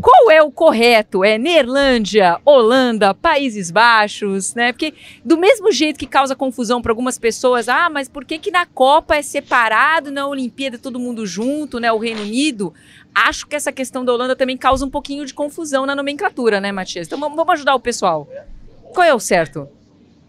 qual 0.00 0.30
é 0.30 0.42
o 0.42 0.50
correto? 0.50 1.24
É 1.24 1.38
Neerlândia, 1.38 2.38
Holanda, 2.44 3.14
Países 3.14 3.70
Baixos, 3.70 4.54
né? 4.54 4.72
Porque 4.72 4.94
do 5.24 5.36
mesmo 5.36 5.72
jeito 5.72 5.98
que 5.98 6.06
causa 6.06 6.36
confusão 6.36 6.82
para 6.82 6.92
algumas 6.92 7.18
pessoas, 7.18 7.68
ah, 7.68 7.88
mas 7.88 8.08
por 8.08 8.24
que 8.24 8.38
que 8.38 8.50
na 8.50 8.66
Copa 8.66 9.16
é 9.16 9.22
separado, 9.22 10.10
na 10.10 10.26
Olimpíada 10.26 10.78
todo 10.78 10.98
mundo 10.98 11.26
junto, 11.26 11.80
né? 11.80 11.90
O 11.90 11.98
Reino 11.98 12.22
Unido. 12.22 12.74
Acho 13.14 13.46
que 13.46 13.56
essa 13.56 13.72
questão 13.72 14.04
da 14.04 14.12
Holanda 14.12 14.36
também 14.36 14.56
causa 14.56 14.84
um 14.84 14.90
pouquinho 14.90 15.26
de 15.26 15.34
confusão 15.34 15.84
na 15.84 15.96
nomenclatura, 15.96 16.60
né, 16.60 16.70
Matias? 16.70 17.06
Então 17.06 17.18
vamos 17.18 17.48
ajudar 17.48 17.74
o 17.74 17.80
pessoal. 17.80 18.28
Qual 18.92 19.06
é 19.06 19.14
o 19.14 19.20
certo? 19.20 19.68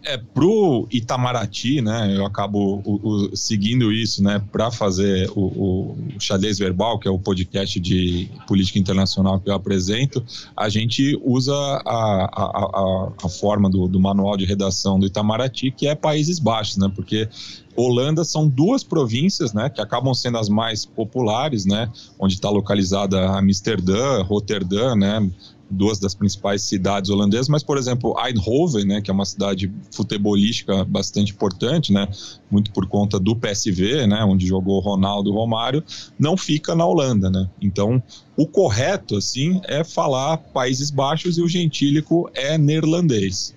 É, 0.04 0.16
pro 0.16 0.88
Itamaraty, 0.90 1.80
né, 1.80 2.12
eu 2.16 2.26
acabo 2.26 2.82
o, 2.84 3.30
o, 3.30 3.36
seguindo 3.36 3.92
isso, 3.92 4.20
né, 4.20 4.42
para 4.50 4.68
fazer 4.68 5.30
o, 5.30 5.40
o 5.40 5.96
Xadrez 6.18 6.58
Verbal, 6.58 6.98
que 6.98 7.06
é 7.06 7.10
o 7.10 7.20
podcast 7.20 7.78
de 7.78 8.28
política 8.48 8.80
internacional 8.80 9.38
que 9.38 9.48
eu 9.48 9.54
apresento, 9.54 10.24
a 10.56 10.68
gente 10.68 11.16
usa 11.22 11.54
a, 11.54 12.28
a, 12.32 12.44
a, 12.44 13.12
a 13.24 13.28
forma 13.28 13.70
do, 13.70 13.86
do, 13.86 14.00
manual 14.00 14.36
de 14.36 14.44
redação 14.44 14.98
do 14.98 15.06
Itamaraty, 15.06 15.70
que 15.70 15.86
é 15.86 15.94
Países 15.94 16.40
Baixos, 16.40 16.78
né, 16.78 16.90
porque 16.92 17.28
Holanda 17.76 18.24
são 18.24 18.48
duas 18.48 18.82
províncias, 18.82 19.52
né, 19.52 19.70
que 19.70 19.80
acabam 19.80 20.12
sendo 20.14 20.36
as 20.36 20.48
mais 20.48 20.84
populares, 20.84 21.64
né, 21.64 21.88
onde 22.18 22.34
está 22.34 22.50
localizada 22.50 23.24
Amsterdã, 23.38 24.20
Roterdã, 24.22 24.96
né, 24.96 25.30
duas 25.72 25.98
das 25.98 26.14
principais 26.14 26.62
cidades 26.62 27.10
holandesas, 27.10 27.48
mas, 27.48 27.62
por 27.62 27.78
exemplo, 27.78 28.14
Eindhoven, 28.18 28.84
né, 28.84 29.00
que 29.00 29.10
é 29.10 29.14
uma 29.14 29.24
cidade 29.24 29.72
futebolística 29.90 30.84
bastante 30.84 31.32
importante, 31.32 31.92
né, 31.92 32.08
muito 32.50 32.70
por 32.70 32.86
conta 32.86 33.18
do 33.18 33.34
PSV, 33.34 34.06
né, 34.06 34.22
onde 34.24 34.46
jogou 34.46 34.78
Ronaldo 34.80 35.32
Romário, 35.32 35.82
não 36.18 36.36
fica 36.36 36.74
na 36.74 36.84
Holanda, 36.84 37.30
né? 37.30 37.48
Então, 37.60 38.02
o 38.36 38.46
correto, 38.46 39.16
assim, 39.16 39.60
é 39.64 39.82
falar 39.82 40.36
Países 40.36 40.90
Baixos 40.90 41.38
e 41.38 41.42
o 41.42 41.48
gentílico 41.48 42.30
é 42.34 42.58
neerlandês. 42.58 43.54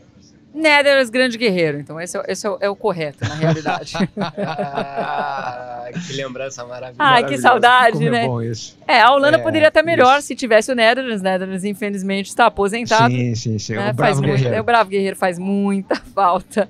Netherlands 0.56 1.10
grande 1.10 1.38
guerreiro. 1.38 1.80
Então, 1.80 2.00
esse, 2.00 2.18
é, 2.18 2.24
esse 2.30 2.48
é, 2.48 2.58
é, 2.62 2.70
o 2.70 2.76
correto, 2.76 3.28
na 3.28 3.36
realidade. 3.36 3.94
ah, 4.18 5.90
que 6.08 6.14
lembrança 6.14 6.66
maravilhosa. 6.66 6.98
Ai, 6.98 7.26
que 7.26 7.38
saudade, 7.38 7.98
Como 7.98 8.08
é 8.08 8.12
né? 8.12 8.24
É, 8.24 8.28
bom 8.28 8.42
isso. 8.42 8.78
é, 8.88 9.02
a 9.02 9.12
Holanda 9.12 9.38
é, 9.38 9.42
poderia 9.42 9.68
estar 9.68 9.84
melhor 9.84 10.20
isso. 10.20 10.28
se 10.28 10.36
tivesse 10.36 10.72
o 10.72 10.76
Netherlands. 10.76 11.22
Netherlands, 11.22 11.64
infelizmente, 11.66 12.28
está 12.28 12.46
aposentado. 12.46 13.14
Sim, 13.14 13.36
sim, 13.36 13.60
sim. 13.60 13.76
Né? 13.76 13.92
O 13.92 13.94
Bravo 13.94 14.22
Guerreiro. 14.22 14.50
Muito, 14.50 14.62
o 14.62 14.64
Bravo 14.64 14.90
Guerreiro 14.90 15.16
faz 15.18 15.38
muita 15.38 15.96
falta. 16.16 16.70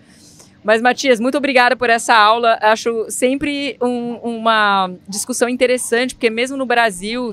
Mas, 0.64 0.82
Matias, 0.82 1.20
muito 1.20 1.38
obrigada 1.38 1.76
por 1.76 1.92
essa 1.92 2.16
aula. 2.16 2.58
Acho 2.60 3.06
sempre 3.10 3.78
um, 3.80 4.16
uma 4.16 4.90
discussão 5.08 5.48
interessante, 5.48 6.16
porque 6.16 6.32
mesmo 6.32 6.58
no 6.58 6.66
Brasil 6.66 7.32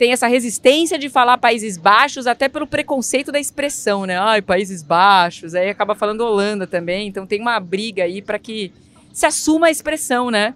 tem 0.00 0.12
essa 0.12 0.26
resistência 0.26 0.98
de 0.98 1.10
falar 1.10 1.36
Países 1.36 1.76
Baixos, 1.76 2.26
até 2.26 2.48
pelo 2.48 2.66
preconceito 2.66 3.30
da 3.30 3.38
expressão, 3.38 4.06
né? 4.06 4.16
Ai, 4.18 4.40
Países 4.40 4.82
Baixos, 4.82 5.54
aí 5.54 5.68
acaba 5.68 5.94
falando 5.94 6.22
Holanda 6.22 6.66
também. 6.66 7.06
Então 7.06 7.26
tem 7.26 7.38
uma 7.38 7.60
briga 7.60 8.04
aí 8.04 8.22
para 8.22 8.38
que 8.38 8.72
se 9.12 9.26
assuma 9.26 9.66
a 9.66 9.70
expressão, 9.70 10.30
né? 10.30 10.54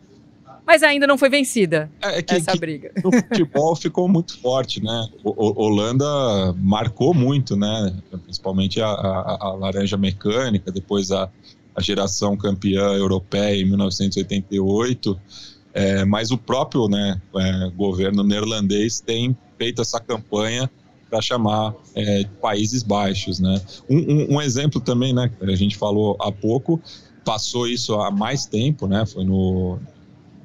Mas 0.67 0.83
ainda 0.83 1.07
não 1.07 1.19
foi 1.19 1.29
vencida 1.29 1.91
é, 2.01 2.21
é 2.21 2.23
que, 2.23 2.37
essa 2.37 2.53
que 2.53 2.59
briga. 2.59 2.91
O 3.05 3.13
futebol 3.13 3.77
ficou 3.77 4.09
muito 4.09 4.39
forte, 4.39 4.83
né? 4.83 5.09
O, 5.23 5.29
o, 5.31 5.63
Holanda 5.67 6.07
marcou 6.57 7.13
muito, 7.13 7.55
né? 7.55 7.95
Principalmente 8.25 8.81
a, 8.81 8.87
a, 8.87 9.39
a 9.43 9.53
laranja 9.53 9.99
mecânica, 9.99 10.73
depois 10.73 11.13
a, 11.13 11.29
a 11.77 11.83
geração 11.83 12.35
campeã 12.35 12.95
europeia 12.95 13.61
em 13.61 13.67
1988. 13.67 15.21
É, 15.75 16.05
mas 16.05 16.31
o 16.31 16.39
próprio 16.39 16.89
né, 16.89 17.21
é, 17.37 17.71
governo 17.77 18.23
neerlandês 18.23 19.01
tem 19.01 19.37
feito 19.59 19.83
essa 19.83 19.99
campanha 19.99 20.71
para 21.11 21.21
chamar 21.21 21.75
é, 21.97 22.25
Países 22.41 22.85
Baixos. 22.85 23.41
Né? 23.41 23.61
Um, 23.91 23.99
um, 23.99 24.35
um, 24.37 24.41
exemplo 24.41 24.81
também, 24.81 25.13
né, 25.13 25.31
a 25.41 25.57
gente 25.57 25.77
falou 25.77 26.17
há 26.21 26.31
pouco, 26.31 26.81
passou 27.25 27.67
isso 27.67 27.95
há 27.95 28.11
mais 28.11 28.47
tempo, 28.47 28.87
né, 28.87 29.05
foi 29.05 29.25
no, 29.25 29.79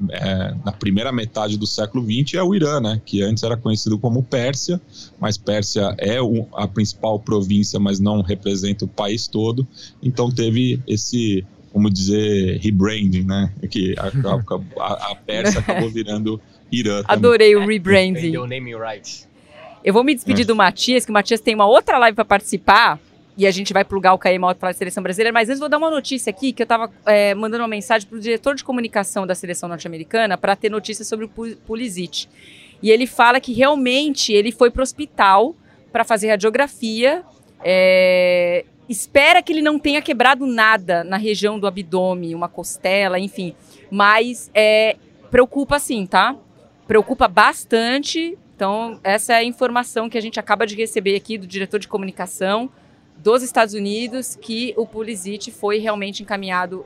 é, 0.09 0.55
na 0.63 0.71
primeira 0.71 1.11
metade 1.11 1.57
do 1.57 1.67
século 1.67 2.03
XX, 2.03 2.35
é 2.35 2.43
o 2.43 2.55
Irã, 2.55 2.79
né, 2.79 3.01
que 3.05 3.21
antes 3.21 3.43
era 3.43 3.57
conhecido 3.57 3.99
como 3.99 4.23
Pérsia, 4.23 4.79
mas 5.19 5.37
Pérsia 5.37 5.93
é 5.97 6.21
um, 6.21 6.47
a 6.53 6.67
principal 6.67 7.19
província, 7.19 7.79
mas 7.79 7.99
não 7.99 8.21
representa 8.21 8.85
o 8.85 8.87
país 8.87 9.27
todo, 9.27 9.67
então 10.01 10.31
teve 10.31 10.81
esse 10.87 11.45
como 11.71 11.89
dizer, 11.89 12.59
rebranding, 12.59 13.23
né? 13.23 13.51
Que 13.69 13.95
a, 13.97 14.07
a, 14.83 15.11
a 15.11 15.15
Pérsia 15.15 15.59
acabou 15.61 15.89
virando 15.89 16.41
Irã. 16.71 17.03
Adorei 17.07 17.55
o 17.55 17.65
rebranding. 17.65 18.31
Eu 19.83 19.93
vou 19.93 20.03
me 20.03 20.13
despedir 20.13 20.43
é. 20.43 20.45
do 20.45 20.55
Matias, 20.55 21.05
que 21.05 21.11
o 21.11 21.13
Matias 21.13 21.39
tem 21.39 21.55
uma 21.55 21.67
outra 21.67 21.97
live 21.97 22.15
para 22.15 22.25
participar. 22.25 22.99
E 23.37 23.47
a 23.47 23.51
gente 23.51 23.71
vai 23.71 23.85
plugar 23.85 24.13
o 24.13 24.17
Caema 24.17 24.53
para 24.53 24.71
a 24.71 24.73
seleção 24.73 25.01
brasileira. 25.01 25.31
Mas 25.31 25.47
antes, 25.47 25.59
vou 25.59 25.69
dar 25.69 25.77
uma 25.77 25.89
notícia 25.89 26.29
aqui: 26.29 26.51
que 26.51 26.61
eu 26.61 26.65
estava 26.65 26.91
é, 27.05 27.33
mandando 27.33 27.63
uma 27.63 27.69
mensagem 27.69 28.07
para 28.07 28.17
o 28.17 28.21
diretor 28.21 28.53
de 28.53 28.63
comunicação 28.63 29.25
da 29.25 29.33
seleção 29.33 29.69
norte-americana 29.69 30.37
para 30.37 30.55
ter 30.55 30.69
notícias 30.69 31.07
sobre 31.07 31.25
o 31.25 31.29
Pulisic. 31.29 32.27
E 32.81 32.91
ele 32.91 33.07
fala 33.07 33.39
que 33.39 33.53
realmente 33.53 34.33
ele 34.33 34.51
foi 34.51 34.69
para 34.69 34.81
o 34.81 34.83
hospital 34.83 35.55
para 35.91 36.03
fazer 36.03 36.29
radiografia. 36.29 37.23
É, 37.63 38.65
espera 38.89 39.41
que 39.43 39.53
ele 39.53 39.61
não 39.61 39.77
tenha 39.77 40.01
quebrado 40.01 40.47
nada 40.47 41.03
na 41.03 41.15
região 41.15 41.59
do 41.59 41.67
abdômen, 41.67 42.33
uma 42.33 42.49
costela, 42.49 43.19
enfim. 43.19 43.55
Mas 43.91 44.49
é, 44.53 44.97
preocupa 45.29 45.77
sim, 45.77 46.07
tá? 46.07 46.35
Preocupa 46.87 47.27
bastante. 47.27 48.37
Então, 48.55 48.99
essa 49.03 49.33
é 49.33 49.35
a 49.37 49.43
informação 49.43 50.09
que 50.09 50.17
a 50.17 50.21
gente 50.21 50.39
acaba 50.39 50.65
de 50.65 50.75
receber 50.75 51.15
aqui 51.15 51.37
do 51.37 51.45
diretor 51.45 51.79
de 51.79 51.87
comunicação 51.87 52.69
dos 53.15 53.43
Estados 53.43 53.73
Unidos, 53.73 54.35
que 54.35 54.73
o 54.75 54.87
Pulisic 54.87 55.51
foi 55.51 55.77
realmente 55.77 56.23
encaminhado 56.23 56.85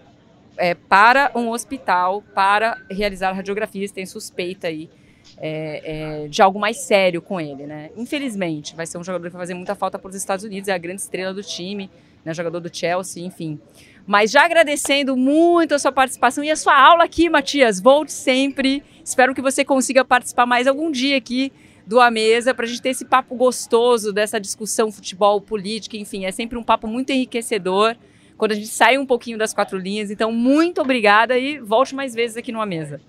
é, 0.58 0.76
para 0.76 1.32
um 1.34 1.50
hospital 1.50 2.22
para 2.36 2.78
realizar 2.92 3.32
radiografias. 3.32 3.92
Tem 3.92 4.06
suspeita 4.06 4.68
aí 4.68 4.90
é, 5.38 6.24
é, 6.24 6.28
de 6.28 6.42
algo 6.42 6.60
mais 6.60 6.78
sério 6.78 7.22
com 7.22 7.40
ele, 7.40 7.66
né? 7.66 7.90
Infelizmente, 7.96 8.76
vai 8.76 8.86
ser 8.86 8.98
um 8.98 9.04
jogador 9.04 9.28
que 9.28 9.34
vai 9.34 9.42
fazer 9.42 9.54
muita 9.54 9.76
falta 9.76 9.98
para 9.98 10.10
os 10.10 10.16
Estados 10.16 10.46
Unidos, 10.46 10.70
é 10.70 10.74
a 10.74 10.78
grande 10.78 11.02
estrela 11.02 11.34
do 11.34 11.44
time, 11.44 11.90
né? 12.24 12.34
Jogador 12.34 12.60
do 12.60 12.76
Chelsea, 12.76 13.26
enfim. 13.26 13.60
Mas 14.06 14.32
já 14.32 14.44
agradecendo 14.44 15.16
muito 15.16 15.74
a 15.74 15.80
sua 15.80 15.92
participação 15.92 16.44
e 16.44 16.52
a 16.52 16.56
sua 16.56 16.78
aula 16.78 17.04
aqui, 17.04 17.30
Matias. 17.30 17.80
Volte 17.80 18.12
sempre. 18.12 18.84
Espero 19.04 19.34
que 19.34 19.42
você 19.42 19.64
consiga 19.64 20.04
participar 20.04 20.46
mais 20.46 20.68
algum 20.68 20.92
dia 20.92 21.18
aqui 21.18 21.52
do 21.86 22.00
A 22.00 22.10
Mesa 22.10 22.54
para 22.54 22.66
a 22.66 22.68
gente 22.68 22.82
ter 22.82 22.90
esse 22.90 23.06
papo 23.06 23.36
gostoso 23.36 24.12
dessa 24.14 24.40
discussão 24.40 24.92
futebol, 24.92 25.40
política, 25.42 25.98
enfim. 25.98 26.26
É 26.26 26.32
sempre 26.32 26.58
um 26.58 26.64
papo 26.64 26.88
muito 26.88 27.12
enriquecedor 27.12 27.96
quando 28.38 28.52
a 28.52 28.56
gente 28.56 28.68
sai 28.68 28.98
um 28.98 29.06
pouquinho 29.06 29.38
das 29.38 29.54
quatro 29.54 29.78
linhas. 29.78 30.12
Então, 30.12 30.32
muito 30.32 30.82
obrigada 30.82 31.38
e 31.38 31.60
volte 31.60 31.96
mais 31.96 32.14
vezes 32.14 32.38
aqui 32.38 32.52
no 32.52 32.62
A 32.62 32.66
Mesa. 32.66 33.02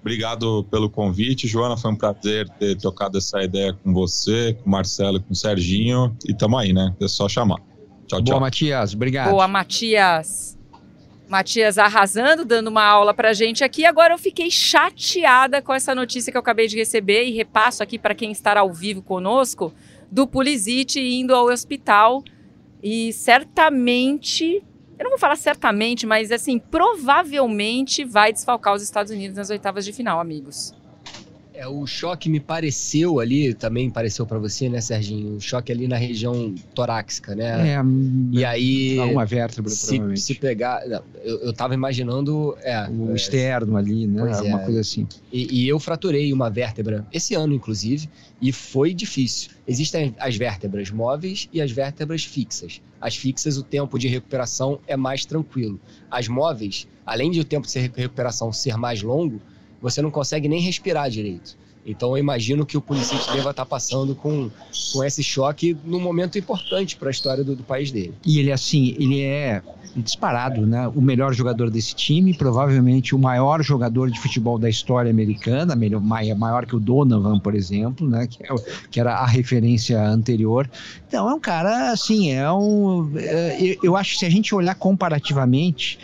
Obrigado 0.00 0.64
pelo 0.70 0.88
convite, 0.88 1.46
Joana. 1.46 1.76
Foi 1.76 1.90
um 1.90 1.96
prazer 1.96 2.48
ter 2.58 2.76
trocado 2.76 3.18
essa 3.18 3.42
ideia 3.42 3.72
com 3.72 3.92
você, 3.92 4.54
com 4.54 4.68
o 4.68 4.72
Marcelo 4.72 5.18
e 5.18 5.20
com 5.20 5.32
o 5.32 5.36
Serginho. 5.36 6.16
E 6.26 6.34
tamo 6.34 6.56
aí, 6.56 6.72
né? 6.72 6.94
É 7.00 7.06
só 7.06 7.28
chamar. 7.28 7.58
Tchau, 8.06 8.22
tchau. 8.22 8.22
Boa, 8.22 8.40
Matias. 8.40 8.94
Obrigado. 8.94 9.30
Boa, 9.30 9.46
Matias. 9.46 10.58
Matias 11.28 11.78
arrasando, 11.78 12.44
dando 12.44 12.68
uma 12.68 12.82
aula 12.82 13.14
pra 13.14 13.32
gente 13.32 13.62
aqui. 13.62 13.84
Agora 13.84 14.14
eu 14.14 14.18
fiquei 14.18 14.50
chateada 14.50 15.62
com 15.62 15.72
essa 15.72 15.94
notícia 15.94 16.32
que 16.32 16.36
eu 16.36 16.40
acabei 16.40 16.66
de 16.66 16.76
receber 16.76 17.24
e 17.24 17.30
repasso 17.30 17.82
aqui 17.82 17.98
para 17.98 18.14
quem 18.14 18.32
está 18.32 18.58
ao 18.58 18.72
vivo 18.72 19.00
conosco 19.00 19.72
do 20.10 20.26
Pulisic 20.26 20.98
indo 20.98 21.32
ao 21.32 21.46
hospital 21.46 22.24
e 22.82 23.12
certamente, 23.12 24.62
eu 25.00 25.04
não 25.04 25.10
vou 25.12 25.18
falar 25.18 25.36
certamente, 25.36 26.06
mas 26.06 26.30
assim, 26.30 26.58
provavelmente 26.58 28.04
vai 28.04 28.34
desfalcar 28.34 28.74
os 28.74 28.82
Estados 28.82 29.10
Unidos 29.10 29.34
nas 29.34 29.48
oitavas 29.48 29.82
de 29.82 29.94
final, 29.94 30.20
amigos. 30.20 30.74
É, 31.54 31.66
o 31.66 31.86
choque 31.86 32.28
me 32.28 32.38
pareceu 32.38 33.18
ali, 33.18 33.54
também 33.54 33.90
pareceu 33.90 34.26
para 34.26 34.38
você, 34.38 34.68
né, 34.68 34.80
Serginho? 34.80 35.36
O 35.36 35.40
choque 35.40 35.72
ali 35.72 35.88
na 35.88 35.96
região 35.96 36.54
torácica, 36.74 37.34
né? 37.34 37.74
É, 37.74 37.80
e 38.30 38.44
aí. 38.44 38.98
alguma 38.98 39.24
vértebra, 39.24 39.70
se, 39.70 39.86
provavelmente. 39.88 40.20
se 40.20 40.34
pegar. 40.34 40.82
Eu, 41.22 41.40
eu 41.40 41.52
tava 41.52 41.74
imaginando. 41.74 42.56
É, 42.62 42.88
o 42.88 43.10
é, 43.10 43.14
externo 43.14 43.76
ali, 43.76 44.06
né? 44.06 44.22
Pois 44.22 44.36
é. 44.36 44.40
Alguma 44.40 44.58
coisa 44.60 44.80
assim. 44.80 45.06
E, 45.32 45.64
e 45.64 45.68
eu 45.68 45.78
fraturei 45.78 46.32
uma 46.32 46.48
vértebra 46.48 47.06
esse 47.12 47.34
ano, 47.34 47.52
inclusive, 47.54 48.08
e 48.40 48.52
foi 48.52 48.94
difícil. 48.94 49.50
Existem 49.66 50.14
as 50.18 50.36
vértebras 50.36 50.90
móveis 50.90 51.48
e 51.52 51.60
as 51.60 51.70
vértebras 51.70 52.24
fixas. 52.24 52.80
As 53.00 53.16
fixas, 53.16 53.56
o 53.56 53.62
tempo 53.62 53.98
de 53.98 54.08
recuperação 54.08 54.78
é 54.86 54.96
mais 54.96 55.24
tranquilo. 55.24 55.80
As 56.10 56.28
móveis, 56.28 56.86
além 57.06 57.30
de 57.30 57.40
o 57.40 57.44
tempo 57.44 57.66
de 57.66 57.78
recuperação 57.78 58.52
ser 58.52 58.76
mais 58.76 59.02
longo, 59.02 59.40
você 59.80 60.02
não 60.02 60.10
consegue 60.10 60.48
nem 60.48 60.60
respirar 60.60 61.08
direito. 61.08 61.58
Então 61.84 62.10
eu 62.10 62.18
imagino 62.18 62.66
que 62.66 62.76
o 62.76 62.80
Pulisic 62.80 63.32
deva 63.32 63.50
estar 63.50 63.64
passando 63.64 64.14
com, 64.14 64.50
com 64.92 65.02
esse 65.02 65.22
choque 65.22 65.76
num 65.84 65.98
momento 65.98 66.38
importante 66.38 66.96
para 66.96 67.08
a 67.08 67.10
história 67.10 67.42
do, 67.42 67.56
do 67.56 67.62
país 67.62 67.90
dele. 67.90 68.14
E 68.24 68.38
ele, 68.38 68.52
assim, 68.52 68.94
ele 68.98 69.22
é 69.22 69.62
disparado, 69.96 70.66
né? 70.66 70.86
O 70.88 71.00
melhor 71.00 71.32
jogador 71.34 71.68
desse 71.70 71.94
time, 71.94 72.32
provavelmente 72.32 73.14
o 73.14 73.18
maior 73.18 73.62
jogador 73.62 74.10
de 74.10 74.20
futebol 74.20 74.58
da 74.58 74.68
história 74.68 75.10
americana, 75.10 75.74
melhor, 75.74 76.00
mai- 76.00 76.32
maior 76.34 76.64
que 76.66 76.76
o 76.76 76.80
Donovan, 76.80 77.38
por 77.40 77.54
exemplo, 77.54 78.08
né? 78.08 78.26
Que, 78.26 78.42
é 78.44 78.48
que 78.90 79.00
era 79.00 79.14
a 79.14 79.26
referência 79.26 80.00
anterior. 80.02 80.70
Então 81.08 81.28
é 81.28 81.34
um 81.34 81.40
cara, 81.40 81.90
assim, 81.90 82.30
é 82.32 82.50
um. 82.52 83.10
é, 83.16 83.56
eu, 83.60 83.76
eu 83.82 83.96
acho 83.96 84.12
que 84.12 84.18
se 84.20 84.26
a 84.26 84.30
gente 84.30 84.54
olhar 84.54 84.74
comparativamente, 84.74 85.98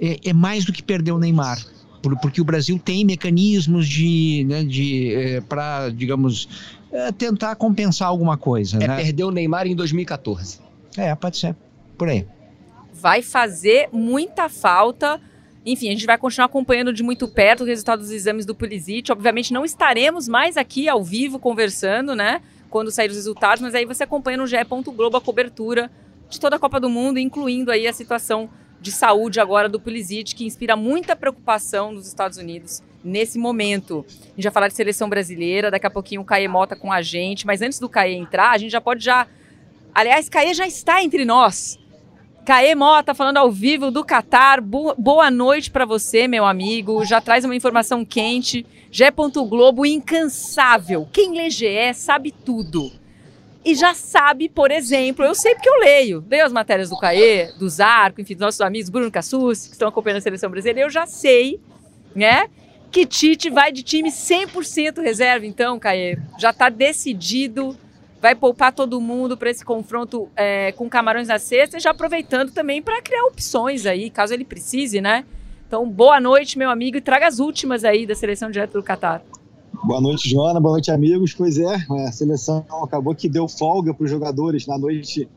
é, 0.00 0.18
é 0.30 0.32
mais 0.32 0.64
do 0.64 0.72
que 0.72 0.82
perder 0.82 1.12
o 1.12 1.18
Neymar. 1.18 1.58
Por- 2.02 2.18
Porque 2.20 2.40
o 2.40 2.44
Brasil 2.44 2.80
tem 2.84 3.04
mecanismos 3.04 3.88
de, 3.88 4.44
né, 4.48 4.64
de 4.64 5.40
para, 5.48 5.88
digamos, 5.90 6.48
é, 6.92 7.12
tentar 7.12 7.54
compensar 7.56 8.08
alguma 8.08 8.36
coisa, 8.36 8.76
É 8.82 8.88
né? 8.88 8.96
perder 8.96 9.24
o 9.24 9.30
Neymar 9.30 9.66
em 9.66 9.74
2014. 9.76 10.58
É, 10.96 11.14
pode 11.14 11.38
ser. 11.38 11.54
Por 11.96 12.08
aí. 12.08 12.26
Vai 13.02 13.20
fazer 13.20 13.88
muita 13.92 14.48
falta. 14.48 15.20
Enfim, 15.66 15.88
a 15.88 15.90
gente 15.90 16.06
vai 16.06 16.16
continuar 16.16 16.46
acompanhando 16.46 16.92
de 16.92 17.02
muito 17.02 17.26
perto 17.26 17.62
o 17.62 17.66
resultado 17.66 17.98
dos 17.98 18.12
exames 18.12 18.46
do 18.46 18.54
Pulisic. 18.54 19.10
Obviamente 19.10 19.52
não 19.52 19.64
estaremos 19.64 20.28
mais 20.28 20.56
aqui 20.56 20.88
ao 20.88 21.02
vivo 21.02 21.40
conversando, 21.40 22.14
né? 22.14 22.40
Quando 22.70 22.92
sair 22.92 23.10
os 23.10 23.16
resultados, 23.16 23.60
mas 23.60 23.74
aí 23.74 23.84
você 23.84 24.04
acompanha 24.04 24.38
no 24.38 24.46
GE. 24.46 24.56
Globo 24.94 25.16
a 25.16 25.20
cobertura 25.20 25.90
de 26.30 26.38
toda 26.38 26.54
a 26.54 26.58
Copa 26.60 26.78
do 26.78 26.88
Mundo, 26.88 27.18
incluindo 27.18 27.72
aí 27.72 27.88
a 27.88 27.92
situação 27.92 28.48
de 28.80 28.92
saúde 28.92 29.40
agora 29.40 29.68
do 29.68 29.80
Pulisic, 29.80 30.34
que 30.34 30.46
inspira 30.46 30.76
muita 30.76 31.16
preocupação 31.16 31.92
nos 31.92 32.06
Estados 32.06 32.38
Unidos 32.38 32.82
nesse 33.02 33.36
momento. 33.36 34.06
A 34.08 34.34
gente 34.36 34.44
vai 34.44 34.52
falar 34.52 34.68
de 34.68 34.74
seleção 34.74 35.08
brasileira, 35.08 35.72
daqui 35.72 35.86
a 35.86 35.90
pouquinho 35.90 36.20
o 36.20 36.24
Caê 36.24 36.46
Mota 36.46 36.76
com 36.76 36.92
a 36.92 37.02
gente, 37.02 37.46
mas 37.46 37.62
antes 37.62 37.80
do 37.80 37.88
Caê 37.88 38.14
entrar, 38.14 38.52
a 38.52 38.58
gente 38.58 38.70
já 38.70 38.80
pode 38.80 39.04
já... 39.04 39.26
Aliás, 39.92 40.28
Caê 40.28 40.54
já 40.54 40.66
está 40.66 41.02
entre 41.02 41.24
nós. 41.24 41.81
Caê 42.44 42.74
Mota 42.74 43.14
falando 43.14 43.36
ao 43.36 43.50
vivo 43.52 43.90
do 43.90 44.04
Catar. 44.04 44.60
Bo- 44.60 44.94
boa 44.98 45.30
noite 45.30 45.70
para 45.70 45.84
você, 45.84 46.26
meu 46.26 46.44
amigo. 46.44 47.04
Já 47.04 47.20
traz 47.20 47.44
uma 47.44 47.54
informação 47.54 48.04
quente. 48.04 48.66
Gé. 48.90 49.10
Globo 49.48 49.86
incansável. 49.86 51.08
Quem 51.12 51.34
lê 51.36 51.48
GE 51.50 51.94
sabe 51.94 52.32
tudo. 52.32 52.90
E 53.64 53.76
já 53.76 53.94
sabe, 53.94 54.48
por 54.48 54.72
exemplo, 54.72 55.24
eu 55.24 55.36
sei 55.36 55.54
porque 55.54 55.68
eu 55.68 55.78
leio. 55.78 56.24
Leio 56.28 56.44
as 56.44 56.52
matérias 56.52 56.90
do 56.90 56.98
Caê, 56.98 57.52
do 57.52 57.68
Zarco, 57.68 58.20
enfim, 58.20 58.34
dos 58.34 58.40
nossos 58.40 58.60
amigos 58.60 58.90
Bruno 58.90 59.08
Cassus, 59.10 59.66
que 59.68 59.72
estão 59.74 59.86
acompanhando 59.88 60.18
a 60.18 60.20
seleção 60.22 60.50
brasileira. 60.50 60.80
Eu 60.80 60.90
já 60.90 61.06
sei, 61.06 61.60
né? 62.14 62.48
Que 62.90 63.06
Tite 63.06 63.48
vai 63.48 63.70
de 63.70 63.84
time 63.84 64.10
100% 64.10 65.00
reserva, 65.00 65.46
então, 65.46 65.78
Caê. 65.78 66.18
Já 66.40 66.50
está 66.50 66.68
decidido 66.68 67.78
vai 68.22 68.36
poupar 68.36 68.72
todo 68.72 69.00
mundo 69.00 69.36
para 69.36 69.50
esse 69.50 69.64
confronto 69.64 70.28
é, 70.36 70.70
com 70.72 70.88
Camarões 70.88 71.26
na 71.26 71.40
sexta, 71.40 71.80
já 71.80 71.90
aproveitando 71.90 72.52
também 72.52 72.80
para 72.80 73.02
criar 73.02 73.24
opções 73.24 73.84
aí, 73.84 74.08
caso 74.10 74.32
ele 74.32 74.44
precise, 74.44 75.00
né? 75.00 75.24
Então, 75.66 75.90
boa 75.90 76.20
noite, 76.20 76.56
meu 76.56 76.70
amigo, 76.70 76.96
e 76.96 77.00
traga 77.00 77.26
as 77.26 77.40
últimas 77.40 77.82
aí 77.82 78.06
da 78.06 78.14
seleção 78.14 78.48
direto 78.48 78.74
do 78.74 78.82
Catar. 78.82 79.24
Boa 79.84 80.00
noite, 80.00 80.30
Joana. 80.30 80.60
Boa 80.60 80.74
noite, 80.74 80.92
amigos. 80.92 81.34
Pois 81.34 81.58
é, 81.58 81.74
a 82.06 82.12
seleção 82.12 82.64
acabou 82.84 83.12
que 83.12 83.28
deu 83.28 83.48
folga 83.48 83.92
para 83.92 84.04
os 84.04 84.10
jogadores 84.10 84.68
na 84.68 84.78
noite 84.78 85.28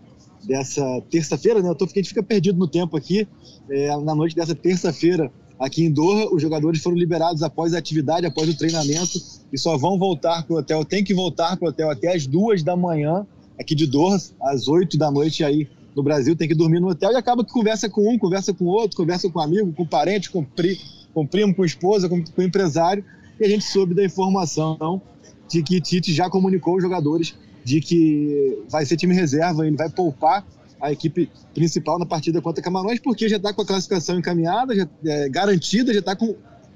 dessa 0.44 1.02
terça-feira, 1.10 1.64
né? 1.64 1.70
Eu 1.70 1.76
tô, 1.76 1.86
a 1.86 1.88
gente 1.88 2.10
fica 2.10 2.22
perdido 2.22 2.60
no 2.60 2.68
tempo 2.68 2.96
aqui. 2.96 3.28
É, 3.68 3.98
na 3.98 4.14
noite 4.14 4.36
dessa 4.36 4.54
terça-feira, 4.54 5.32
aqui 5.60 5.84
em 5.84 5.92
Doha, 5.92 6.34
os 6.34 6.42
jogadores 6.42 6.82
foram 6.82 6.98
liberados 6.98 7.44
após 7.44 7.74
a 7.74 7.78
atividade, 7.78 8.26
após 8.26 8.50
o 8.50 8.58
treinamento, 8.58 9.20
e 9.52 9.58
só 9.58 9.78
vão 9.78 9.98
voltar 9.98 10.44
para 10.44 10.56
o 10.56 10.60
hotel. 10.60 10.84
Tem 10.86 11.04
que 11.04 11.14
voltar 11.14 11.58
para 11.58 11.66
o 11.66 11.70
hotel 11.70 11.90
até 11.90 12.16
as 12.16 12.28
duas 12.28 12.64
da 12.64 12.76
manhã, 12.76 13.26
aqui 13.60 13.74
de 13.74 13.88
Doha, 13.88 14.18
às 14.42 14.68
oito 14.68 14.98
da 14.98 15.10
noite 15.10 15.44
aí 15.44 15.68
no 15.96 16.04
Brasil. 16.04 16.36
Tem 16.36 16.48
que 16.48 16.56
dormir 16.56 16.80
no 16.80 16.90
hotel 16.90 17.12
e 17.12 17.16
acaba 17.16 17.44
que 17.44 17.52
conversa 17.52 17.90
com 17.90 18.14
um, 18.14 18.18
conversa 18.18 18.54
com 18.54 18.66
outro, 18.66 18.98
conversa 18.98 19.30
com 19.30 19.40
amigo, 19.40 19.72
com 19.74 19.86
parente, 19.86 20.30
com, 20.30 20.44
pri, 20.44 20.80
com 21.14 21.26
primo, 21.26 21.56
com 21.56 21.64
esposa, 21.64 22.10
com, 22.10 22.24
com 22.24 22.42
empresário. 22.42 23.04
E 23.40 23.46
a 23.46 23.50
gente 23.50 23.66
soube 23.66 23.94
da 23.94 24.04
informação 24.04 25.02
de 25.50 25.64
que 25.64 25.80
Tite 25.80 26.14
já 26.14 26.30
comunicou 26.30 26.76
os 26.76 26.84
jogadores 26.84 27.36
de 27.64 27.82
que 27.82 28.64
vai 28.70 28.86
ser 28.86 28.96
time 28.96 29.14
reserva, 29.14 29.66
ele 29.66 29.76
vai 29.76 29.90
poupar 29.90 30.46
a 30.82 30.92
equipe 30.92 31.30
principal 31.54 31.98
na 31.98 32.06
partida 32.06 32.42
contra 32.42 32.64
Camarões, 32.64 33.00
porque 33.00 33.28
já 33.30 33.38
está 33.38 33.54
com 33.54 33.62
a 33.62 33.66
classificação 33.66 34.18
encaminhada, 34.18 34.76
já 34.76 34.88
é, 35.06 35.30
garantida, 35.30 35.94
já 35.94 36.00
está 36.00 36.16
com 36.16 36.36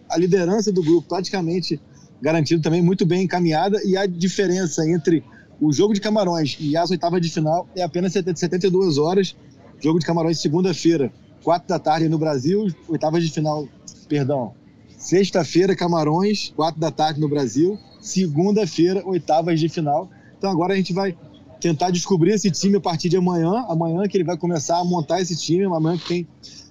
a 0.10 0.18
liderança 0.18 0.72
do 0.72 0.82
grupo 0.82 1.08
praticamente 1.08 1.80
garantida 2.22 2.62
também, 2.62 2.82
muito 2.82 3.06
bem 3.06 3.24
encaminhada, 3.24 3.82
e 3.86 3.96
a 3.96 4.06
diferença 4.06 4.88
entre 4.90 5.24
o 5.62 5.72
jogo 5.72 5.94
de 5.94 6.02
Camarões 6.02 6.58
e 6.60 6.76
as 6.76 6.90
oitavas 6.90 7.22
de 7.22 7.30
final 7.30 7.68
é 7.76 7.84
apenas 7.84 8.14
72 8.14 8.98
horas. 8.98 9.36
Jogo 9.82 10.00
de 10.00 10.06
Camarões 10.06 10.40
segunda-feira, 10.40 11.12
4 11.44 11.68
da 11.68 11.80
tarde 11.80 12.10
no 12.10 12.18
Brasil, 12.18 12.68
oitavas 12.88 13.24
de 13.24 13.32
final, 13.32 13.68
perdão, 14.08 14.54
sexta-feira 14.98 15.76
Camarões, 15.76 16.52
4 16.56 16.80
da 16.80 16.92
tarde 16.92 17.20
no 17.20 17.30
Brasil, 17.30 17.78
segunda-feira, 18.02 19.06
oitavas 19.06 19.60
de 19.60 19.70
final. 19.70 20.10
Então 20.38 20.52
agora 20.52 20.74
a 20.74 20.78
gente 20.78 20.94
vai 20.94 21.18
tentar 21.60 21.92
descobrir 21.92 22.32
esse 22.32 22.50
time 22.52 22.78
a 22.78 22.82
partir 22.82 23.10
de 23.10 23.18
amanhã. 23.18 23.66
Amanhã 23.68 24.08
que 24.08 24.18
ele 24.18 24.24
vai 24.24 24.38
começar 24.38 24.80
a 24.80 24.84
montar 24.84 25.22
esse 25.22 25.36
time. 25.36 25.66
Amanhã 25.66 25.98
que 25.98 26.08
tem 26.08 26.28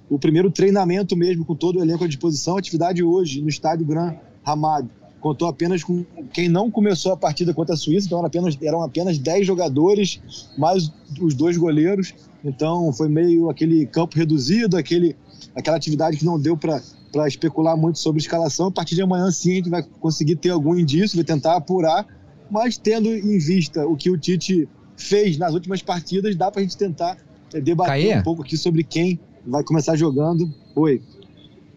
o 0.09 0.19
primeiro 0.19 0.51
treinamento 0.51 1.17
mesmo 1.17 1.45
com 1.45 1.55
todo 1.55 1.79
o 1.79 1.83
elenco 1.83 2.05
à 2.05 2.09
disposição. 2.09 2.57
Atividade 2.57 3.03
hoje 3.03 3.41
no 3.41 3.49
estádio 3.49 3.87
Gran 3.87 4.15
Hamad. 4.45 4.89
Contou 5.21 5.49
apenas 5.49 5.83
com 5.83 6.05
quem 6.33 6.49
não 6.49 6.71
começou 6.71 7.13
a 7.13 7.17
partida 7.17 7.53
contra 7.53 7.75
a 7.75 7.77
Suíça, 7.77 8.07
então 8.07 8.19
eram 8.19 8.29
apenas, 8.29 8.59
eram 8.63 8.83
apenas 8.83 9.19
10 9.19 9.45
jogadores, 9.45 10.21
mais 10.57 10.93
os 11.21 11.35
dois 11.35 11.57
goleiros. 11.57 12.15
Então 12.45 12.93
foi 12.93 13.09
meio 13.09 13.51
aquele 13.51 13.85
campo 13.87 14.17
reduzido, 14.17 14.77
aquele, 14.77 15.17
aquela 15.57 15.77
atividade 15.77 16.17
que 16.17 16.25
não 16.25 16.39
deu 16.39 16.57
para 16.57 16.81
para 17.11 17.27
especular 17.27 17.77
muito 17.77 17.99
sobre 17.99 18.21
escalação. 18.21 18.69
A 18.69 18.71
partir 18.71 18.95
de 18.95 19.03
amanhã, 19.03 19.31
sim, 19.31 19.53
a 19.53 19.55
gente 19.57 19.71
vai 19.71 19.83
conseguir 19.83 20.37
ter 20.37 20.51
algum 20.51 20.79
indício, 20.79 21.17
vai 21.17 21.25
tentar 21.25 21.57
apurar, 21.57 22.07
mas 22.51 22.77
tendo 22.77 23.09
em 23.09 23.39
vista 23.39 23.87
o 23.87 23.97
que 23.97 24.11
o 24.11 24.19
Tite 24.19 24.69
fez 24.99 25.39
nas 25.39 25.55
últimas 25.55 25.81
partidas, 25.81 26.37
dá 26.37 26.51
para 26.51 26.61
a 26.61 26.63
gente 26.63 26.77
tentar 26.77 27.17
é, 27.55 27.61
debater 27.61 28.09
Caê? 28.09 28.19
um 28.19 28.23
pouco 28.23 28.43
aqui 28.43 28.57
sobre 28.57 28.83
quem 28.83 29.19
vai 29.47 29.63
começar 29.63 29.97
jogando. 29.97 30.53
Oi. 30.75 31.01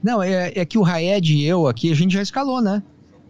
Não, 0.03 0.21
é, 0.21 0.51
é 0.55 0.65
que 0.65 0.77
o 0.77 0.81
Raed 0.81 1.33
e 1.33 1.45
eu 1.45 1.67
aqui, 1.67 1.91
a 1.91 1.95
gente 1.95 2.13
já 2.13 2.21
escalou, 2.21 2.61
né? 2.61 2.81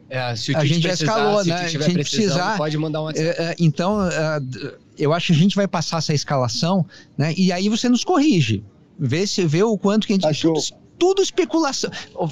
É, 0.10 0.36
se 0.36 0.52
o 0.52 0.58
A 0.58 0.66
gente 0.66 0.82
já 0.82 0.89
precisar, 0.89 1.12
escalou, 1.12 1.44
se 1.44 1.50
né? 1.50 1.58
Se 1.66 1.72
tiver 1.72 1.86
a 1.86 1.88
gente 1.88 1.96
precisando, 1.96 2.28
precisar, 2.28 2.58
pode 2.58 2.78
mandar 2.78 3.02
um 3.02 3.04
WhatsApp. 3.06 3.30
É, 3.30 3.44
é, 3.44 3.56
então, 3.60 4.06
é, 4.06 4.42
eu 4.98 5.14
acho 5.14 5.28
que 5.28 5.34
a 5.34 5.36
gente 5.36 5.56
vai 5.56 5.68
passar 5.68 6.00
essa 6.00 6.14
escalação, 6.14 6.86
né? 7.18 7.34
E 7.38 7.52
aí 7.52 7.70
você 7.70 7.88
nos 7.88 8.04
corrige. 8.04 8.64
Vê, 9.00 9.26
se, 9.26 9.46
vê 9.46 9.64
o 9.64 9.78
quanto 9.78 10.06
que 10.06 10.14
a 10.14 10.16
gente. 10.16 10.34
Show. 10.34 10.54
Tudo, 11.02 11.20
especulação. 11.24 11.89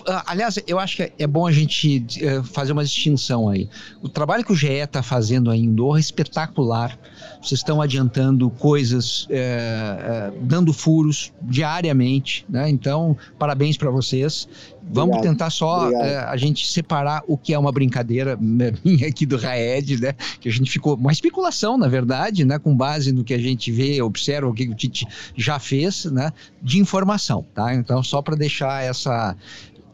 Ah, 0.07 0.24
Aliás, 0.28 0.59
eu 0.67 0.78
acho 0.78 0.97
que 0.97 1.01
é- 1.03 1.13
é 1.17 1.26
bom 1.26 1.47
a 1.47 1.51
gente 1.51 2.05
eh, 2.22 2.43
fazer 2.43 2.72
uma 2.72 2.84
distinção 2.84 3.49
aí. 3.49 3.67
O 3.99 4.07
trabalho 4.07 4.45
que 4.45 4.51
o 4.53 4.55
GE 4.55 4.67
está 4.67 5.01
fazendo 5.01 5.49
aí 5.49 5.61
em 5.61 5.74
Doha 5.74 5.97
é 5.97 5.99
espetacular. 5.99 6.95
Vocês 7.41 7.61
estão 7.61 7.82
adiantando 7.82 8.47
coisas, 8.51 9.26
eh, 9.32 10.30
eh, 10.32 10.32
dando 10.43 10.72
furos 10.72 11.34
diariamente, 11.41 12.45
né? 12.47 12.70
Então, 12.70 13.17
parabéns 13.39 13.76
para 13.76 13.89
vocês. 13.89 14.47
Vamos 14.91 15.17
Obrigado. 15.17 15.33
tentar 15.33 15.49
só 15.51 15.91
eh, 15.91 16.17
a 16.27 16.35
gente 16.35 16.67
separar 16.67 17.21
o 17.27 17.37
que 17.37 17.53
é 17.53 17.59
uma 17.59 17.71
brincadeira 17.71 18.35
minha 18.41 19.07
aqui 19.07 19.25
do 19.25 19.37
Raed, 19.37 20.01
né? 20.01 20.13
Que 20.39 20.49
a 20.49 20.51
gente 20.51 20.71
ficou. 20.71 20.95
Uma 20.95 21.11
especulação, 21.11 21.77
na 21.77 21.87
verdade, 21.87 22.43
né? 22.43 22.57
Com 22.57 22.75
base 22.75 23.11
no 23.11 23.23
que 23.23 23.33
a 23.33 23.37
gente 23.37 23.71
vê, 23.71 24.01
observa 24.01 24.47
o 24.47 24.53
que 24.53 24.67
o 24.67 24.73
Tite 24.73 25.05
já 25.35 25.59
fez, 25.59 26.05
né? 26.05 26.31
De 26.61 26.79
informação, 26.79 27.45
tá? 27.53 27.73
Então, 27.75 28.01
só 28.01 28.21
para 28.21 28.35
deixar 28.35 28.83
essa. 28.83 29.35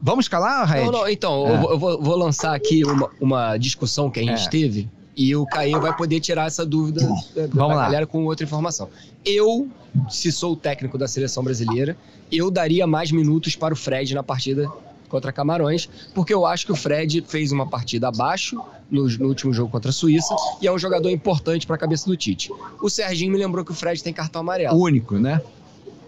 Vamos 0.02 0.26
escalar, 0.26 0.68
Raed? 0.68 0.86
Não, 0.86 0.92
não, 0.92 1.10
então, 1.10 1.48
É. 1.48 1.52
eu, 1.74 1.80
vou, 1.80 1.92
eu 1.92 2.02
vou 2.02 2.16
lançar 2.16 2.54
aqui 2.56 2.84
uma, 2.86 3.10
uma 3.20 3.58
discussão 3.58 4.10
que 4.10 4.20
a 4.20 4.24
gente 4.24 4.46
É. 4.46 4.50
teve 4.50 4.90
e 5.16 5.36
o 5.36 5.46
Caio 5.46 5.80
vai 5.82 5.96
poder 5.96 6.20
tirar 6.20 6.48
essa 6.48 6.66
dúvida 6.66 7.02
da, 7.02 7.42
da 7.44 7.48
Vamos 7.54 7.76
lá. 7.78 7.84
galera 7.84 8.06
com 8.08 8.26
outra 8.26 8.46
informação. 8.46 8.90
Eu, 9.24 9.68
se 10.10 10.32
sou 10.32 10.54
o 10.54 10.56
técnico 10.56 10.98
da 10.98 11.08
seleção 11.08 11.44
brasileira, 11.44 11.96
eu 12.32 12.52
daria 12.52 12.86
mais 12.86 13.12
minutos 13.12 13.56
para 13.56 13.74
o 13.74 13.78
Fred 13.78 14.14
na 14.14 14.24
partida 14.24 14.70
contra 15.08 15.32
Camarões, 15.32 15.88
porque 16.14 16.34
eu 16.34 16.46
acho 16.46 16.66
que 16.66 16.72
o 16.72 16.76
Fred 16.76 17.24
fez 17.28 17.52
uma 17.52 17.68
partida 17.68 18.08
abaixo 18.10 18.60
no, 18.90 19.08
no 19.08 19.28
último 19.28 19.54
jogo 19.54 19.72
contra 19.72 19.90
a 19.90 19.94
Suíça 19.94 20.36
e 20.62 20.68
é 20.68 20.72
um 20.72 20.78
jogador 20.80 21.10
importante 21.10 21.66
para 21.66 21.76
a 21.76 21.80
cabeça 21.80 22.08
do 22.08 22.18
Tite. 22.18 22.50
O 22.82 22.90
Serginho 22.90 23.32
me 23.32 23.38
lembrou 23.38 23.64
que 23.64 23.72
o 23.72 23.76
Fred 23.76 24.04
tem 24.04 24.12
cartão 24.12 24.42
amarelo. 24.42 24.76
Único, 24.78 25.18
né? 25.18 25.40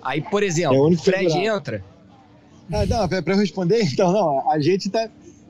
Aí, 0.02 0.22
por 0.22 0.42
É 0.44 0.48
exemplo, 0.48 0.78
o 0.80 0.92
o 0.92 0.98
Fred 0.98 1.32
entra, 1.38 1.84
Ah, 2.72 2.86
não, 2.86 3.08
para 3.08 3.34
eu 3.34 3.38
responder, 3.38 3.82
então, 3.84 4.12
não, 4.12 4.52
a 4.52 4.60
gente 4.60 4.90
tá, 4.90 5.08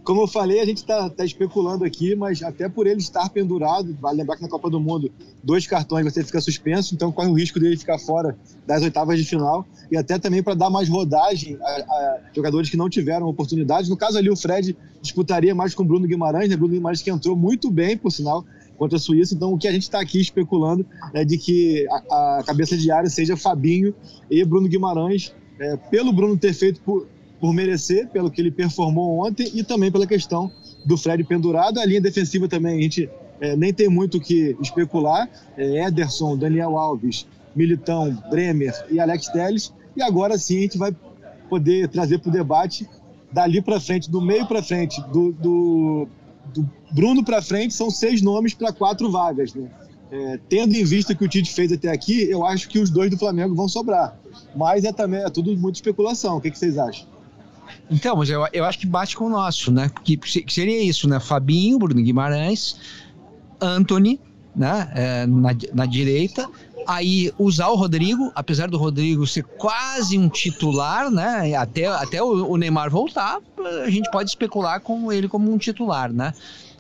como 0.08 0.22
eu 0.22 0.28
falei, 0.28 0.62
a 0.62 0.66
gente 0.66 0.86
tá, 0.86 1.10
tá 1.10 1.26
especulando 1.26 1.84
aqui, 1.84 2.16
mas 2.16 2.42
até 2.42 2.70
por 2.70 2.88
ele 2.88 3.02
estar 3.02 3.28
pendurado, 3.28 3.94
vale 4.00 4.20
lembrar 4.20 4.38
que 4.38 4.42
na 4.42 4.48
Copa 4.48 4.70
do 4.70 4.80
Mundo, 4.80 5.12
dois 5.44 5.68
cartões 5.68 6.06
você 6.06 6.24
fica 6.24 6.40
suspenso, 6.40 6.96
então 6.96 7.12
corre 7.12 7.28
o 7.28 7.34
risco 7.34 7.60
dele 7.60 7.76
ficar 7.76 8.00
fora 8.00 8.38
das 8.66 8.84
oitavas 8.84 9.20
de 9.20 9.26
final, 9.26 9.68
e 9.92 9.98
até 9.98 10.18
também 10.18 10.42
para 10.42 10.54
dar 10.54 10.70
mais 10.70 10.88
rodagem 10.88 11.58
a, 11.62 11.68
a 11.68 12.20
jogadores 12.34 12.70
que 12.70 12.78
não 12.78 12.90
tiveram 12.90 13.28
oportunidade. 13.28 13.90
No 13.90 13.98
caso 13.98 14.18
ali, 14.18 14.30
o 14.30 14.38
Fred 14.38 14.78
disputaria 15.02 15.54
mais 15.54 15.76
com 15.76 15.84
o 15.84 15.86
Bruno 15.86 16.08
Guimarães, 16.08 16.48
né? 16.48 16.56
Bruno 16.56 16.74
Guimarães 16.74 17.02
que 17.02 17.12
entrou 17.12 17.36
muito 17.36 17.70
bem, 17.70 17.98
por 17.98 18.10
sinal, 18.10 18.46
contra 18.78 18.96
a 18.96 19.02
Suíça, 19.02 19.36
então 19.36 19.52
o 19.52 19.58
que 19.58 19.68
a 19.68 19.74
gente 19.74 19.84
está 19.84 20.00
aqui 20.00 20.22
especulando 20.22 20.86
é 21.14 21.26
de 21.26 21.38
que 21.38 21.86
a, 22.10 22.38
a 22.38 22.44
cabeça 22.46 22.78
de 22.78 22.90
área 22.90 23.10
seja 23.10 23.36
Fabinho 23.36 23.94
e 24.32 24.42
Bruno 24.46 24.70
Guimarães, 24.70 25.36
é, 25.60 25.76
pelo 25.76 26.14
Bruno 26.14 26.38
ter 26.38 26.54
feito 26.54 26.80
por, 26.80 27.06
por 27.40 27.54
merecer, 27.54 28.08
pelo 28.10 28.32
que 28.32 28.42
ele 28.42 28.52
performou 28.52 29.26
ontem 29.26 29.50
e 29.54 29.64
também 29.64 29.92
pela 29.92 30.08
questão 30.08 30.52
do 30.86 30.98
Fred 30.98 31.24
pendurado. 31.24 31.80
A 31.80 31.86
linha 31.86 32.02
defensiva 32.02 32.48
também 32.48 32.80
a 32.80 32.82
gente 32.82 33.10
é, 33.40 33.56
nem 33.56 33.74
tem 33.74 33.88
muito 33.88 34.18
o 34.18 34.22
que 34.22 34.56
especular. 34.62 35.30
É, 35.56 35.88
Ederson, 35.88 36.38
Daniel 36.38 36.78
Alves, 36.78 37.28
Militão, 37.56 38.12
Bremer 38.30 38.74
e 38.90 39.00
Alex 39.00 39.28
Telles. 39.28 39.74
E 39.96 40.02
agora 40.02 40.38
sim 40.38 40.58
a 40.58 40.62
gente 40.62 40.78
vai 40.78 40.96
poder 41.50 41.88
trazer 41.88 42.20
para 42.20 42.30
o 42.30 42.32
debate 42.32 42.88
dali 43.32 43.62
para 43.62 43.80
frente, 43.80 44.10
do 44.10 44.22
meio 44.22 44.46
para 44.48 44.64
frente, 44.64 45.02
do, 45.12 45.32
do, 45.34 46.08
do 46.54 46.70
Bruno 46.92 47.24
para 47.24 47.42
frente, 47.42 47.74
são 47.74 47.90
seis 47.90 48.22
nomes 48.22 48.54
para 48.54 48.72
quatro 48.72 49.12
vagas. 49.12 49.54
Né? 49.54 49.70
É, 50.10 50.40
tendo 50.48 50.74
em 50.76 50.84
vista 50.84 51.14
que 51.14 51.24
o 51.24 51.28
Tite 51.28 51.54
fez 51.54 51.72
até 51.72 51.90
aqui, 51.90 52.30
eu 52.30 52.46
acho 52.46 52.70
que 52.70 52.80
os 52.80 52.90
dois 52.90 53.12
do 53.12 53.18
Flamengo 53.18 53.54
vão 53.54 53.68
sobrar. 53.68 54.18
Mas 54.56 54.84
é 54.86 54.94
também 54.94 55.22
é 55.22 55.30
tudo 55.30 55.56
muita 55.58 55.78
especulação. 55.78 56.38
O 56.38 56.42
que, 56.42 56.50
que 56.50 56.58
vocês 56.58 56.78
acham? 56.78 57.08
Então, 57.90 58.16
mas 58.18 58.30
eu, 58.30 58.46
eu 58.52 58.66
acho 58.66 58.80
que 58.80 58.86
bate 58.88 59.16
com 59.16 59.26
o 59.26 59.30
nosso, 59.30 59.72
né? 59.72 59.90
Que, 60.04 60.18
que 60.18 60.54
seria 60.54 60.82
isso, 60.84 61.08
né? 61.08 61.20
Fabinho, 61.20 61.80
Bruno 61.80 62.02
Guimarães, 62.02 62.76
Anthony, 63.62 64.20
né? 64.56 64.92
É, 64.96 65.26
na, 65.26 65.50
na 65.74 65.86
direita. 65.86 66.50
Aí 66.86 67.34
usar 67.38 67.68
o 67.68 67.76
Rodrigo, 67.76 68.32
apesar 68.34 68.70
do 68.70 68.78
Rodrigo 68.78 69.28
ser 69.28 69.44
quase 69.44 70.18
um 70.18 70.30
titular, 70.30 71.12
né? 71.12 71.54
Até, 71.56 71.86
até 71.88 72.24
o, 72.24 72.50
o 72.50 72.56
Neymar 72.58 72.90
voltar, 72.90 73.40
a 73.84 73.90
gente 73.90 74.10
pode 74.12 74.30
especular 74.30 74.80
com 74.80 75.12
ele 75.12 75.28
como 75.28 75.52
um 75.54 75.58
titular, 75.58 76.12
né? 76.14 76.34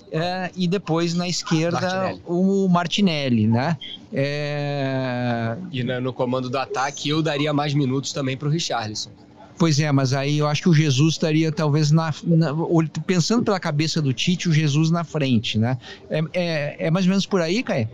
É, 0.10 0.50
e 0.56 0.68
depois 0.70 1.14
na 1.14 1.28
esquerda 1.28 1.82
Martinelli. 1.82 2.22
o 2.26 2.68
Martinelli, 2.70 3.48
né? 3.48 3.78
É, 4.14 5.58
E 5.72 5.84
na- 5.84 6.00
no 6.00 6.14
comando 6.14 6.50
do 6.50 6.58
ataque, 6.58 7.10
eu 7.10 7.22
daria 7.22 7.52
mais 7.54 7.74
minutos 7.74 8.14
também 8.14 8.38
pro 8.38 8.50
Richarlison. 8.50 9.10
Pois 9.58 9.80
é, 9.80 9.92
mas 9.92 10.14
aí 10.14 10.38
eu 10.38 10.48
acho 10.48 10.62
que 10.62 10.70
o 10.70 10.74
Jesus 10.74 11.16
estaria 11.16 11.52
talvez 11.52 11.90
na, 11.92 12.14
na- 12.24 12.54
pensando 13.06 13.44
pela 13.44 13.60
cabeça 13.60 14.02
do 14.02 14.14
Tite, 14.14 14.48
o 14.48 14.54
Jesus 14.54 14.92
na 14.92 15.04
frente, 15.04 15.58
né? 15.58 15.78
É, 16.10 16.22
é, 16.34 16.88
é 16.88 16.92
mais 16.92 17.06
ou 17.06 17.10
menos 17.10 17.26
por 17.26 17.42
aí, 17.42 17.64
Caio? 17.64 17.90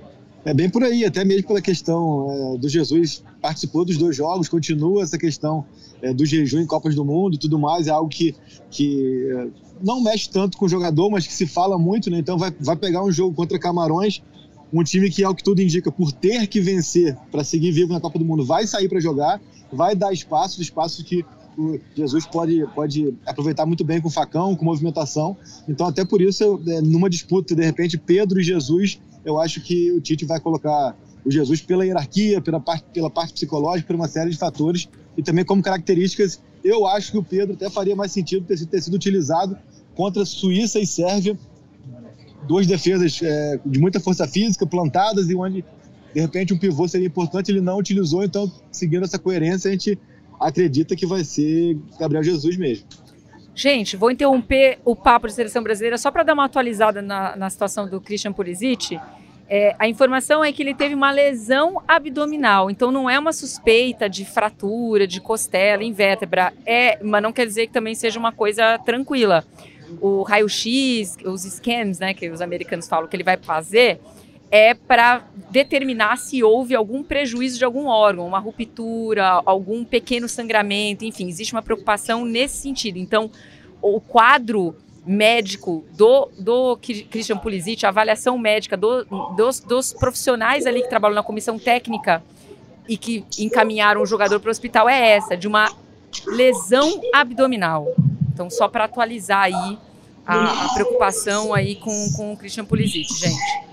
É 0.45 0.53
bem 0.53 0.69
por 0.69 0.83
aí, 0.83 1.05
até 1.05 1.23
mesmo 1.23 1.47
pela 1.47 1.61
questão 1.61 2.27
é, 2.29 2.57
do 2.57 2.67
Jesus 2.67 3.23
participou 3.41 3.85
dos 3.85 3.97
dois 3.97 4.13
jogos, 4.15 4.49
continua 4.49 5.01
essa 5.01 5.17
questão 5.17 5.65
é, 6.01 6.13
do 6.13 6.25
jejum 6.25 6.59
em 6.59 6.65
Copas 6.65 6.95
do 6.95 7.05
Mundo 7.05 7.35
e 7.35 7.37
tudo 7.37 7.57
mais, 7.57 7.87
é 7.87 7.91
algo 7.91 8.09
que, 8.09 8.35
que 8.69 9.29
é, 9.31 9.47
não 9.81 10.01
mexe 10.03 10.29
tanto 10.29 10.57
com 10.57 10.65
o 10.65 10.69
jogador, 10.69 11.09
mas 11.09 11.25
que 11.25 11.31
se 11.31 11.47
fala 11.47 11.79
muito, 11.79 12.09
né? 12.09 12.19
Então 12.19 12.37
vai, 12.37 12.53
vai 12.59 12.75
pegar 12.75 13.05
um 13.05 13.11
jogo 13.11 13.33
contra 13.33 13.57
Camarões, 13.57 14.21
um 14.73 14.83
time 14.83 15.09
que, 15.09 15.23
ao 15.23 15.33
que 15.33 15.43
tudo 15.43 15.61
indica, 15.61 15.89
por 15.89 16.11
ter 16.11 16.45
que 16.47 16.59
vencer 16.59 17.15
para 17.31 17.41
seguir 17.45 17.71
vivo 17.71 17.93
na 17.93 18.01
Copa 18.01 18.19
do 18.19 18.25
Mundo, 18.25 18.43
vai 18.43 18.67
sair 18.67 18.89
para 18.89 18.99
jogar, 18.99 19.39
vai 19.71 19.95
dar 19.95 20.11
espaço, 20.11 20.61
espaço 20.61 21.05
que 21.05 21.23
Jesus 21.95 22.25
pode, 22.25 22.65
pode 22.73 23.13
aproveitar 23.25 23.65
muito 23.65 23.83
bem 23.83 24.01
com 24.01 24.09
facão, 24.09 24.55
com 24.55 24.65
movimentação. 24.65 25.37
Então, 25.67 25.87
até 25.87 26.03
por 26.03 26.21
isso, 26.21 26.61
é, 26.67 26.81
numa 26.81 27.09
disputa, 27.09 27.55
de 27.55 27.63
repente, 27.63 27.97
Pedro 27.97 28.39
e 28.39 28.43
Jesus, 28.43 28.99
eu 29.23 29.39
acho 29.39 29.61
que 29.61 29.91
o 29.91 30.01
Tite 30.01 30.25
vai 30.25 30.39
colocar 30.39 30.95
o 31.25 31.31
Jesus 31.31 31.61
pela 31.61 31.85
hierarquia, 31.85 32.41
pela 32.41 32.59
parte, 32.59 32.85
pela 32.93 33.09
parte 33.09 33.33
psicológica, 33.33 33.87
por 33.87 33.95
uma 33.95 34.07
série 34.07 34.29
de 34.29 34.37
fatores 34.37 34.89
e 35.17 35.23
também 35.23 35.45
como 35.45 35.61
características. 35.61 36.41
Eu 36.63 36.85
acho 36.87 37.11
que 37.11 37.17
o 37.17 37.23
Pedro 37.23 37.53
até 37.55 37.69
faria 37.69 37.95
mais 37.95 38.11
sentido 38.11 38.45
ter, 38.45 38.65
ter 38.65 38.81
sido 38.81 38.93
utilizado 38.93 39.57
contra 39.95 40.25
Suíça 40.25 40.79
e 40.79 40.85
Sérvia, 40.85 41.37
duas 42.47 42.67
defesas 42.67 43.21
é, 43.21 43.59
de 43.65 43.79
muita 43.79 43.99
força 43.99 44.27
física, 44.27 44.65
plantadas 44.65 45.29
e 45.29 45.35
onde 45.35 45.63
de 46.13 46.21
repente 46.21 46.53
um 46.53 46.57
pivô 46.57 46.87
seria 46.87 47.07
importante, 47.07 47.51
ele 47.51 47.61
não 47.61 47.79
utilizou, 47.79 48.23
então 48.23 48.51
seguindo 48.71 49.03
essa 49.03 49.17
coerência 49.17 49.69
a 49.69 49.71
gente 49.71 49.97
acredita 50.47 50.95
que 50.95 51.05
vai 51.05 51.23
ser 51.23 51.77
Gabriel 51.99 52.23
Jesus 52.23 52.57
mesmo. 52.57 52.85
Gente, 53.55 53.95
vou 53.95 54.09
interromper 54.09 54.79
o 54.83 54.95
papo 54.95 55.27
de 55.27 55.33
seleção 55.33 55.61
brasileira 55.61 55.97
só 55.97 56.09
para 56.09 56.23
dar 56.23 56.33
uma 56.33 56.45
atualizada 56.45 57.01
na, 57.01 57.35
na 57.35 57.49
situação 57.49 57.87
do 57.87 58.01
Christian 58.01 58.33
Pulisic. 58.33 58.99
É, 59.47 59.75
a 59.77 59.87
informação 59.87 60.43
é 60.43 60.51
que 60.51 60.63
ele 60.63 60.73
teve 60.73 60.95
uma 60.95 61.11
lesão 61.11 61.81
abdominal, 61.87 62.71
então 62.71 62.91
não 62.91 63.09
é 63.09 63.19
uma 63.19 63.31
suspeita 63.31 64.09
de 64.09 64.25
fratura, 64.25 65.05
de 65.05 65.21
costela, 65.21 65.83
em 65.83 65.91
vértebra, 65.91 66.51
é, 66.65 66.97
mas 67.03 67.21
não 67.21 67.31
quer 67.31 67.45
dizer 67.45 67.67
que 67.67 67.73
também 67.73 67.93
seja 67.93 68.17
uma 68.17 68.31
coisa 68.31 68.79
tranquila. 68.79 69.45
O 70.01 70.23
raio-x, 70.23 71.17
os 71.25 71.43
scans, 71.43 71.99
né, 71.99 72.13
que 72.13 72.29
os 72.29 72.41
americanos 72.41 72.87
falam 72.87 73.07
que 73.07 73.15
ele 73.15 73.23
vai 73.23 73.37
fazer, 73.37 73.99
é 74.55 74.75
para 74.75 75.23
determinar 75.49 76.15
se 76.19 76.43
houve 76.43 76.75
algum 76.75 77.01
prejuízo 77.01 77.57
de 77.57 77.65
algum 77.65 77.87
órgão, 77.87 78.27
uma 78.27 78.37
ruptura, 78.37 79.41
algum 79.47 79.83
pequeno 79.83 80.29
sangramento, 80.29 81.03
enfim, 81.03 81.27
existe 81.27 81.53
uma 81.53 81.61
preocupação 81.63 82.23
nesse 82.23 82.57
sentido. 82.57 82.97
Então, 82.99 83.31
o 83.81 83.99
quadro 83.99 84.75
médico 85.03 85.83
do, 85.97 86.29
do 86.37 86.77
Christian 87.09 87.37
Pulisic, 87.37 87.83
a 87.83 87.89
avaliação 87.89 88.37
médica 88.37 88.77
do- 88.77 89.03
dos, 89.35 89.59
dos 89.59 89.91
profissionais 89.91 90.67
ali 90.67 90.83
que 90.83 90.87
trabalham 90.87 91.15
na 91.15 91.23
comissão 91.23 91.57
técnica 91.57 92.23
e 92.87 92.95
que 92.95 93.25
encaminharam 93.39 94.03
o 94.03 94.05
jogador 94.05 94.39
para 94.39 94.49
o 94.49 94.51
hospital 94.51 94.87
é 94.87 95.09
essa, 95.17 95.35
de 95.35 95.47
uma 95.47 95.67
lesão 96.27 97.01
abdominal. 97.11 97.87
Então, 98.31 98.51
só 98.51 98.67
para 98.67 98.83
atualizar 98.83 99.45
aí 99.45 99.79
a, 100.27 100.65
a 100.65 100.73
preocupação 100.75 101.53
aí 101.55 101.73
com, 101.75 102.11
com 102.15 102.33
o 102.33 102.37
Christian 102.37 102.65
Pulisic, 102.65 103.11
gente. 103.15 103.72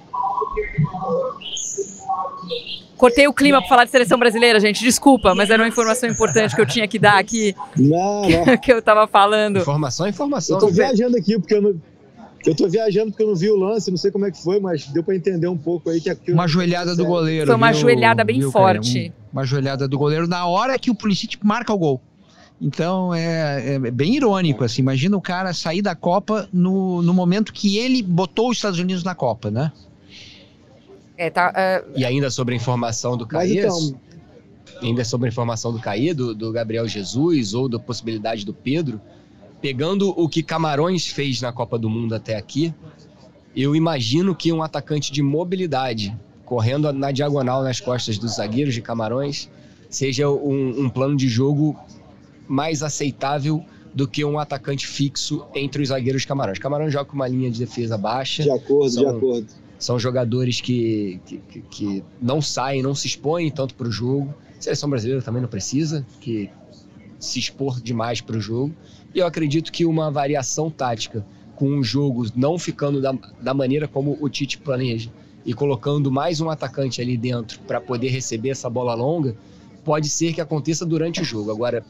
Cortei 2.96 3.26
o 3.26 3.32
clima 3.32 3.60
para 3.60 3.68
falar 3.68 3.84
de 3.84 3.90
seleção 3.90 4.18
brasileira, 4.18 4.60
gente. 4.60 4.84
Desculpa, 4.84 5.34
mas 5.34 5.48
era 5.48 5.62
uma 5.62 5.68
informação 5.68 6.08
importante 6.08 6.54
que 6.54 6.60
eu 6.60 6.66
tinha 6.66 6.86
que 6.86 6.98
dar 6.98 7.18
aqui, 7.18 7.54
Não, 7.76 8.22
não. 8.28 8.56
que 8.60 8.70
eu 8.72 8.82
tava 8.82 9.06
falando. 9.06 9.58
Informação 9.58 10.06
é 10.06 10.10
informação. 10.10 10.56
Eu 10.56 10.60
tô 10.60 10.66
né? 10.66 10.72
viajando 10.72 11.16
aqui 11.16 11.38
porque 11.38 11.54
eu 11.54 11.62
não. 11.62 11.80
Eu 12.44 12.54
tô 12.54 12.68
viajando 12.68 13.10
porque 13.10 13.22
eu 13.22 13.28
não 13.28 13.36
vi 13.36 13.50
o 13.50 13.56
lance, 13.56 13.90
não 13.90 13.98
sei 13.98 14.10
como 14.10 14.24
é 14.26 14.30
que 14.30 14.42
foi, 14.42 14.60
mas 14.60 14.86
deu 14.86 15.02
para 15.02 15.14
entender 15.14 15.46
um 15.46 15.56
pouco 15.58 15.90
aí 15.90 16.00
que 16.00 16.08
aquilo. 16.10 16.36
Uma 16.36 16.48
joelhada 16.48 16.96
do 16.96 17.04
goleiro. 17.04 17.46
Foi 17.46 17.54
uma 17.54 17.70
viu, 17.70 17.80
joelhada 17.80 18.24
bem 18.24 18.38
viu, 18.38 18.50
forte. 18.50 19.12
Um- 19.16 19.20
uma 19.32 19.44
joelhada 19.44 19.86
do 19.86 19.96
goleiro 19.98 20.26
na 20.26 20.46
hora 20.46 20.78
que 20.78 20.90
o 20.90 20.94
Pulisic 20.94 21.38
marca 21.42 21.72
o 21.72 21.78
gol. 21.78 22.00
Então 22.60 23.14
é, 23.14 23.74
é 23.74 23.78
bem 23.90 24.16
irônico, 24.16 24.64
assim. 24.64 24.82
Imagina 24.82 25.16
o 25.16 25.20
cara 25.20 25.52
sair 25.54 25.80
da 25.80 25.94
Copa 25.94 26.48
no, 26.52 27.00
no 27.00 27.14
momento 27.14 27.52
que 27.52 27.78
ele 27.78 28.02
botou 28.02 28.50
os 28.50 28.58
Estados 28.58 28.78
Unidos 28.78 29.02
na 29.02 29.14
Copa, 29.14 29.50
né? 29.50 29.72
É, 31.20 31.28
tá, 31.28 31.52
é, 31.54 31.84
E 31.94 32.02
ainda 32.02 32.30
sobre 32.30 32.54
a 32.54 32.56
informação 32.56 33.14
do 33.14 33.28
Mas 33.30 33.50
Caí, 33.50 33.58
então, 33.58 33.94
ainda 34.80 35.04
sobre 35.04 35.28
a 35.28 35.30
informação 35.30 35.70
do 35.70 35.78
Caí, 35.78 36.14
do, 36.14 36.34
do 36.34 36.50
Gabriel 36.50 36.88
Jesus 36.88 37.52
ou 37.52 37.68
da 37.68 37.78
possibilidade 37.78 38.46
do 38.46 38.54
Pedro, 38.54 38.98
pegando 39.60 40.18
o 40.18 40.26
que 40.30 40.42
Camarões 40.42 41.06
fez 41.08 41.42
na 41.42 41.52
Copa 41.52 41.78
do 41.78 41.90
Mundo 41.90 42.14
até 42.14 42.36
aqui, 42.36 42.72
eu 43.54 43.76
imagino 43.76 44.34
que 44.34 44.50
um 44.50 44.62
atacante 44.62 45.12
de 45.12 45.20
mobilidade, 45.20 46.16
correndo 46.46 46.90
na 46.90 47.12
diagonal 47.12 47.62
nas 47.62 47.80
costas 47.80 48.16
dos 48.16 48.36
zagueiros 48.36 48.72
de 48.72 48.80
Camarões, 48.80 49.50
seja 49.90 50.30
um, 50.30 50.84
um 50.84 50.88
plano 50.88 51.18
de 51.18 51.28
jogo 51.28 51.78
mais 52.48 52.82
aceitável 52.82 53.62
do 53.92 54.08
que 54.08 54.24
um 54.24 54.38
atacante 54.38 54.86
fixo 54.86 55.44
entre 55.54 55.82
os 55.82 55.90
zagueiros 55.90 56.22
de 56.22 56.28
Camarões. 56.28 56.58
Camarões 56.58 56.94
joga 56.94 57.04
com 57.04 57.14
uma 57.14 57.28
linha 57.28 57.50
de 57.50 57.58
defesa 57.58 57.98
baixa. 57.98 58.42
De 58.42 58.50
acordo, 58.50 58.90
são, 58.90 59.02
de 59.02 59.08
acordo. 59.10 59.46
São 59.80 59.98
jogadores 59.98 60.60
que, 60.60 61.20
que, 61.24 61.62
que 61.62 62.04
não 62.20 62.40
saem, 62.40 62.82
não 62.82 62.94
se 62.94 63.08
expõem 63.08 63.50
tanto 63.50 63.74
para 63.74 63.88
o 63.88 63.90
jogo. 63.90 64.32
A 64.56 64.60
seleção 64.60 64.88
brasileira 64.88 65.22
também 65.22 65.40
não 65.40 65.48
precisa 65.48 66.06
que 66.20 66.50
se 67.18 67.38
expor 67.38 67.80
demais 67.80 68.20
para 68.20 68.36
o 68.36 68.40
jogo. 68.40 68.72
E 69.14 69.18
eu 69.18 69.26
acredito 69.26 69.72
que 69.72 69.84
uma 69.84 70.10
variação 70.10 70.70
tática 70.70 71.24
com 71.56 71.66
um 71.66 71.82
jogo 71.82 72.26
não 72.36 72.58
ficando 72.58 73.00
da, 73.00 73.12
da 73.40 73.52
maneira 73.52 73.88
como 73.88 74.16
o 74.20 74.28
Tite 74.28 74.58
planeja 74.58 75.10
e 75.44 75.54
colocando 75.54 76.10
mais 76.10 76.40
um 76.40 76.50
atacante 76.50 77.00
ali 77.00 77.16
dentro 77.16 77.58
para 77.60 77.80
poder 77.80 78.08
receber 78.08 78.50
essa 78.50 78.68
bola 78.68 78.94
longa, 78.94 79.34
pode 79.84 80.08
ser 80.08 80.34
que 80.34 80.40
aconteça 80.40 80.84
durante 80.84 81.22
o 81.22 81.24
jogo. 81.24 81.50
Agora, 81.50 81.84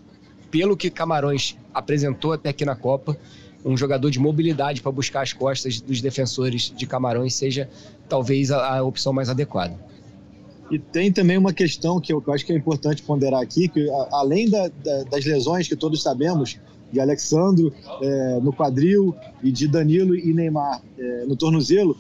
pelo 0.50 0.76
que 0.76 0.90
Camarões 0.90 1.56
apresentou 1.74 2.32
até 2.32 2.50
aqui 2.50 2.64
na 2.64 2.76
Copa, 2.76 3.16
um 3.64 3.76
jogador 3.76 4.10
de 4.10 4.18
mobilidade 4.18 4.80
para 4.80 4.90
buscar 4.90 5.22
as 5.22 5.32
costas 5.32 5.80
dos 5.80 6.00
defensores 6.00 6.72
de 6.74 6.86
Camarões 6.86 7.34
seja 7.34 7.68
talvez 8.08 8.50
a, 8.50 8.78
a 8.78 8.82
opção 8.82 9.12
mais 9.12 9.28
adequada. 9.28 9.78
E 10.70 10.78
tem 10.78 11.12
também 11.12 11.36
uma 11.36 11.52
questão 11.52 12.00
que 12.00 12.12
eu, 12.12 12.22
acho 12.28 12.46
que 12.46 12.52
é 12.52 12.56
importante 12.56 13.02
ponderar 13.02 13.40
aqui, 13.40 13.68
que 13.68 13.88
além 14.12 14.48
da, 14.48 14.68
da, 14.68 15.02
das 15.04 15.24
lesões 15.24 15.66
que 15.66 15.74
todos 15.74 16.02
sabemos, 16.02 16.58
de 16.92 17.00
Alexandro 17.00 17.72
é, 18.00 18.40
no 18.40 18.52
quadril 18.52 19.14
e 19.42 19.50
de 19.52 19.68
Danilo 19.68 20.14
e 20.16 20.32
Neymar 20.32 20.82
é, 20.98 21.24
no 21.24 21.36
tornozelo, 21.36 21.96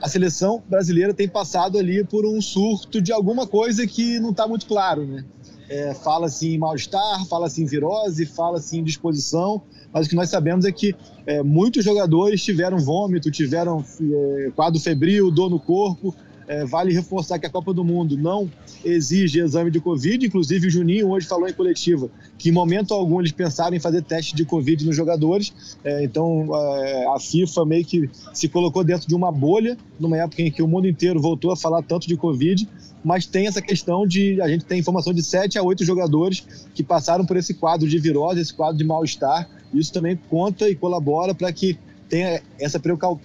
a 0.00 0.08
seleção 0.08 0.62
brasileira 0.68 1.14
tem 1.14 1.28
passado 1.28 1.78
ali 1.78 2.04
por 2.04 2.26
um 2.26 2.40
surto 2.40 3.00
de 3.00 3.12
alguma 3.12 3.46
coisa 3.46 3.86
que 3.86 4.20
não 4.20 4.30
está 4.30 4.46
muito 4.46 4.66
claro, 4.66 5.06
né? 5.06 5.24
É, 5.68 5.94
fala-se 5.94 6.54
em 6.54 6.58
mal-estar, 6.58 7.24
fala-se 7.26 7.62
em 7.62 7.66
virose, 7.66 8.24
fala-se 8.24 8.78
em 8.78 8.84
disposição, 8.84 9.62
mas 9.96 10.06
o 10.06 10.10
que 10.10 10.14
nós 10.14 10.28
sabemos 10.28 10.66
é 10.66 10.72
que 10.72 10.94
é, 11.26 11.42
muitos 11.42 11.82
jogadores 11.82 12.44
tiveram 12.44 12.76
vômito, 12.76 13.30
tiveram 13.30 13.82
é, 13.98 14.50
quadro 14.54 14.78
febril, 14.78 15.30
dor 15.30 15.48
no 15.48 15.58
corpo. 15.58 16.14
É, 16.48 16.64
vale 16.64 16.92
reforçar 16.92 17.38
que 17.38 17.46
a 17.46 17.50
Copa 17.50 17.74
do 17.74 17.84
Mundo 17.84 18.16
não 18.16 18.50
exige 18.84 19.40
exame 19.40 19.70
de 19.70 19.80
Covid, 19.80 20.24
inclusive 20.24 20.68
o 20.68 20.70
Juninho 20.70 21.10
hoje 21.10 21.26
falou 21.26 21.48
em 21.48 21.52
coletiva 21.52 22.08
que 22.38 22.50
em 22.50 22.52
momento 22.52 22.94
algum 22.94 23.20
eles 23.20 23.32
pensaram 23.32 23.76
em 23.76 23.80
fazer 23.80 24.02
teste 24.02 24.34
de 24.36 24.44
Covid 24.44 24.84
nos 24.84 24.94
jogadores, 24.94 25.52
é, 25.82 26.04
então 26.04 26.48
é, 26.54 27.06
a 27.14 27.18
FIFA 27.18 27.64
meio 27.64 27.84
que 27.84 28.10
se 28.32 28.48
colocou 28.48 28.84
dentro 28.84 29.08
de 29.08 29.14
uma 29.14 29.32
bolha, 29.32 29.76
numa 29.98 30.16
época 30.16 30.42
em 30.42 30.50
que 30.50 30.62
o 30.62 30.68
mundo 30.68 30.86
inteiro 30.86 31.20
voltou 31.20 31.50
a 31.50 31.56
falar 31.56 31.82
tanto 31.82 32.06
de 32.06 32.16
Covid, 32.16 32.68
mas 33.04 33.24
tem 33.24 33.46
essa 33.46 33.62
questão 33.62 34.06
de 34.06 34.40
a 34.40 34.48
gente 34.48 34.64
tem 34.64 34.80
informação 34.80 35.12
de 35.12 35.22
7 35.22 35.58
a 35.58 35.62
8 35.62 35.84
jogadores 35.84 36.44
que 36.74 36.82
passaram 36.82 37.24
por 37.24 37.36
esse 37.36 37.54
quadro 37.54 37.88
de 37.88 37.98
virose, 37.98 38.40
esse 38.40 38.52
quadro 38.52 38.76
de 38.76 38.84
mal-estar. 38.84 39.48
Isso 39.72 39.92
também 39.92 40.18
conta 40.28 40.68
e 40.68 40.74
colabora 40.74 41.32
para 41.32 41.52
que 41.52 41.78
tenha 42.08 42.42
essa 42.58 42.80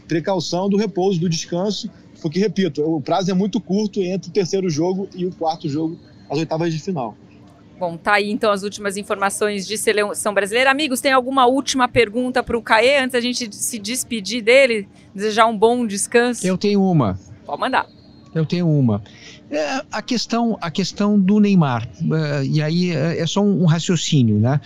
precaução 0.08 0.70
do 0.70 0.78
repouso, 0.78 1.20
do 1.20 1.30
descanso, 1.30 1.90
porque, 2.22 2.40
repito, 2.40 2.84
o 2.84 3.02
prazo 3.02 3.32
é 3.32 3.34
muito 3.34 3.60
curto 3.60 4.02
entre 4.02 4.30
o 4.30 4.34
terceiro 4.34 4.70
jogo 4.70 5.10
e 5.16 5.26
o 5.26 5.32
quarto 5.32 5.68
jogo, 5.68 5.98
as 6.30 6.38
oitavas 6.38 6.72
de 6.74 6.80
final. 6.80 7.18
Bom, 7.80 7.98
tá 7.98 8.14
aí 8.14 8.30
então 8.30 8.52
as 8.52 8.62
últimas 8.62 8.96
informações 8.96 9.66
de 9.66 9.76
seleção 9.76 10.36
brasileira. 10.36 10.70
Amigos, 10.70 11.02
tem 11.02 11.12
alguma 11.12 11.48
última 11.48 11.88
pergunta 11.88 12.44
para 12.44 12.56
o 12.56 12.62
Caê 12.62 13.00
antes 13.00 13.14
da 13.14 13.20
gente 13.20 13.54
se 13.56 13.80
despedir 13.80 14.44
dele? 14.44 14.88
Desejar 15.16 15.48
um 15.48 15.58
bom 15.58 15.88
descanso? 15.88 16.46
Eu 16.46 16.60
tenho 16.60 16.84
uma. 16.84 17.20
Pode 17.44 17.60
mandar. 17.60 17.88
Eu 18.36 18.46
tenho 18.46 18.70
uma. 18.70 19.02
É, 19.50 19.84
a, 19.92 20.02
questão, 20.02 20.58
a 20.62 20.70
questão 20.70 21.20
do 21.20 21.40
Neymar, 21.40 21.90
é, 22.00 22.46
e 22.46 22.62
aí 22.62 22.92
é, 22.92 23.20
é 23.20 23.26
só 23.26 23.42
um, 23.42 23.64
um 23.64 23.66
raciocínio, 23.66 24.40
né? 24.40 24.62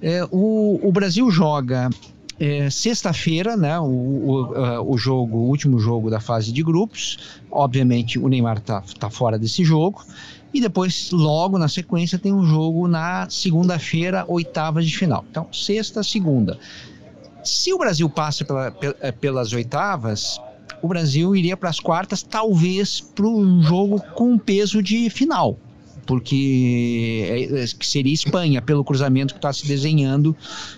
É, 0.00 0.24
o, 0.32 0.80
o 0.82 0.90
Brasil 0.90 1.30
joga 1.30 1.90
é, 2.38 2.68
sexta-feira, 2.68 3.56
né, 3.56 3.78
o, 3.78 3.84
o, 3.84 4.92
o, 4.92 4.98
jogo, 4.98 5.38
o 5.38 5.48
último 5.48 5.78
jogo 5.78 6.10
da 6.10 6.20
fase 6.20 6.52
de 6.52 6.62
grupos. 6.62 7.18
Obviamente, 7.50 8.18
o 8.18 8.28
Neymar 8.28 8.58
está 8.58 8.82
tá 8.98 9.08
fora 9.08 9.38
desse 9.38 9.64
jogo. 9.64 10.04
E 10.52 10.60
depois, 10.60 11.10
logo 11.10 11.58
na 11.58 11.68
sequência, 11.68 12.18
tem 12.18 12.32
um 12.32 12.44
jogo 12.44 12.86
na 12.86 13.28
segunda-feira, 13.28 14.24
oitavas 14.28 14.86
de 14.86 14.96
final. 14.96 15.24
Então, 15.28 15.48
sexta, 15.52 16.02
segunda. 16.02 16.58
Se 17.42 17.72
o 17.72 17.78
Brasil 17.78 18.08
passa 18.08 18.44
pela, 18.44 18.70
pelas 19.20 19.52
oitavas, 19.52 20.40
o 20.80 20.88
Brasil 20.88 21.34
iria 21.34 21.56
para 21.56 21.70
as 21.70 21.80
quartas, 21.80 22.22
talvez 22.22 23.00
para 23.00 23.26
um 23.26 23.62
jogo 23.62 24.00
com 24.14 24.38
peso 24.38 24.82
de 24.82 25.10
final, 25.10 25.58
porque 26.04 27.50
é, 27.52 27.62
é, 27.62 27.66
seria 27.80 28.12
Espanha, 28.12 28.62
pelo 28.62 28.84
cruzamento 28.84 29.34
que 29.34 29.38
está 29.38 29.52
se 29.52 29.66
desenhando. 29.66 30.36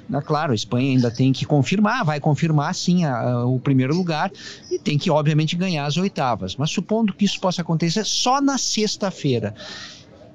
Né? 0.08 0.20
Claro, 0.22 0.52
a 0.52 0.54
Espanha 0.54 0.90
ainda 0.90 1.10
tem 1.10 1.32
que 1.32 1.44
confirmar, 1.44 2.04
vai 2.04 2.20
confirmar 2.20 2.74
sim 2.74 3.04
a, 3.04 3.20
a, 3.20 3.46
o 3.46 3.58
primeiro 3.58 3.94
lugar 3.94 4.30
e 4.70 4.78
tem 4.78 4.98
que, 4.98 5.10
obviamente, 5.10 5.56
ganhar 5.56 5.86
as 5.86 5.96
oitavas. 5.96 6.56
Mas 6.56 6.70
supondo 6.70 7.12
que 7.12 7.24
isso 7.24 7.40
possa 7.40 7.62
acontecer 7.62 8.04
só 8.04 8.40
na 8.40 8.58
sexta-feira. 8.58 9.54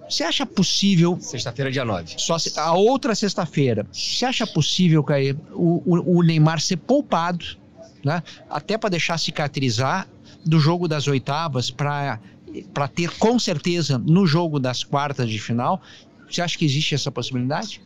Você 0.09 0.23
acha 0.23 0.45
possível. 0.45 1.17
Sexta-feira, 1.21 1.71
dia 1.71 1.85
9. 1.85 2.15
Só 2.17 2.35
a 2.57 2.73
outra 2.73 3.15
sexta-feira. 3.15 3.87
Você 3.91 4.25
acha 4.25 4.45
possível, 4.45 5.01
Caio, 5.03 5.39
o, 5.53 5.81
o, 5.85 6.17
o 6.17 6.23
Neymar 6.23 6.59
ser 6.59 6.77
poupado 6.77 7.61
né? 8.03 8.21
até 8.49 8.77
para 8.77 8.89
deixar 8.89 9.17
cicatrizar 9.17 10.07
do 10.45 10.59
jogo 10.59 10.87
das 10.87 11.07
oitavas 11.07 11.69
para 11.69 12.19
para 12.73 12.87
ter 12.87 13.09
com 13.17 13.37
certeza 13.39 13.97
no 13.97 14.25
jogo 14.25 14.59
das 14.59 14.83
quartas 14.83 15.29
de 15.29 15.39
final. 15.39 15.81
Você 16.29 16.41
acha 16.41 16.57
que 16.57 16.65
existe 16.65 16.95
essa 16.95 17.11
possibilidade? 17.11 17.81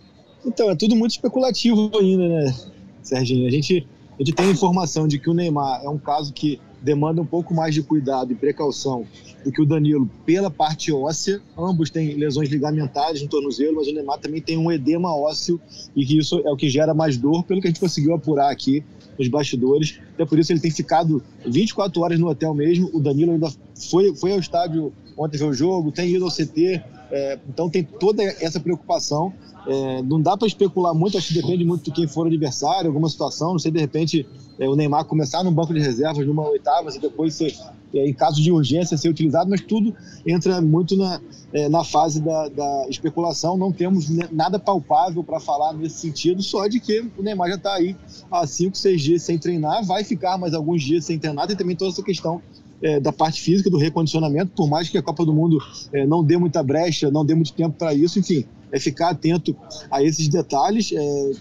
Então, 0.46 0.70
é 0.70 0.76
tudo 0.76 0.96
muito 0.96 1.12
especulativo 1.12 1.92
ainda, 1.98 2.28
né, 2.28 2.56
Serginho? 3.02 3.48
A 3.48 3.52
gente, 3.52 3.88
a 4.14 4.24
gente 4.24 4.34
tem 4.34 4.50
informação 4.50 5.08
de 5.08 5.18
que 5.18 5.30
o 5.30 5.34
Neymar 5.34 5.82
é 5.84 5.90
um 5.90 5.98
caso 5.98 6.32
que 6.32 6.60
demanda 6.82 7.20
um 7.20 7.26
pouco 7.26 7.52
mais 7.52 7.74
de 7.74 7.82
cuidado 7.82 8.32
e 8.32 8.36
precaução 8.36 9.08
do 9.44 9.52
que 9.52 9.60
o 9.60 9.66
Danilo 9.66 10.08
pela 10.24 10.52
parte 10.52 10.92
óssea. 10.92 11.42
Ambos 11.58 11.90
têm 11.90 12.14
lesões 12.14 12.48
ligamentares 12.50 13.24
no 13.24 13.28
tornozelo, 13.28 13.78
mas 13.78 13.88
o 13.88 13.94
Neymar 13.94 14.20
também 14.20 14.40
tem 14.40 14.56
um 14.56 14.72
edema 14.72 15.16
ósseo 15.16 15.60
e 15.96 16.06
que 16.06 16.20
isso 16.20 16.40
é 16.46 16.52
o 16.52 16.56
que 16.56 16.70
gera 16.70 16.94
mais 16.94 17.18
dor, 17.18 17.44
pelo 17.44 17.60
que 17.60 17.68
a 17.68 17.72
gente 17.72 17.80
conseguiu 17.80 18.14
apurar 18.14 18.52
aqui 18.52 18.84
nos 19.18 19.28
bastidores. 19.28 20.00
Até 20.14 20.26
por 20.26 20.40
isso 20.40 20.52
ele 20.52 20.60
tem 20.60 20.72
ficado 20.72 21.24
24 21.46 22.02
horas 22.02 22.20
no 22.20 22.28
hotel 22.28 22.54
mesmo. 22.54 22.90
O 22.94 23.00
Danilo 23.00 23.32
ainda 23.32 23.50
foi, 23.90 24.16
foi 24.16 24.32
ao 24.32 24.40
estádio 24.40 24.94
ontem 25.18 25.38
ver 25.38 25.46
o 25.46 25.54
jogo, 25.54 25.92
tem 25.92 26.10
ido 26.10 26.26
ao 26.26 26.32
CT, 26.32 26.84
é, 27.12 27.40
então 27.48 27.70
tem 27.70 27.84
toda 27.84 28.24
essa 28.24 28.60
preocupação. 28.60 29.34
É, 29.68 30.02
não 30.04 30.22
dá 30.22 30.38
para 30.38 30.48
especular 30.48 30.94
muito, 30.94 31.18
acho 31.18 31.30
que 31.30 31.42
depende 31.42 31.66
muito 31.66 31.86
de 31.86 31.92
quem 31.92 32.08
for 32.08 32.26
o 32.26 32.28
adversário, 32.28 32.88
alguma 32.88 33.10
situação. 33.10 33.54
Não 33.54 33.60
sei, 33.60 33.72
de 33.72 33.80
repente, 33.80 34.28
é, 34.60 34.70
o 34.70 34.76
Neymar 34.76 35.06
começar 35.06 35.44
no 35.44 35.52
banco 35.52 35.74
de 35.74 35.80
reservas, 35.80 36.26
numa 36.26 36.48
oitava, 36.48 36.90
e 36.96 37.00
depois 37.00 37.34
ser, 37.34 37.54
é, 37.94 38.08
em 38.08 38.14
caso 38.14 38.42
de 38.42 38.52
urgência, 38.52 38.98
ser 38.98 39.10
utilizado, 39.10 39.50
mas 39.50 39.62
tudo 39.62 39.96
entra 40.26 40.62
muito 40.62 40.96
na, 40.96 41.20
é, 41.52 41.68
na 41.68 41.84
fase 41.84 42.22
da, 42.22 42.48
da, 42.50 42.86
especulação. 42.90 43.58
Não 43.58 43.72
temos 43.72 44.08
nada 44.32 44.60
palpável 44.60 45.24
para 45.24 45.40
falar 45.40 45.74
nesse 45.74 45.98
sentido, 45.98 46.44
só 46.44 46.68
de 46.68 46.80
que 46.80 47.04
o 47.18 47.24
Neymar 47.24 47.50
já 47.50 47.56
está 47.56 47.74
aí 47.74 47.96
há 48.30 48.46
5, 48.46 48.78
6 48.78 49.02
dias 49.02 49.22
sem 49.24 49.38
treinar, 49.38 49.84
vai 49.84 50.04
ficar 50.04 50.38
mais 50.38 50.54
alguns 50.54 50.84
dias 50.84 51.06
sem 51.06 51.18
treinar, 51.18 51.48
tem 51.48 51.56
também 51.56 51.76
toda 51.76 51.90
essa 51.90 52.04
questão 52.04 52.42
é, 52.82 53.00
da 53.00 53.12
parte 53.12 53.42
física, 53.42 53.70
do 53.70 53.78
recondicionamento, 53.78 54.52
por 54.56 54.68
mais 54.68 54.90
que 54.90 54.98
a 54.98 55.02
Copa 55.02 55.26
do 55.26 55.34
Mundo 55.34 55.58
é, 55.94 56.06
não 56.06 56.24
dê 56.24 56.38
muita 56.38 56.62
brecha, 56.62 57.10
não 57.10 57.26
dê 57.26 57.34
muito 57.34 57.54
tempo 57.54 57.76
para 57.78 57.94
isso, 57.94 58.20
enfim, 58.20 58.46
é 58.72 58.80
ficar 58.80 59.10
atento 59.10 59.56
a 59.90 60.04
esses 60.04 60.28
detalhes. 60.28 60.92
É, 60.94 61.32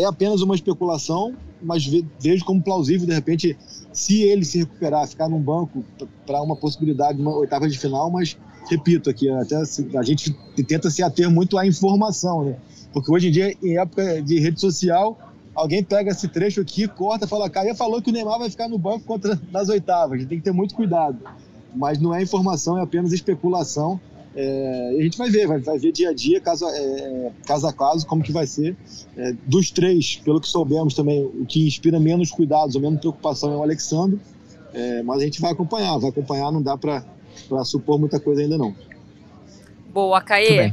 é 0.00 0.04
apenas 0.04 0.42
uma 0.42 0.54
especulação, 0.54 1.34
mas 1.62 1.86
vejo 2.20 2.44
como 2.44 2.62
plausível, 2.62 3.06
de 3.06 3.14
repente, 3.14 3.56
se 3.92 4.22
ele 4.22 4.44
se 4.44 4.58
recuperar, 4.58 5.06
ficar 5.08 5.28
num 5.28 5.40
banco 5.40 5.84
para 6.26 6.42
uma 6.42 6.56
possibilidade 6.56 7.16
de 7.16 7.22
uma 7.22 7.34
oitava 7.36 7.68
de 7.68 7.78
final, 7.78 8.10
mas 8.10 8.36
repito 8.68 9.08
aqui, 9.08 9.28
até 9.30 9.56
a 9.56 10.02
gente 10.02 10.36
tenta 10.66 10.90
se 10.90 11.02
ater 11.02 11.30
muito 11.30 11.56
à 11.56 11.66
informação, 11.66 12.44
né? 12.44 12.56
Porque 12.92 13.12
hoje 13.12 13.28
em 13.28 13.30
dia, 13.30 13.54
em 13.62 13.78
época 13.78 14.22
de 14.22 14.38
rede 14.38 14.60
social, 14.60 15.18
alguém 15.58 15.82
pega 15.82 16.12
esse 16.12 16.28
trecho 16.28 16.60
aqui, 16.60 16.86
corta 16.86 17.24
e 17.24 17.28
fala, 17.28 17.50
Caia 17.50 17.74
falou 17.74 18.00
que 18.00 18.10
o 18.10 18.12
Neymar 18.12 18.38
vai 18.38 18.48
ficar 18.48 18.68
no 18.68 18.78
banco 18.78 19.04
contra 19.04 19.38
nas 19.50 19.68
oitavas. 19.68 20.12
A 20.12 20.18
gente 20.18 20.28
tem 20.28 20.38
que 20.38 20.44
ter 20.44 20.52
muito 20.52 20.74
cuidado. 20.74 21.18
Mas 21.74 21.98
não 21.98 22.14
é 22.14 22.22
informação, 22.22 22.78
é 22.78 22.82
apenas 22.82 23.12
especulação. 23.12 24.00
É, 24.36 24.96
a 24.98 25.02
gente 25.02 25.18
vai 25.18 25.30
ver, 25.30 25.48
vai, 25.48 25.58
vai 25.58 25.78
ver 25.78 25.90
dia 25.90 26.10
a 26.10 26.14
dia, 26.14 26.40
caso, 26.40 26.64
é, 26.68 27.32
caso 27.44 27.66
a 27.66 27.72
caso, 27.72 28.06
como 28.06 28.22
que 28.22 28.30
vai 28.30 28.46
ser. 28.46 28.76
É, 29.16 29.34
dos 29.44 29.70
três, 29.70 30.16
pelo 30.24 30.40
que 30.40 30.46
soubemos 30.46 30.94
também, 30.94 31.24
o 31.24 31.44
que 31.44 31.66
inspira 31.66 31.98
menos 31.98 32.30
cuidados 32.30 32.76
ou 32.76 32.80
menos 32.80 33.00
preocupação 33.00 33.52
é 33.52 33.56
o 33.56 33.62
Alexandre. 33.62 34.20
É, 34.72 35.02
mas 35.02 35.20
a 35.20 35.24
gente 35.24 35.40
vai 35.40 35.52
acompanhar, 35.52 35.98
vai 35.98 36.10
acompanhar, 36.10 36.52
não 36.52 36.62
dá 36.62 36.78
para 36.78 37.02
supor 37.64 37.98
muita 37.98 38.20
coisa 38.20 38.42
ainda 38.42 38.56
não. 38.56 38.74
Boa, 39.92 40.20
Caê. 40.20 40.72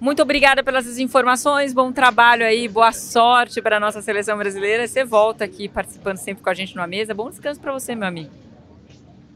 Muito 0.00 0.22
obrigada 0.22 0.64
pelas 0.64 0.98
informações, 0.98 1.74
bom 1.74 1.92
trabalho 1.92 2.42
aí, 2.42 2.66
boa 2.66 2.90
sorte 2.90 3.60
para 3.60 3.76
a 3.76 3.80
nossa 3.80 4.00
seleção 4.00 4.38
brasileira. 4.38 4.88
Você 4.88 5.04
volta 5.04 5.44
aqui 5.44 5.68
participando 5.68 6.16
sempre 6.16 6.42
com 6.42 6.48
a 6.48 6.54
gente 6.54 6.74
numa 6.74 6.86
mesa. 6.86 7.12
Bom 7.12 7.28
descanso 7.28 7.60
para 7.60 7.70
você, 7.70 7.94
meu 7.94 8.08
amigo. 8.08 8.30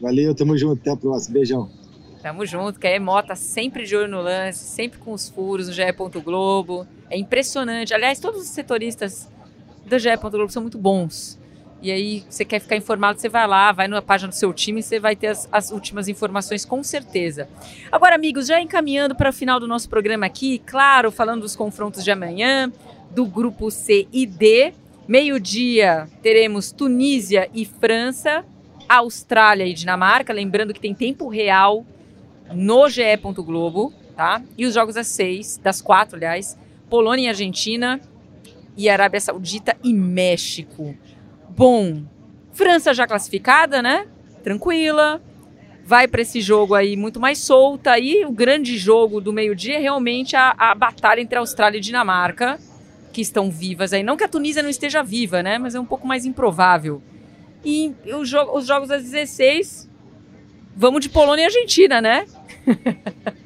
Valeu, 0.00 0.34
tamo 0.34 0.56
junto, 0.56 0.80
até 0.80 0.90
a 0.90 0.96
próxima. 0.96 1.34
Beijão. 1.34 1.70
Tamo 2.22 2.46
junto, 2.46 2.80
que 2.80 2.86
é 2.86 2.98
Mota 2.98 3.36
sempre 3.36 3.84
de 3.84 3.94
olho 3.94 4.08
no 4.08 4.22
lance, 4.22 4.64
sempre 4.64 4.98
com 4.98 5.12
os 5.12 5.28
furos 5.28 5.66
no 5.66 5.74
GE. 5.74 5.82
Globo. 6.24 6.86
É 7.10 7.18
impressionante. 7.18 7.92
Aliás, 7.92 8.18
todos 8.18 8.40
os 8.40 8.48
setoristas 8.48 9.28
do 9.84 9.98
GE. 9.98 10.16
Globo 10.16 10.48
são 10.48 10.62
muito 10.62 10.78
bons. 10.78 11.38
E 11.84 11.92
aí, 11.92 12.24
você 12.30 12.46
quer 12.46 12.60
ficar 12.60 12.76
informado, 12.76 13.20
você 13.20 13.28
vai 13.28 13.46
lá, 13.46 13.70
vai 13.70 13.86
na 13.86 14.00
página 14.00 14.30
do 14.30 14.34
seu 14.34 14.54
time 14.54 14.80
e 14.80 14.82
você 14.82 14.98
vai 14.98 15.14
ter 15.14 15.26
as, 15.26 15.46
as 15.52 15.70
últimas 15.70 16.08
informações, 16.08 16.64
com 16.64 16.82
certeza. 16.82 17.46
Agora, 17.92 18.14
amigos, 18.14 18.46
já 18.46 18.58
encaminhando 18.58 19.14
para 19.14 19.28
o 19.28 19.32
final 19.34 19.60
do 19.60 19.68
nosso 19.68 19.86
programa 19.90 20.24
aqui, 20.24 20.62
claro, 20.64 21.10
falando 21.10 21.42
dos 21.42 21.54
confrontos 21.54 22.02
de 22.02 22.10
amanhã, 22.10 22.72
do 23.10 23.26
grupo 23.26 23.70
C 23.70 24.08
e 24.10 24.24
D. 24.24 24.72
Meio-dia 25.06 26.08
teremos 26.22 26.72
Tunísia 26.72 27.50
e 27.52 27.66
França, 27.66 28.46
Austrália 28.88 29.66
e 29.66 29.74
Dinamarca. 29.74 30.32
Lembrando 30.32 30.72
que 30.72 30.80
tem 30.80 30.94
tempo 30.94 31.28
real 31.28 31.84
no 32.50 32.88
GE. 32.88 33.02
Globo, 33.34 33.92
tá? 34.16 34.40
E 34.56 34.64
os 34.64 34.72
jogos 34.72 34.96
às 34.96 35.08
seis, 35.08 35.60
das 35.62 35.82
quatro, 35.82 36.16
aliás, 36.16 36.58
Polônia 36.88 37.26
e 37.26 37.28
Argentina, 37.28 38.00
e 38.74 38.88
Arábia 38.88 39.20
Saudita 39.20 39.76
e 39.84 39.92
México. 39.92 40.96
Bom, 41.56 42.02
França 42.52 42.92
já 42.92 43.06
classificada, 43.06 43.80
né? 43.80 44.06
Tranquila. 44.42 45.22
Vai 45.84 46.08
para 46.08 46.22
esse 46.22 46.40
jogo 46.40 46.74
aí 46.74 46.96
muito 46.96 47.20
mais 47.20 47.38
solta. 47.38 47.98
E 47.98 48.24
o 48.24 48.32
grande 48.32 48.76
jogo 48.76 49.20
do 49.20 49.32
meio-dia 49.32 49.76
é 49.76 49.78
realmente 49.78 50.34
a, 50.34 50.54
a 50.56 50.74
batalha 50.74 51.20
entre 51.20 51.38
Austrália 51.38 51.78
e 51.78 51.80
Dinamarca, 51.80 52.58
que 53.12 53.20
estão 53.20 53.50
vivas 53.50 53.92
aí. 53.92 54.02
Não 54.02 54.16
que 54.16 54.24
a 54.24 54.28
Tunísia 54.28 54.62
não 54.62 54.70
esteja 54.70 55.02
viva, 55.02 55.42
né? 55.42 55.58
Mas 55.58 55.74
é 55.74 55.80
um 55.80 55.84
pouco 55.84 56.06
mais 56.06 56.24
improvável. 56.24 57.02
E 57.64 57.94
os, 58.18 58.28
jo 58.28 58.42
os 58.52 58.66
jogos 58.66 58.90
às 58.90 59.02
16, 59.02 59.88
vamos 60.74 61.00
de 61.00 61.08
Polônia 61.08 61.42
e 61.42 61.46
Argentina, 61.46 62.00
né? 62.00 62.26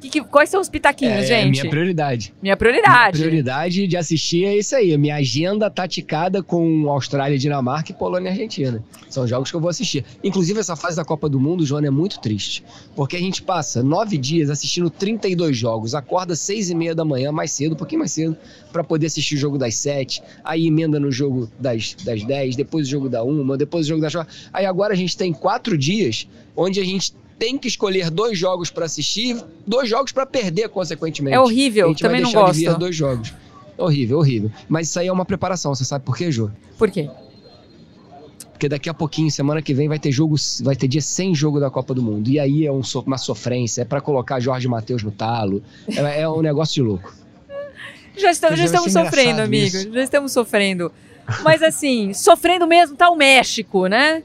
Que, 0.00 0.08
que, 0.08 0.22
quais 0.22 0.48
são 0.48 0.60
os 0.60 0.68
pitaquinhos, 0.68 1.24
é, 1.24 1.26
gente? 1.26 1.58
É 1.58 1.62
minha 1.62 1.70
prioridade. 1.70 2.34
Minha 2.40 2.56
prioridade. 2.56 3.18
Minha 3.18 3.28
prioridade 3.28 3.86
de 3.86 3.96
assistir 3.96 4.46
é 4.46 4.56
isso 4.56 4.74
aí. 4.74 4.96
Minha 4.96 5.16
agenda 5.16 5.70
taticada 5.70 6.42
com 6.42 6.88
Austrália, 6.88 7.38
Dinamarca 7.38 7.92
e 7.92 7.94
Polônia 7.94 8.30
e 8.30 8.32
Argentina. 8.32 8.82
São 9.10 9.28
jogos 9.28 9.50
que 9.50 9.56
eu 9.56 9.60
vou 9.60 9.68
assistir. 9.68 10.04
Inclusive, 10.24 10.58
essa 10.58 10.74
fase 10.74 10.96
da 10.96 11.04
Copa 11.04 11.28
do 11.28 11.38
Mundo, 11.38 11.66
Joana, 11.66 11.88
é 11.88 11.90
muito 11.90 12.18
triste. 12.18 12.64
Porque 12.96 13.16
a 13.16 13.20
gente 13.20 13.42
passa 13.42 13.82
nove 13.82 14.16
dias 14.16 14.48
assistindo 14.48 14.88
32 14.88 15.56
jogos. 15.56 15.94
Acorda 15.94 16.34
seis 16.34 16.70
e 16.70 16.74
meia 16.74 16.94
da 16.94 17.04
manhã, 17.04 17.30
mais 17.30 17.50
cedo, 17.50 17.72
um 17.72 17.76
pouquinho 17.76 17.98
mais 17.98 18.12
cedo, 18.12 18.36
para 18.72 18.82
poder 18.82 19.06
assistir 19.06 19.34
o 19.34 19.38
jogo 19.38 19.58
das 19.58 19.74
sete. 19.74 20.22
Aí 20.42 20.66
emenda 20.66 20.98
no 20.98 21.12
jogo 21.12 21.50
das, 21.58 21.94
das 22.04 22.24
dez, 22.24 22.56
depois 22.56 22.86
o 22.86 22.90
jogo 22.90 23.08
da 23.08 23.22
uma, 23.22 23.58
depois 23.58 23.84
o 23.84 23.88
jogo 23.90 24.00
das... 24.00 24.14
Aí 24.52 24.64
agora 24.64 24.94
a 24.94 24.96
gente 24.96 25.16
tem 25.16 25.32
quatro 25.32 25.76
dias 25.76 26.26
onde 26.56 26.80
a 26.80 26.84
gente 26.84 27.14
tem 27.40 27.56
que 27.56 27.66
escolher 27.66 28.10
dois 28.10 28.38
jogos 28.38 28.70
para 28.70 28.84
assistir, 28.84 29.42
dois 29.66 29.88
jogos 29.88 30.12
para 30.12 30.26
perder, 30.26 30.68
consequentemente. 30.68 31.34
É 31.34 31.40
horrível, 31.40 31.94
também 31.94 32.20
não 32.20 32.30
gosto. 32.30 32.58
De 32.58 32.66
ver 32.66 32.76
dois 32.76 32.94
jogos. 32.94 33.32
Horrível, 33.78 34.18
horrível. 34.18 34.50
Mas 34.68 34.90
isso 34.90 35.00
aí 35.00 35.06
é 35.06 35.12
uma 35.12 35.24
preparação, 35.24 35.74
você 35.74 35.82
sabe 35.82 36.04
por 36.04 36.14
quê, 36.14 36.30
Jô? 36.30 36.50
Por 36.76 36.90
quê? 36.90 37.08
Porque 38.52 38.68
daqui 38.68 38.90
a 38.90 38.94
pouquinho, 38.94 39.30
semana 39.30 39.62
que 39.62 39.72
vem, 39.72 39.88
vai 39.88 39.98
ter 39.98 40.12
jogo, 40.12 40.36
vai 40.60 40.76
ter 40.76 40.86
dia 40.86 41.00
sem 41.00 41.34
jogo 41.34 41.58
da 41.58 41.70
Copa 41.70 41.94
do 41.94 42.02
Mundo. 42.02 42.28
E 42.28 42.38
aí 42.38 42.66
é 42.66 42.70
um, 42.70 42.82
uma 43.06 43.16
sofrência, 43.16 43.80
é 43.80 43.84
para 43.86 44.02
colocar 44.02 44.38
Jorge 44.38 44.68
Matheus 44.68 45.02
no 45.02 45.10
talo. 45.10 45.62
É, 45.88 46.20
é, 46.20 46.28
um 46.28 46.42
negócio 46.42 46.74
de 46.74 46.82
louco. 46.82 47.14
Já 48.18 48.30
estamos, 48.30 48.58
já 48.58 48.66
estamos 48.66 48.92
sofrendo, 48.92 49.40
amigo. 49.40 49.74
Isso. 49.74 49.90
Já 49.90 50.02
estamos 50.02 50.32
sofrendo. 50.32 50.92
Mas 51.42 51.62
assim, 51.62 52.12
sofrendo 52.12 52.66
mesmo 52.66 52.96
tá 52.96 53.08
o 53.08 53.16
México, 53.16 53.86
né? 53.86 54.22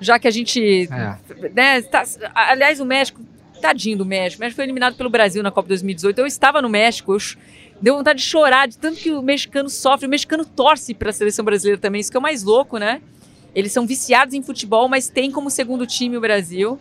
Já 0.00 0.18
que 0.18 0.28
a 0.28 0.30
gente. 0.30 0.88
É. 0.90 1.48
Né, 1.50 1.82
tá, 1.82 2.04
aliás, 2.34 2.80
o 2.80 2.84
México, 2.84 3.20
tadinho 3.60 3.98
do 3.98 4.06
México. 4.06 4.40
O 4.40 4.44
México 4.44 4.56
foi 4.56 4.64
eliminado 4.64 4.96
pelo 4.96 5.10
Brasil 5.10 5.42
na 5.42 5.50
Copa 5.50 5.68
2018. 5.68 6.18
Eu 6.18 6.26
estava 6.26 6.60
no 6.60 6.68
México, 6.68 7.14
eu, 7.14 7.18
deu 7.80 7.96
vontade 7.96 8.20
de 8.20 8.24
chorar 8.24 8.68
de 8.68 8.78
tanto 8.78 8.98
que 8.98 9.10
o 9.10 9.22
mexicano 9.22 9.68
sofre. 9.68 10.06
O 10.06 10.10
mexicano 10.10 10.44
torce 10.44 10.94
para 10.94 11.10
a 11.10 11.12
seleção 11.12 11.44
brasileira 11.44 11.80
também, 11.80 12.00
isso 12.00 12.10
que 12.10 12.16
é 12.16 12.20
o 12.20 12.22
mais 12.22 12.42
louco, 12.42 12.78
né? 12.78 13.00
Eles 13.54 13.72
são 13.72 13.86
viciados 13.86 14.34
em 14.34 14.42
futebol, 14.42 14.88
mas 14.88 15.08
tem 15.08 15.30
como 15.30 15.48
segundo 15.48 15.86
time 15.86 16.16
o 16.16 16.20
Brasil. 16.20 16.78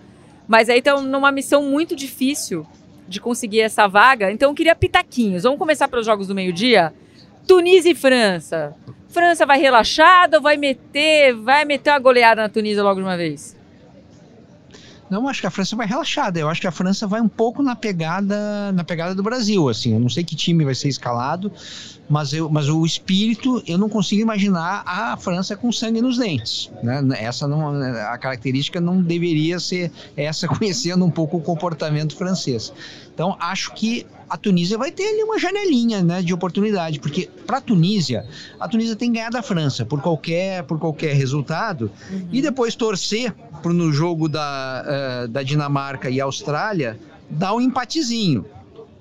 Mas 0.47 0.69
aí 0.69 0.79
estão 0.79 1.01
numa 1.03 1.31
missão 1.31 1.63
muito 1.63 1.95
difícil 1.95 2.65
de 3.07 3.19
conseguir 3.21 3.61
essa 3.61 3.87
vaga. 3.87 4.31
Então 4.31 4.49
eu 4.49 4.55
queria 4.55 4.75
pitaquinhos. 4.75 5.43
Vamos 5.43 5.59
começar 5.59 5.87
pelos 5.87 6.05
jogos 6.05 6.27
do 6.27 6.35
meio-dia? 6.35 6.93
Tunísia 7.47 7.91
e 7.91 7.95
França. 7.95 8.75
França 9.09 9.45
vai 9.45 9.59
relaxada 9.59 10.37
ou 10.37 10.43
vai 10.43 10.57
meter, 10.57 11.35
vai 11.35 11.65
meter 11.65 11.91
uma 11.91 11.99
goleada 11.99 12.41
na 12.41 12.49
Tunísia 12.49 12.81
logo 12.81 12.99
de 12.99 13.05
uma 13.05 13.15
vez? 13.15 13.55
Não, 15.13 15.27
acho 15.27 15.41
que 15.41 15.45
a 15.45 15.51
França 15.51 15.75
vai 15.75 15.85
relaxada. 15.85 16.39
Eu 16.39 16.49
acho 16.49 16.59
que 16.59 16.65
a 16.65 16.71
França 16.71 17.05
vai 17.05 17.21
um 17.21 17.27
pouco 17.27 17.61
na 17.61 17.75
pegada, 17.75 18.71
na 18.71 18.83
pegada 18.83 19.13
do 19.13 19.21
Brasil, 19.21 19.69
assim. 19.69 19.93
Eu 19.93 19.99
não 19.99 20.09
sei 20.09 20.23
que 20.23 20.35
time 20.35 20.65
vai 20.65 20.73
ser 20.73 20.87
escalado, 20.87 21.51
mas, 22.09 22.33
eu, 22.33 22.49
mas 22.49 22.67
o 22.67 22.83
espírito, 22.83 23.61
eu 23.67 23.77
não 23.77 23.89
consigo 23.89 24.23
imaginar 24.23 24.81
a 24.85 25.15
França 25.15 25.55
com 25.55 25.71
sangue 25.71 26.01
nos 26.01 26.17
dentes. 26.17 26.71
Né? 26.81 26.99
Essa 27.19 27.47
não, 27.47 27.79
a 28.09 28.17
característica 28.17 28.81
não 28.81 29.03
deveria 29.03 29.59
ser 29.59 29.91
essa, 30.17 30.47
conhecendo 30.49 31.05
um 31.05 31.11
pouco 31.11 31.37
o 31.37 31.41
comportamento 31.41 32.15
francês. 32.15 32.73
Então, 33.13 33.37
acho 33.39 33.73
que 33.73 34.05
a 34.29 34.35
Tunísia 34.35 34.77
vai 34.77 34.91
ter 34.91 35.03
ali 35.03 35.23
uma 35.23 35.37
janelinha 35.37 36.01
né, 36.01 36.21
de 36.21 36.33
oportunidade, 36.33 36.99
porque 36.99 37.29
para 37.45 37.57
a 37.57 37.61
Tunísia, 37.61 38.27
a 38.59 38.67
Tunísia 38.67 38.95
tem 38.95 39.11
que 39.11 39.17
ganhar 39.17 39.29
da 39.29 39.43
França 39.43 39.85
por 39.85 40.01
qualquer, 40.01 40.63
por 40.63 40.79
qualquer 40.79 41.13
resultado 41.13 41.91
uhum. 42.09 42.29
e 42.31 42.41
depois 42.41 42.75
torcer 42.75 43.31
para 43.61 43.71
no 43.71 43.93
jogo 43.93 44.27
da, 44.27 44.83
uh, 44.83 45.27
da 45.27 45.43
Dinamarca 45.43 46.09
e 46.09 46.19
Austrália 46.19 46.99
dar 47.29 47.53
um 47.53 47.61
empatezinho. 47.61 48.45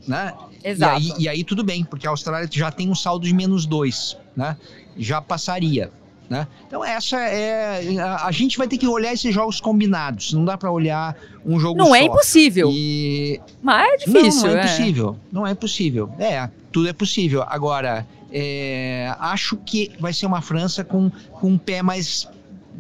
Né? 0.07 0.35
Exato. 0.63 1.01
E 1.01 1.13
aí, 1.13 1.15
e 1.19 1.29
aí 1.29 1.45
tudo 1.45 1.65
bem, 1.65 1.83
porque 1.83 2.07
a 2.07 2.11
Austrália 2.11 2.49
já 2.51 2.71
tem 2.71 2.91
um 2.91 2.95
saldo 2.95 3.27
de 3.27 3.35
menos 3.35 3.65
dois, 3.65 4.17
né? 4.37 4.57
já 4.97 5.23
passaria. 5.23 5.91
Né? 6.31 6.47
Então 6.67 6.83
essa 6.83 7.19
é 7.19 7.99
a, 7.99 8.27
a, 8.27 8.33
gente 8.33 8.57
vai 8.57 8.67
ter 8.67 8.79
que 8.79 8.87
olhar 8.87 9.13
esses 9.13 9.35
jogos 9.35 9.61
combinados. 9.61 10.33
Não 10.33 10.45
dá 10.45 10.57
para 10.57 10.71
olhar 10.71 11.15
um 11.45 11.61
jogo 11.61 11.77
não 11.77 11.87
é 11.87 11.89
só. 11.89 11.91
Não 11.91 11.97
é 11.97 12.05
impossível. 12.05 12.71
E... 12.73 13.41
Mas 13.63 13.93
é 13.93 13.97
difícil. 13.99 14.43
Não, 14.43 14.55
não 14.55 14.57
é, 14.57 14.61
é, 14.61 14.65
impossível. 14.65 15.17
Não 15.31 15.47
é 15.47 15.51
impossível. 15.51 16.11
É, 16.19 16.51
tudo 16.71 16.89
é 16.89 16.93
possível. 16.93 17.45
Agora, 17.47 18.07
é, 18.33 19.15
acho 19.19 19.57
que 19.59 19.93
vai 20.01 20.13
ser 20.13 20.27
uma 20.27 20.41
França 20.41 20.83
com, 20.83 21.11
com 21.33 21.49
um 21.49 21.59
pé 21.59 21.83
mais 21.83 22.27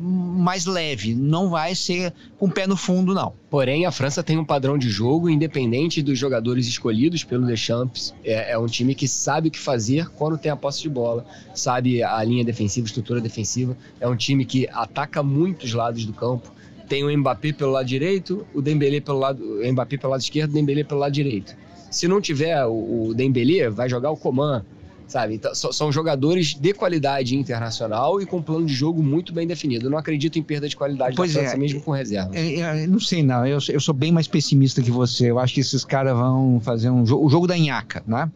mais 0.03 0.66
leve, 0.66 1.14
não 1.14 1.48
vai 1.48 1.74
ser 1.74 2.12
com 2.38 2.46
o 2.46 2.50
pé 2.50 2.66
no 2.66 2.76
fundo, 2.76 3.14
não. 3.14 3.32
Porém, 3.48 3.86
a 3.86 3.92
França 3.92 4.22
tem 4.22 4.36
um 4.36 4.44
padrão 4.44 4.76
de 4.76 4.90
jogo 4.90 5.30
independente 5.30 6.03
dos 6.03 6.18
jogadores 6.18 6.66
escolhidos 6.66 7.22
pelo 7.22 7.46
Deschamps. 7.46 8.12
É, 8.24 8.53
é 8.53 8.59
um 8.59 8.66
time 8.66 8.94
que 8.94 9.07
sabe 9.07 9.48
o 9.48 9.50
que 9.50 9.59
fazer 9.59 10.09
quando 10.11 10.36
tem 10.36 10.50
a 10.50 10.57
posse 10.57 10.82
de 10.82 10.88
bola, 10.88 11.24
sabe 11.55 12.03
a 12.03 12.22
linha 12.24 12.44
defensiva, 12.44 12.86
estrutura 12.86 13.20
defensiva. 13.20 13.76
É 14.00 14.09
um 14.09 14.16
time 14.16 14.44
que 14.44 14.68
ataca 14.72 15.22
muitos 15.22 15.72
lados 15.72 16.05
do 16.05 16.12
campo. 16.12 16.53
Tem 16.88 17.05
o 17.05 17.18
Mbappé 17.18 17.53
pelo 17.53 17.70
lado 17.70 17.86
direito, 17.86 18.44
o 18.53 18.61
Dembélé 18.61 19.00
pelo 19.00 19.18
lado, 19.18 19.42
o 19.42 19.72
Mbappé 19.72 19.96
pelo 19.96 20.11
lado 20.11 20.20
esquerdo, 20.20 20.50
o 20.50 20.55
Dembélé 20.55 20.82
pelo 20.82 21.00
lado 21.00 21.12
direito. 21.12 21.57
Se 21.90 22.09
não 22.09 22.20
tiver 22.20 22.64
o, 22.66 23.09
o 23.09 23.14
Dembélé, 23.14 23.70
vai 23.70 23.88
jogar 23.88 24.11
o 24.11 24.16
Coman, 24.16 24.64
sabe? 25.12 25.34
Então, 25.34 25.54
são 25.54 25.92
jogadores 25.92 26.54
de 26.54 26.72
qualidade 26.72 27.36
internacional 27.36 28.20
e 28.20 28.24
com 28.24 28.38
um 28.38 28.42
plano 28.42 28.64
de 28.64 28.72
jogo 28.72 29.02
muito 29.02 29.32
bem 29.32 29.46
definido. 29.46 29.86
Eu 29.86 29.90
não 29.90 29.98
acredito 29.98 30.38
em 30.38 30.42
perda 30.42 30.66
de 30.66 30.74
qualidade 30.74 31.14
pois 31.14 31.34
da 31.34 31.40
França, 31.40 31.54
é, 31.54 31.58
mesmo 31.58 31.82
com 31.82 31.90
reserva. 31.90 32.30
É, 32.34 32.60
é, 32.60 32.86
não 32.86 32.98
sei, 32.98 33.22
não. 33.22 33.46
Eu, 33.46 33.58
eu 33.68 33.80
sou 33.80 33.94
bem 33.94 34.10
mais 34.10 34.26
pessimista 34.26 34.80
que 34.80 34.90
você. 34.90 35.30
Eu 35.30 35.38
acho 35.38 35.52
que 35.52 35.60
esses 35.60 35.84
caras 35.84 36.16
vão 36.16 36.60
fazer 36.60 36.88
um 36.88 37.04
jogo, 37.04 37.26
o 37.26 37.28
jogo 37.28 37.46
da 37.46 37.56
Inhaca, 37.56 38.02
né? 38.06 38.30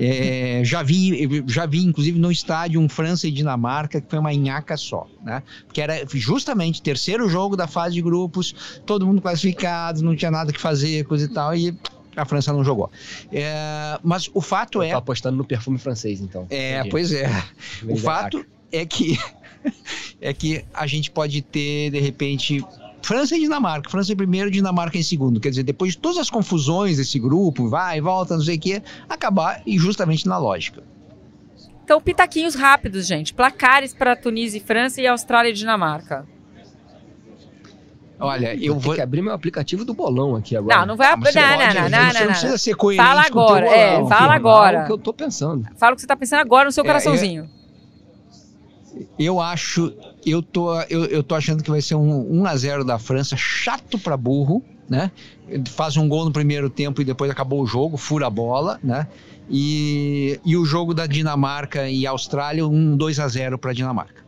é, 0.00 0.62
já 0.64 0.82
vi, 0.82 1.44
já 1.46 1.66
vi, 1.66 1.84
inclusive, 1.84 2.18
no 2.18 2.30
estádio 2.30 2.80
um 2.80 2.88
França 2.88 3.26
e 3.26 3.32
Dinamarca 3.32 4.00
que 4.00 4.08
foi 4.08 4.18
uma 4.18 4.32
Inhaca 4.32 4.76
só, 4.76 5.06
né? 5.24 5.42
Que 5.72 5.80
era 5.80 6.06
justamente 6.06 6.80
o 6.80 6.82
terceiro 6.82 7.28
jogo 7.28 7.56
da 7.56 7.66
fase 7.66 7.94
de 7.94 8.02
grupos, 8.02 8.80
todo 8.86 9.06
mundo 9.06 9.20
classificado, 9.20 10.02
não 10.02 10.14
tinha 10.14 10.30
nada 10.30 10.52
que 10.52 10.60
fazer, 10.60 11.04
coisa 11.04 11.24
e 11.24 11.28
tal, 11.28 11.54
e 11.56 11.74
a 12.16 12.24
França 12.24 12.52
não 12.52 12.64
jogou. 12.64 12.90
É, 13.32 13.98
mas 14.02 14.30
o 14.34 14.40
fato 14.40 14.78
Eu 14.78 14.82
é. 14.82 14.90
Tô 14.90 14.98
apostando 14.98 15.36
no 15.36 15.44
perfume 15.44 15.78
francês, 15.78 16.20
então. 16.20 16.46
É, 16.50 16.78
Entendi. 16.78 16.90
pois 16.90 17.12
é. 17.12 17.28
o 17.88 17.96
fato 17.96 18.44
é 18.70 18.84
que 18.84 19.18
é 20.20 20.32
que 20.32 20.64
a 20.72 20.86
gente 20.86 21.10
pode 21.10 21.42
ter 21.42 21.90
de 21.90 22.00
repente 22.00 22.64
França 23.02 23.36
e 23.36 23.40
Dinamarca. 23.40 23.90
França 23.90 24.12
em 24.12 24.16
primeiro, 24.16 24.50
Dinamarca 24.50 24.96
em 24.96 25.02
segundo. 25.02 25.40
Quer 25.40 25.50
dizer, 25.50 25.62
depois 25.64 25.92
de 25.92 25.98
todas 25.98 26.18
as 26.18 26.30
confusões 26.30 26.96
desse 26.96 27.18
grupo, 27.18 27.68
vai, 27.68 28.00
volta, 28.00 28.36
não 28.36 28.42
sei 28.42 28.56
o 28.56 28.60
quê, 28.60 28.82
acabar 29.08 29.62
e 29.66 29.78
justamente 29.78 30.26
na 30.26 30.38
lógica. 30.38 30.82
Então, 31.84 32.00
pitaquinhos 32.00 32.54
rápidos, 32.54 33.06
gente. 33.06 33.34
Placares 33.34 33.92
para 33.92 34.14
Tunísia 34.14 34.58
e 34.58 34.60
França 34.60 35.00
e 35.00 35.06
Austrália 35.06 35.50
e 35.50 35.52
Dinamarca. 35.52 36.26
Olha, 38.22 38.54
eu 38.54 38.78
vou. 38.78 38.92
Ter 38.92 38.98
que 38.98 39.02
abrir 39.02 39.22
meu 39.22 39.32
aplicativo 39.32 39.84
do 39.84 39.92
bolão 39.92 40.36
aqui 40.36 40.56
agora. 40.56 40.80
Não, 40.80 40.86
não 40.86 40.96
vai 40.96 41.08
abrir. 41.08 41.34
Não, 41.34 41.42
não, 41.42 41.58
não, 41.58 41.74
não, 41.74 41.90
não, 41.90 42.20
não, 42.20 42.26
precisa 42.26 42.56
ser 42.58 42.74
coerente. 42.74 43.04
Fala 43.04 43.22
agora, 43.26 43.66
bolão, 43.66 43.76
é, 43.76 44.08
fala 44.08 44.34
agora. 44.34 44.72
Fala 44.72 44.84
o 44.84 44.86
que 44.86 44.92
eu 44.92 44.98
tô 44.98 45.12
pensando. 45.12 45.68
Fala 45.76 45.92
o 45.92 45.96
que 45.96 46.02
você 46.02 46.06
tá 46.06 46.16
pensando 46.16 46.40
agora 46.40 46.66
no 46.66 46.72
seu 46.72 46.84
é, 46.84 46.86
coraçãozinho. 46.86 47.50
Eu 49.18 49.40
acho, 49.40 49.92
eu 50.24 50.42
tô, 50.42 50.78
eu, 50.82 51.04
eu 51.06 51.22
tô 51.22 51.34
achando 51.34 51.62
que 51.62 51.70
vai 51.70 51.80
ser 51.80 51.94
um 51.94 52.42
1 52.42 52.46
a 52.46 52.56
0 52.56 52.84
da 52.84 52.98
França, 52.98 53.36
chato 53.36 53.98
para 53.98 54.16
burro, 54.16 54.62
né? 54.88 55.10
Faz 55.70 55.96
um 55.96 56.08
gol 56.08 56.24
no 56.24 56.32
primeiro 56.32 56.68
tempo 56.68 57.00
e 57.00 57.04
depois 57.04 57.30
acabou 57.30 57.62
o 57.62 57.66
jogo, 57.66 57.96
fura 57.96 58.26
a 58.26 58.30
bola, 58.30 58.78
né? 58.82 59.06
E, 59.50 60.38
e 60.44 60.56
o 60.56 60.64
jogo 60.64 60.94
da 60.94 61.06
Dinamarca 61.06 61.88
e 61.88 62.06
Austrália, 62.06 62.66
um 62.66 62.96
2 62.96 63.18
a 63.18 63.28
0 63.28 63.58
para 63.58 63.72
Dinamarca. 63.72 64.22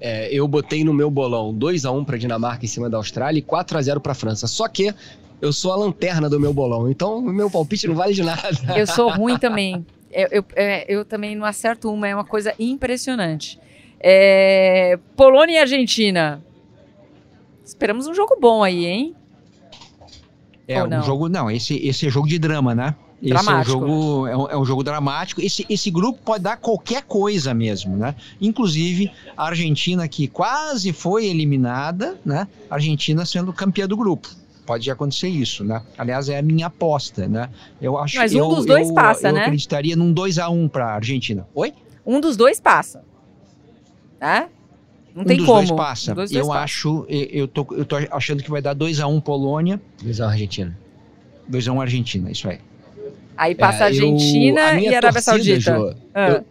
É, 0.00 0.32
eu 0.32 0.46
botei 0.46 0.84
no 0.84 0.94
meu 0.94 1.10
bolão 1.10 1.52
2 1.52 1.84
a 1.84 1.90
1 1.90 2.04
para 2.04 2.16
Dinamarca 2.16 2.64
em 2.64 2.68
cima 2.68 2.88
da 2.88 2.96
Austrália 2.96 3.38
e 3.38 3.42
4 3.42 3.78
a 3.78 3.82
0 3.82 4.00
para 4.00 4.14
França. 4.14 4.46
Só 4.46 4.68
que 4.68 4.94
eu 5.40 5.52
sou 5.52 5.72
a 5.72 5.76
lanterna 5.76 6.28
do 6.28 6.38
meu 6.38 6.52
bolão, 6.52 6.90
então 6.90 7.18
o 7.18 7.22
meu 7.32 7.50
palpite 7.50 7.86
não 7.86 7.94
vale 7.94 8.14
de 8.14 8.22
nada. 8.22 8.48
Eu 8.76 8.86
sou 8.86 9.10
ruim 9.10 9.38
também. 9.38 9.84
Eu, 10.10 10.28
eu, 10.30 10.44
é, 10.56 10.84
eu 10.92 11.04
também 11.04 11.36
não 11.36 11.44
acerto 11.44 11.92
uma, 11.92 12.08
é 12.08 12.14
uma 12.14 12.24
coisa 12.24 12.54
impressionante. 12.58 13.58
É, 14.00 14.98
Polônia 15.16 15.54
e 15.54 15.58
Argentina. 15.58 16.42
Esperamos 17.64 18.06
um 18.06 18.14
jogo 18.14 18.36
bom 18.40 18.62
aí, 18.62 18.86
hein? 18.86 19.14
É 20.66 20.80
Ou 20.80 20.86
um 20.86 20.90
não? 20.90 21.02
jogo. 21.02 21.28
Não, 21.28 21.50
esse, 21.50 21.76
esse 21.86 22.06
é 22.06 22.10
jogo 22.10 22.28
de 22.28 22.38
drama, 22.38 22.74
né? 22.74 22.94
Esse 23.20 23.30
Dramático. 23.30 23.72
é 23.72 23.76
um 23.76 23.80
jogo, 23.80 24.26
é 24.28 24.36
um, 24.36 24.48
é 24.50 24.56
um 24.58 24.64
jogo 24.64 24.84
dramático. 24.84 25.40
Esse, 25.40 25.66
esse 25.68 25.90
grupo 25.90 26.20
pode 26.24 26.44
dar 26.44 26.56
qualquer 26.56 27.02
coisa 27.02 27.52
mesmo, 27.52 27.96
né? 27.96 28.14
Inclusive 28.40 29.10
a 29.36 29.46
Argentina 29.46 30.06
que 30.06 30.28
quase 30.28 30.92
foi 30.92 31.26
eliminada, 31.26 32.16
né? 32.24 32.46
A 32.70 32.74
Argentina 32.76 33.26
sendo 33.26 33.52
campeã 33.52 33.88
do 33.88 33.96
grupo. 33.96 34.28
Pode 34.64 34.88
acontecer 34.90 35.28
isso, 35.28 35.64
né? 35.64 35.82
Aliás, 35.96 36.28
é 36.28 36.38
a 36.38 36.42
minha 36.42 36.66
aposta, 36.66 37.26
né? 37.26 37.48
Eu 37.80 37.98
acho 37.98 38.18
Mas 38.18 38.34
um 38.34 38.38
eu, 38.38 38.48
dos 38.50 38.64
dois 38.66 38.88
eu, 38.88 38.94
passa, 38.94 39.28
eu 39.28 39.32
né? 39.32 39.40
acreditaria 39.42 39.96
num 39.96 40.12
2 40.12 40.38
a 40.38 40.48
1 40.48 40.68
para 40.68 40.86
a 40.86 40.94
Argentina. 40.94 41.48
Oi? 41.54 41.72
Um 42.06 42.20
dos 42.20 42.36
dois 42.36 42.60
passa. 42.60 43.02
Né? 44.20 44.48
Não 45.14 45.22
um 45.22 45.26
tem 45.26 45.38
dos 45.38 45.46
como. 45.46 45.58
dois 45.66 45.70
passa. 45.72 46.12
Um 46.12 46.14
dos 46.14 46.30
dois 46.30 46.44
eu 46.44 46.48
passa. 46.52 46.60
acho, 46.64 47.06
eu 47.08 47.22
eu 47.30 47.48
tô, 47.48 47.66
eu 47.72 47.84
tô 47.84 47.96
achando 48.12 48.42
que 48.42 48.50
vai 48.50 48.62
dar 48.62 48.74
2 48.74 49.00
a 49.00 49.08
1 49.08 49.20
Polônia, 49.22 49.80
2 50.02 50.20
a 50.20 50.26
1 50.26 50.28
Argentina. 50.28 50.78
2 51.48 51.66
a 51.68 51.72
1 51.72 51.80
Argentina, 51.80 52.30
isso 52.30 52.48
aí. 52.48 52.60
Aí 53.38 53.54
passa 53.54 53.84
É, 53.84 53.86
a 53.86 53.90
eu- 53.90 54.04
Argentina 54.08 54.68
a 54.70 54.72
minha 54.74 54.90
e 54.90 54.94
Arábia 54.94 55.22
torcida, 55.22 55.60
Saudita. 55.60 55.94
Jo, 55.94 56.02
Ah. 56.14 56.28
eu- 56.30 56.44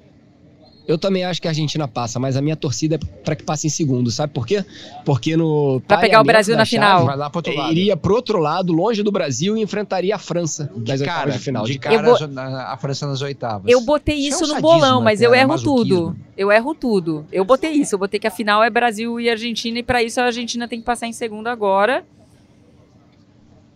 Eu 0.90 0.98
também 0.98 1.26
acho 1.26 1.42
que 1.42 1.50
a 1.50 1.52
Argentina 1.52 1.86
passa, 1.86 2.18
mas 2.18 2.38
a 2.38 2.42
minha 2.42 2.56
torcida 2.56 2.96
é 2.96 2.98
para 2.98 3.36
que 3.36 3.44
passe 3.44 3.68
em 3.68 3.70
segundo, 3.70 4.10
sabe 4.10 4.32
por 4.32 4.48
quê? 4.48 4.64
Porque 5.04 5.36
no 5.36 5.82
Pra 5.86 5.98
pegar 5.98 6.22
o 6.22 6.24
Brasil 6.24 6.56
na 6.56 6.64
chave, 6.64 6.70
final. 6.82 7.06
Vai 7.06 7.18
lá 7.18 7.30
pro 7.30 7.40
outro 7.40 7.54
lado. 7.58 7.72
Iria 7.74 7.98
pro 7.98 8.16
outro 8.16 8.38
lado, 8.40 8.72
longe 8.72 9.04
do 9.04 9.12
Brasil, 9.12 9.58
e 9.58 9.62
enfrentaria 9.62 10.16
a 10.16 10.18
França 10.18 10.72
nas 10.74 10.86
de 10.86 10.92
oitavas 10.94 11.14
cara, 11.14 11.32
de 11.32 11.40
final. 11.40 11.66
de 11.66 11.74
De 11.74 11.80
cara 11.80 12.02
vou- 12.02 12.16
a 12.58 12.78
França 12.78 13.06
nas 13.06 13.22
oitavas. 13.22 13.70
Eu 13.70 13.82
botei 13.82 14.16
Isso 14.16 14.46
é 14.46 14.48
um 14.48 14.56
no 14.56 14.62
bolão, 14.62 15.02
mas 15.02 15.20
até, 15.20 15.28
eu 15.28 15.32
né? 15.32 15.42
erro 15.42 15.62
tudo. 15.62 16.16
Eu 16.38 16.50
erro 16.54 16.74
tudo. 16.74 17.26
Eu 17.34 17.44
botei 17.44 17.72
isso, 17.74 17.96
eu 17.96 18.00
botei 18.00 18.18
que 18.18 18.28
a 18.28 18.32
final 18.32 18.64
é 18.64 18.70
Brasil 18.70 19.20
e 19.20 19.30
Argentina, 19.30 19.78
e 19.80 19.84
pra 19.84 20.02
isso 20.02 20.22
a 20.22 20.24
Argentina 20.24 20.70
tem 20.70 20.80
que 20.80 20.86
passar 20.86 21.06
em 21.06 21.12
segundo 21.12 21.48
agora. 21.48 22.06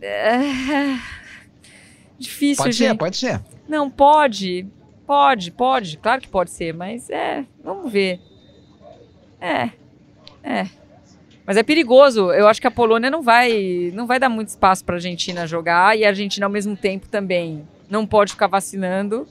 É... 0.02 0.96
Difícil, 2.22 2.64
Pode 2.64 2.76
ser, 2.76 2.88
gente. 2.90 2.98
pode 3.00 3.18
ser. 3.18 3.42
Não, 3.68 3.90
pode. 3.90 4.68
Pode, 5.08 5.52
pode. 5.52 5.98
Claro 5.98 6.22
que 6.22 6.28
pode 6.28 6.52
ser, 6.52 6.74
mas 6.74 7.10
é. 7.10 7.44
Vamos 7.64 7.92
ver. 7.92 8.20
É. 9.40 9.72
É. 10.44 10.68
Mas 11.46 11.58
é 11.58 11.64
perigoso. 11.64 12.32
Eu 12.32 12.48
acho 12.48 12.62
que 12.62 12.68
a 12.68 12.72
Polônia 12.72 13.10
não 13.10 13.22
vai, 13.22 13.92
não 13.94 14.06
vai 14.06 14.20
dar 14.20 14.30
muito 14.30 14.50
espaço 14.50 14.86
para 14.86 14.96
a 14.96 14.98
Argentina 14.98 15.48
jogar 15.48 15.98
e 15.98 16.06
a 16.06 16.10
Argentina 16.10 16.46
ao 16.46 16.52
mesmo 16.52 16.78
tempo 16.78 17.08
também 17.10 17.68
não 17.90 18.06
pode 18.06 18.34
ficar 18.34 18.48
vacinando. 18.48 19.28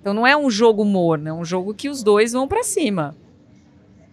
Então 0.00 0.14
não 0.14 0.26
é 0.26 0.36
um 0.36 0.50
jogo 0.50 0.84
morno, 0.84 1.28
é 1.28 1.32
um 1.32 1.44
jogo 1.44 1.74
que 1.74 1.88
os 1.88 2.02
dois 2.02 2.32
vão 2.32 2.48
para 2.48 2.64
cima. 2.64 3.14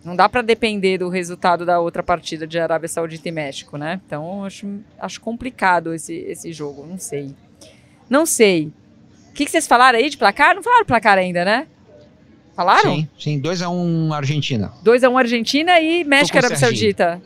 Não 0.04 0.16
dá 0.16 0.30
para 0.30 0.42
depender 0.42 0.98
do 0.98 1.10
resultado 1.10 1.66
da 1.66 1.80
outra 1.80 2.04
partida 2.04 2.46
de 2.46 2.60
Arábia 2.60 2.88
Saudita 2.88 3.28
e 3.28 3.32
México, 3.32 3.78
né? 3.78 4.00
Então 4.06 4.44
acho, 4.46 4.68
acho 5.00 5.20
complicado 5.20 5.94
esse, 5.94 6.14
esse 6.14 6.54
jogo. 6.54 6.86
Não 6.86 6.98
sei. 6.98 7.34
Não 8.10 8.26
sei. 8.26 8.72
O 9.30 9.34
que, 9.34 9.46
que 9.46 9.52
vocês 9.52 9.68
falaram 9.68 10.00
aí 10.00 10.10
de 10.10 10.18
placar? 10.18 10.56
Não 10.56 10.64
falaram 10.64 10.86
placar 10.86 11.18
ainda, 11.18 11.46
né? 11.46 11.68
Falaram? 12.56 12.96
Sim, 12.96 13.08
sim. 13.18 13.42
2x1 13.42 14.14
Argentina. 14.14 14.74
2x1 14.84 15.18
Argentina 15.18 15.80
e 15.80 16.04
México 16.04 16.36
e 16.36 16.40
Arábia. 16.40 16.58
Saudita. 16.58 17.22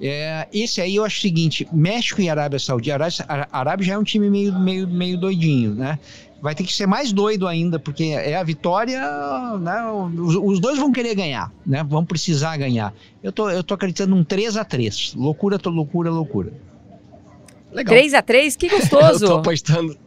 É, 0.00 0.48
esse 0.52 0.80
aí 0.80 0.96
eu 0.96 1.04
acho 1.04 1.18
o 1.18 1.20
seguinte: 1.20 1.68
México 1.72 2.20
e 2.20 2.28
Arábia 2.28 2.58
Saudita. 2.58 2.94
Arábia, 2.94 3.24
a 3.28 3.58
Arábia 3.58 3.86
já 3.86 3.94
é 3.94 3.98
um 3.98 4.02
time 4.02 4.28
meio, 4.28 4.58
meio, 4.58 4.88
meio 4.88 5.16
doidinho, 5.16 5.74
né? 5.74 5.98
Vai 6.42 6.54
ter 6.54 6.64
que 6.64 6.72
ser 6.72 6.86
mais 6.86 7.12
doido 7.12 7.46
ainda, 7.46 7.78
porque 7.78 8.04
é 8.04 8.36
a 8.36 8.42
vitória, 8.42 9.00
né? 9.58 9.82
Os, 10.18 10.34
os 10.34 10.60
dois 10.60 10.78
vão 10.78 10.92
querer 10.92 11.14
ganhar, 11.14 11.52
né? 11.64 11.82
Vão 11.84 12.04
precisar 12.04 12.56
ganhar. 12.56 12.92
Eu 13.22 13.32
tô, 13.32 13.48
eu 13.48 13.62
tô 13.62 13.74
acreditando 13.74 14.14
num 14.14 14.24
3 14.24 14.56
a 14.56 14.64
3 14.64 15.14
Loucura, 15.14 15.58
loucura, 15.64 16.10
loucura. 16.10 16.52
Legal. 17.74 17.94
3x3, 17.96 18.56
que 18.56 18.66
Eu 18.72 18.88
tô 18.88 18.98
gostoso. 19.00 19.32
apostando, 19.34 19.98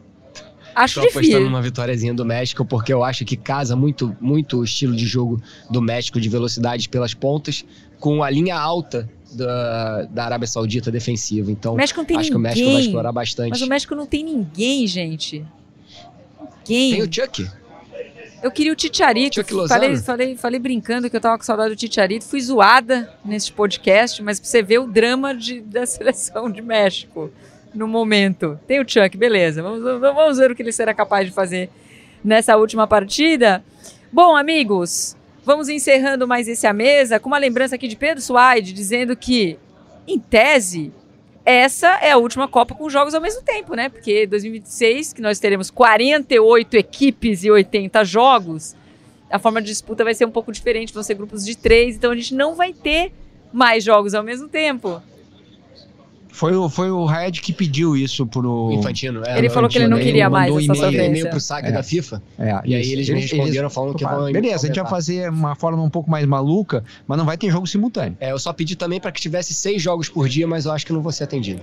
Acho 0.74 0.94
tô 0.94 1.00
apostando 1.00 1.20
difícil. 1.26 1.40
numa 1.44 1.60
vitóriazinha 1.62 2.14
do 2.14 2.24
México, 2.24 2.64
porque 2.64 2.92
eu 2.92 3.04
acho 3.04 3.24
que 3.24 3.36
casa 3.36 3.76
muito, 3.76 4.16
muito 4.20 4.58
o 4.58 4.64
estilo 4.64 4.94
de 4.96 5.06
jogo 5.06 5.40
do 5.70 5.80
México 5.82 6.20
de 6.20 6.28
velocidade 6.28 6.88
pelas 6.88 7.14
pontas, 7.14 7.64
com 8.00 8.22
a 8.22 8.30
linha 8.30 8.56
alta 8.56 9.08
da, 9.32 10.02
da 10.04 10.24
Arábia 10.24 10.46
Saudita 10.46 10.90
defensiva. 10.90 11.50
Então, 11.50 11.74
O 11.74 11.76
México 11.76 11.98
não 12.00 12.06
tem 12.06 12.16
acho 12.16 12.30
que 12.30 12.36
o 12.36 12.38
ninguém. 12.38 12.50
México 12.54 12.72
vai 12.72 12.80
explorar 12.82 13.12
bastante. 13.12 13.50
Mas 13.50 13.60
o 13.62 13.66
México 13.66 13.94
não 13.94 14.06
tem 14.06 14.24
ninguém, 14.24 14.86
gente. 14.86 15.44
Ninguém. 16.68 16.92
Tem 16.94 17.02
o 17.02 17.12
Chuck. 17.12 17.48
Eu 18.40 18.52
queria 18.52 18.72
o 18.72 18.76
Ticharito. 18.76 19.42
Falei, 19.66 19.96
falei, 19.96 20.36
falei 20.36 20.60
brincando 20.60 21.10
que 21.10 21.16
eu 21.16 21.20
tava 21.20 21.36
com 21.36 21.42
saudade 21.44 21.70
do 21.70 21.76
Ticharito. 21.76 22.24
Fui 22.24 22.40
zoada 22.40 23.12
nesse 23.24 23.50
podcast, 23.50 24.22
mas 24.22 24.38
pra 24.38 24.48
você 24.48 24.62
ver 24.62 24.78
o 24.78 24.86
drama 24.86 25.34
de- 25.34 25.60
da 25.60 25.84
seleção 25.86 26.48
de 26.48 26.62
México 26.62 27.30
no 27.74 27.86
momento. 27.86 28.58
Tem 28.66 28.80
o 28.80 28.88
Chuck, 28.88 29.16
beleza. 29.16 29.62
Vamos, 29.62 29.82
vamos 30.00 30.38
ver 30.38 30.50
o 30.50 30.54
que 30.54 30.62
ele 30.62 30.72
será 30.72 30.94
capaz 30.94 31.26
de 31.26 31.32
fazer 31.32 31.70
nessa 32.24 32.56
última 32.56 32.86
partida. 32.86 33.62
Bom, 34.12 34.36
amigos, 34.36 35.16
vamos 35.44 35.68
encerrando 35.68 36.26
mais 36.26 36.48
esse 36.48 36.66
A 36.66 36.72
Mesa 36.72 37.20
com 37.20 37.28
uma 37.28 37.38
lembrança 37.38 37.74
aqui 37.74 37.88
de 37.88 37.96
Pedro 37.96 38.22
Suaide, 38.22 38.72
dizendo 38.72 39.16
que, 39.16 39.58
em 40.06 40.18
tese, 40.18 40.92
essa 41.44 41.88
é 42.02 42.10
a 42.10 42.18
última 42.18 42.46
Copa 42.46 42.74
com 42.74 42.90
jogos 42.90 43.14
ao 43.14 43.20
mesmo 43.20 43.42
tempo, 43.42 43.74
né? 43.74 43.88
Porque 43.88 44.26
2026, 44.26 45.14
que 45.14 45.22
nós 45.22 45.38
teremos 45.38 45.70
48 45.70 46.76
equipes 46.76 47.44
e 47.44 47.50
80 47.50 48.04
jogos, 48.04 48.76
a 49.30 49.38
forma 49.38 49.60
de 49.60 49.68
disputa 49.68 50.04
vai 50.04 50.14
ser 50.14 50.26
um 50.26 50.30
pouco 50.30 50.52
diferente, 50.52 50.92
vão 50.92 51.02
ser 51.02 51.14
grupos 51.14 51.44
de 51.44 51.56
três, 51.56 51.96
então 51.96 52.10
a 52.10 52.14
gente 52.14 52.34
não 52.34 52.54
vai 52.54 52.72
ter 52.72 53.12
mais 53.52 53.84
jogos 53.84 54.14
ao 54.14 54.22
mesmo 54.22 54.48
tempo. 54.48 55.02
Foi, 56.30 56.54
o- 56.54 56.68
foi 56.68 56.90
o 56.90 57.04
Red 57.04 57.32
que 57.32 57.52
pediu 57.52 57.96
isso 57.96 58.26
pro. 58.26 58.66
O 58.68 58.72
Infantino. 58.72 59.22
é, 59.26 59.38
Ele 59.38 59.48
falou 59.50 59.68
que 59.68 59.78
ele 59.78 59.88
não 59.88 59.98
queria 59.98 60.28
mandou 60.30 60.54
mais 60.54 60.54
essa 60.54 60.62
e-mail, 60.64 60.68
mandou 60.82 60.90
e-mail 60.92 61.06
sofrência. 61.08 61.30
pro 61.30 61.40
saque 61.40 61.68
É. 61.68 61.72
da 61.72 61.82
FIFA. 61.82 62.22
É, 62.38 62.60
E 62.64 62.74
aí 62.74 62.80
isso. 62.82 62.92
eles 62.92 63.08
me 63.08 63.20
responderam 63.20 63.70
falando 63.70 63.94
que 63.96 64.04
vão 64.04 64.30
Beleza, 64.30 64.64
a 64.64 64.66
gente 64.68 64.80
vai 64.80 64.88
fazer 64.90 65.30
uma 65.30 65.54
forma 65.56 65.82
um 65.82 65.90
pouco 65.90 66.10
mais 66.10 66.24
maluca, 66.26 66.84
mas 67.06 67.18
não 67.18 67.24
vai 67.24 67.36
ter 67.36 67.50
jogo 67.50 67.66
simultâneo. 67.66 68.16
É, 68.20 68.30
eu 68.30 68.38
só 68.38 68.52
pedi 68.52 68.76
também 68.76 69.00
para 69.00 69.10
que 69.10 69.20
tivesse 69.20 69.52
seis 69.54 69.82
jogos 69.82 70.08
por 70.08 70.28
dia, 70.28 70.46
mas 70.46 70.64
eu 70.66 70.72
acho 70.72 70.86
que 70.86 70.92
não 70.92 71.00
vou 71.02 71.10
ser 71.12 71.24
atendido. 71.24 71.60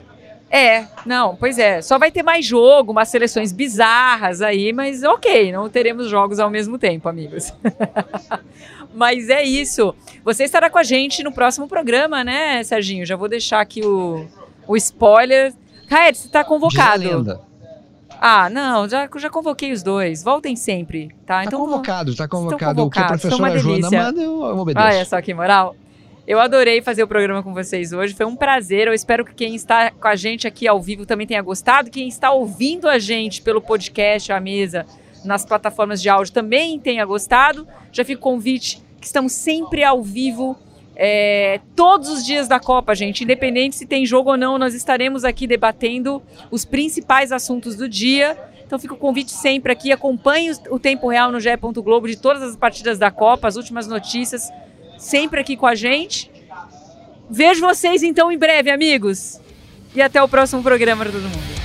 É, 0.49 0.85
não, 1.05 1.35
pois 1.35 1.57
é. 1.57 1.81
Só 1.81 1.97
vai 1.97 2.11
ter 2.11 2.21
mais 2.23 2.45
jogo, 2.45 2.91
umas 2.91 3.09
seleções 3.09 3.51
bizarras 3.51 4.41
aí, 4.41 4.71
mas 4.73 5.03
ok, 5.03 5.51
não 5.51 5.67
teremos 5.69 6.07
jogos 6.09 6.39
ao 6.39 6.49
mesmo 6.49 6.77
tempo, 6.77 7.09
amigos. 7.09 7.51
mas 8.93 9.29
é 9.29 9.43
isso. 9.43 9.93
Você 10.23 10.43
estará 10.43 10.69
com 10.69 10.77
a 10.77 10.83
gente 10.83 11.23
no 11.23 11.31
próximo 11.31 11.67
programa, 11.67 12.23
né, 12.23 12.63
Serginho? 12.63 13.05
Já 13.05 13.15
vou 13.15 13.27
deixar 13.27 13.59
aqui 13.59 13.81
o, 13.85 14.25
o 14.67 14.75
spoiler. 14.75 15.53
Caio, 15.87 16.15
você 16.15 16.27
está 16.27 16.43
convocado. 16.43 17.39
Ah, 18.19 18.49
não, 18.49 18.87
já, 18.87 19.09
já 19.17 19.29
convoquei 19.29 19.71
os 19.71 19.83
dois. 19.83 20.23
Voltem 20.23 20.55
sempre, 20.55 21.09
tá? 21.25 21.39
Tá 21.39 21.45
Então, 21.45 21.59
convocado, 21.59 22.15
tá 22.15 22.27
convocado. 22.27 22.83
O 22.83 22.89
que 22.89 22.99
a 22.99 23.07
professora 23.07 23.57
Joana 23.57 23.91
manda, 23.91 24.21
eu, 24.21 24.41
obedeço. 24.41 24.85
Olha 24.85 25.05
só 25.05 25.21
que 25.21 25.33
moral. 25.33 25.75
Eu 26.27 26.39
adorei 26.39 26.81
fazer 26.81 27.03
o 27.03 27.07
programa 27.07 27.43
com 27.43 27.53
vocês 27.53 27.93
hoje. 27.93 28.15
Foi 28.15 28.25
um 28.25 28.35
prazer. 28.35 28.87
Eu 28.87 28.93
espero 28.93 29.23
que 29.23 29.33
quem 29.33 29.53
está 29.53 29.91
com 29.91 30.07
a 30.07 30.15
gente 30.15 30.47
aqui 30.47 30.67
ao 30.67 30.81
vivo 30.81 31.05
também 31.05 31.27
tenha 31.27 31.41
gostado. 31.41 31.91
Quem 31.91 32.07
está 32.07 32.31
ouvindo 32.31 32.89
a 32.89 32.97
gente 32.97 33.41
pelo 33.43 33.61
podcast, 33.61 34.31
a 34.31 34.39
mesa, 34.39 34.87
nas 35.23 35.45
plataformas 35.45 36.01
de 36.01 36.09
áudio 36.09 36.33
também 36.33 36.79
tenha 36.79 37.05
gostado. 37.05 37.67
Já 37.91 38.03
fica 38.03 38.19
o 38.19 38.23
convite 38.23 38.81
que 38.99 39.05
estamos 39.05 39.33
sempre 39.33 39.83
ao 39.83 40.01
vivo. 40.01 40.57
É, 40.95 41.59
todos 41.75 42.09
os 42.09 42.25
dias 42.25 42.47
da 42.47 42.59
Copa, 42.59 42.95
gente, 42.95 43.23
independente 43.23 43.75
se 43.75 43.85
tem 43.85 44.05
jogo 44.05 44.31
ou 44.31 44.37
não, 44.37 44.57
nós 44.57 44.73
estaremos 44.73 45.23
aqui 45.23 45.45
debatendo 45.45 46.21
os 46.49 46.63
principais 46.65 47.31
assuntos 47.31 47.75
do 47.75 47.87
dia. 47.89 48.37
Então 48.65 48.79
fica 48.79 48.93
o 48.93 48.97
convite 48.97 49.31
sempre 49.31 49.71
aqui. 49.71 49.91
Acompanhe 49.91 50.51
o- 50.69 50.79
tempo 50.79 51.07
real 51.07 51.31
no 51.31 51.39
GE. 51.39 51.49
Globo 51.83 52.07
de 52.07 52.17
todas 52.17 52.41
as 52.41 52.55
partidas 52.55 52.97
da 52.97 53.11
Copa, 53.11 53.47
as 53.47 53.55
últimas 53.57 53.87
notícias, 53.87 54.49
sempre 54.97 55.39
aqui 55.39 55.55
com 55.55 55.67
a 55.67 55.75
gente. 55.75 56.31
Vejo 57.29 57.61
vocês 57.61 58.01
então 58.01 58.31
em 58.31 58.37
breve, 58.37 58.71
amigos. 58.71 59.39
E 59.93 60.01
até 60.01 60.21
o 60.21 60.27
próximo 60.27 60.63
programa 60.63 61.05
todo 61.05 61.21
mundo. 61.21 61.64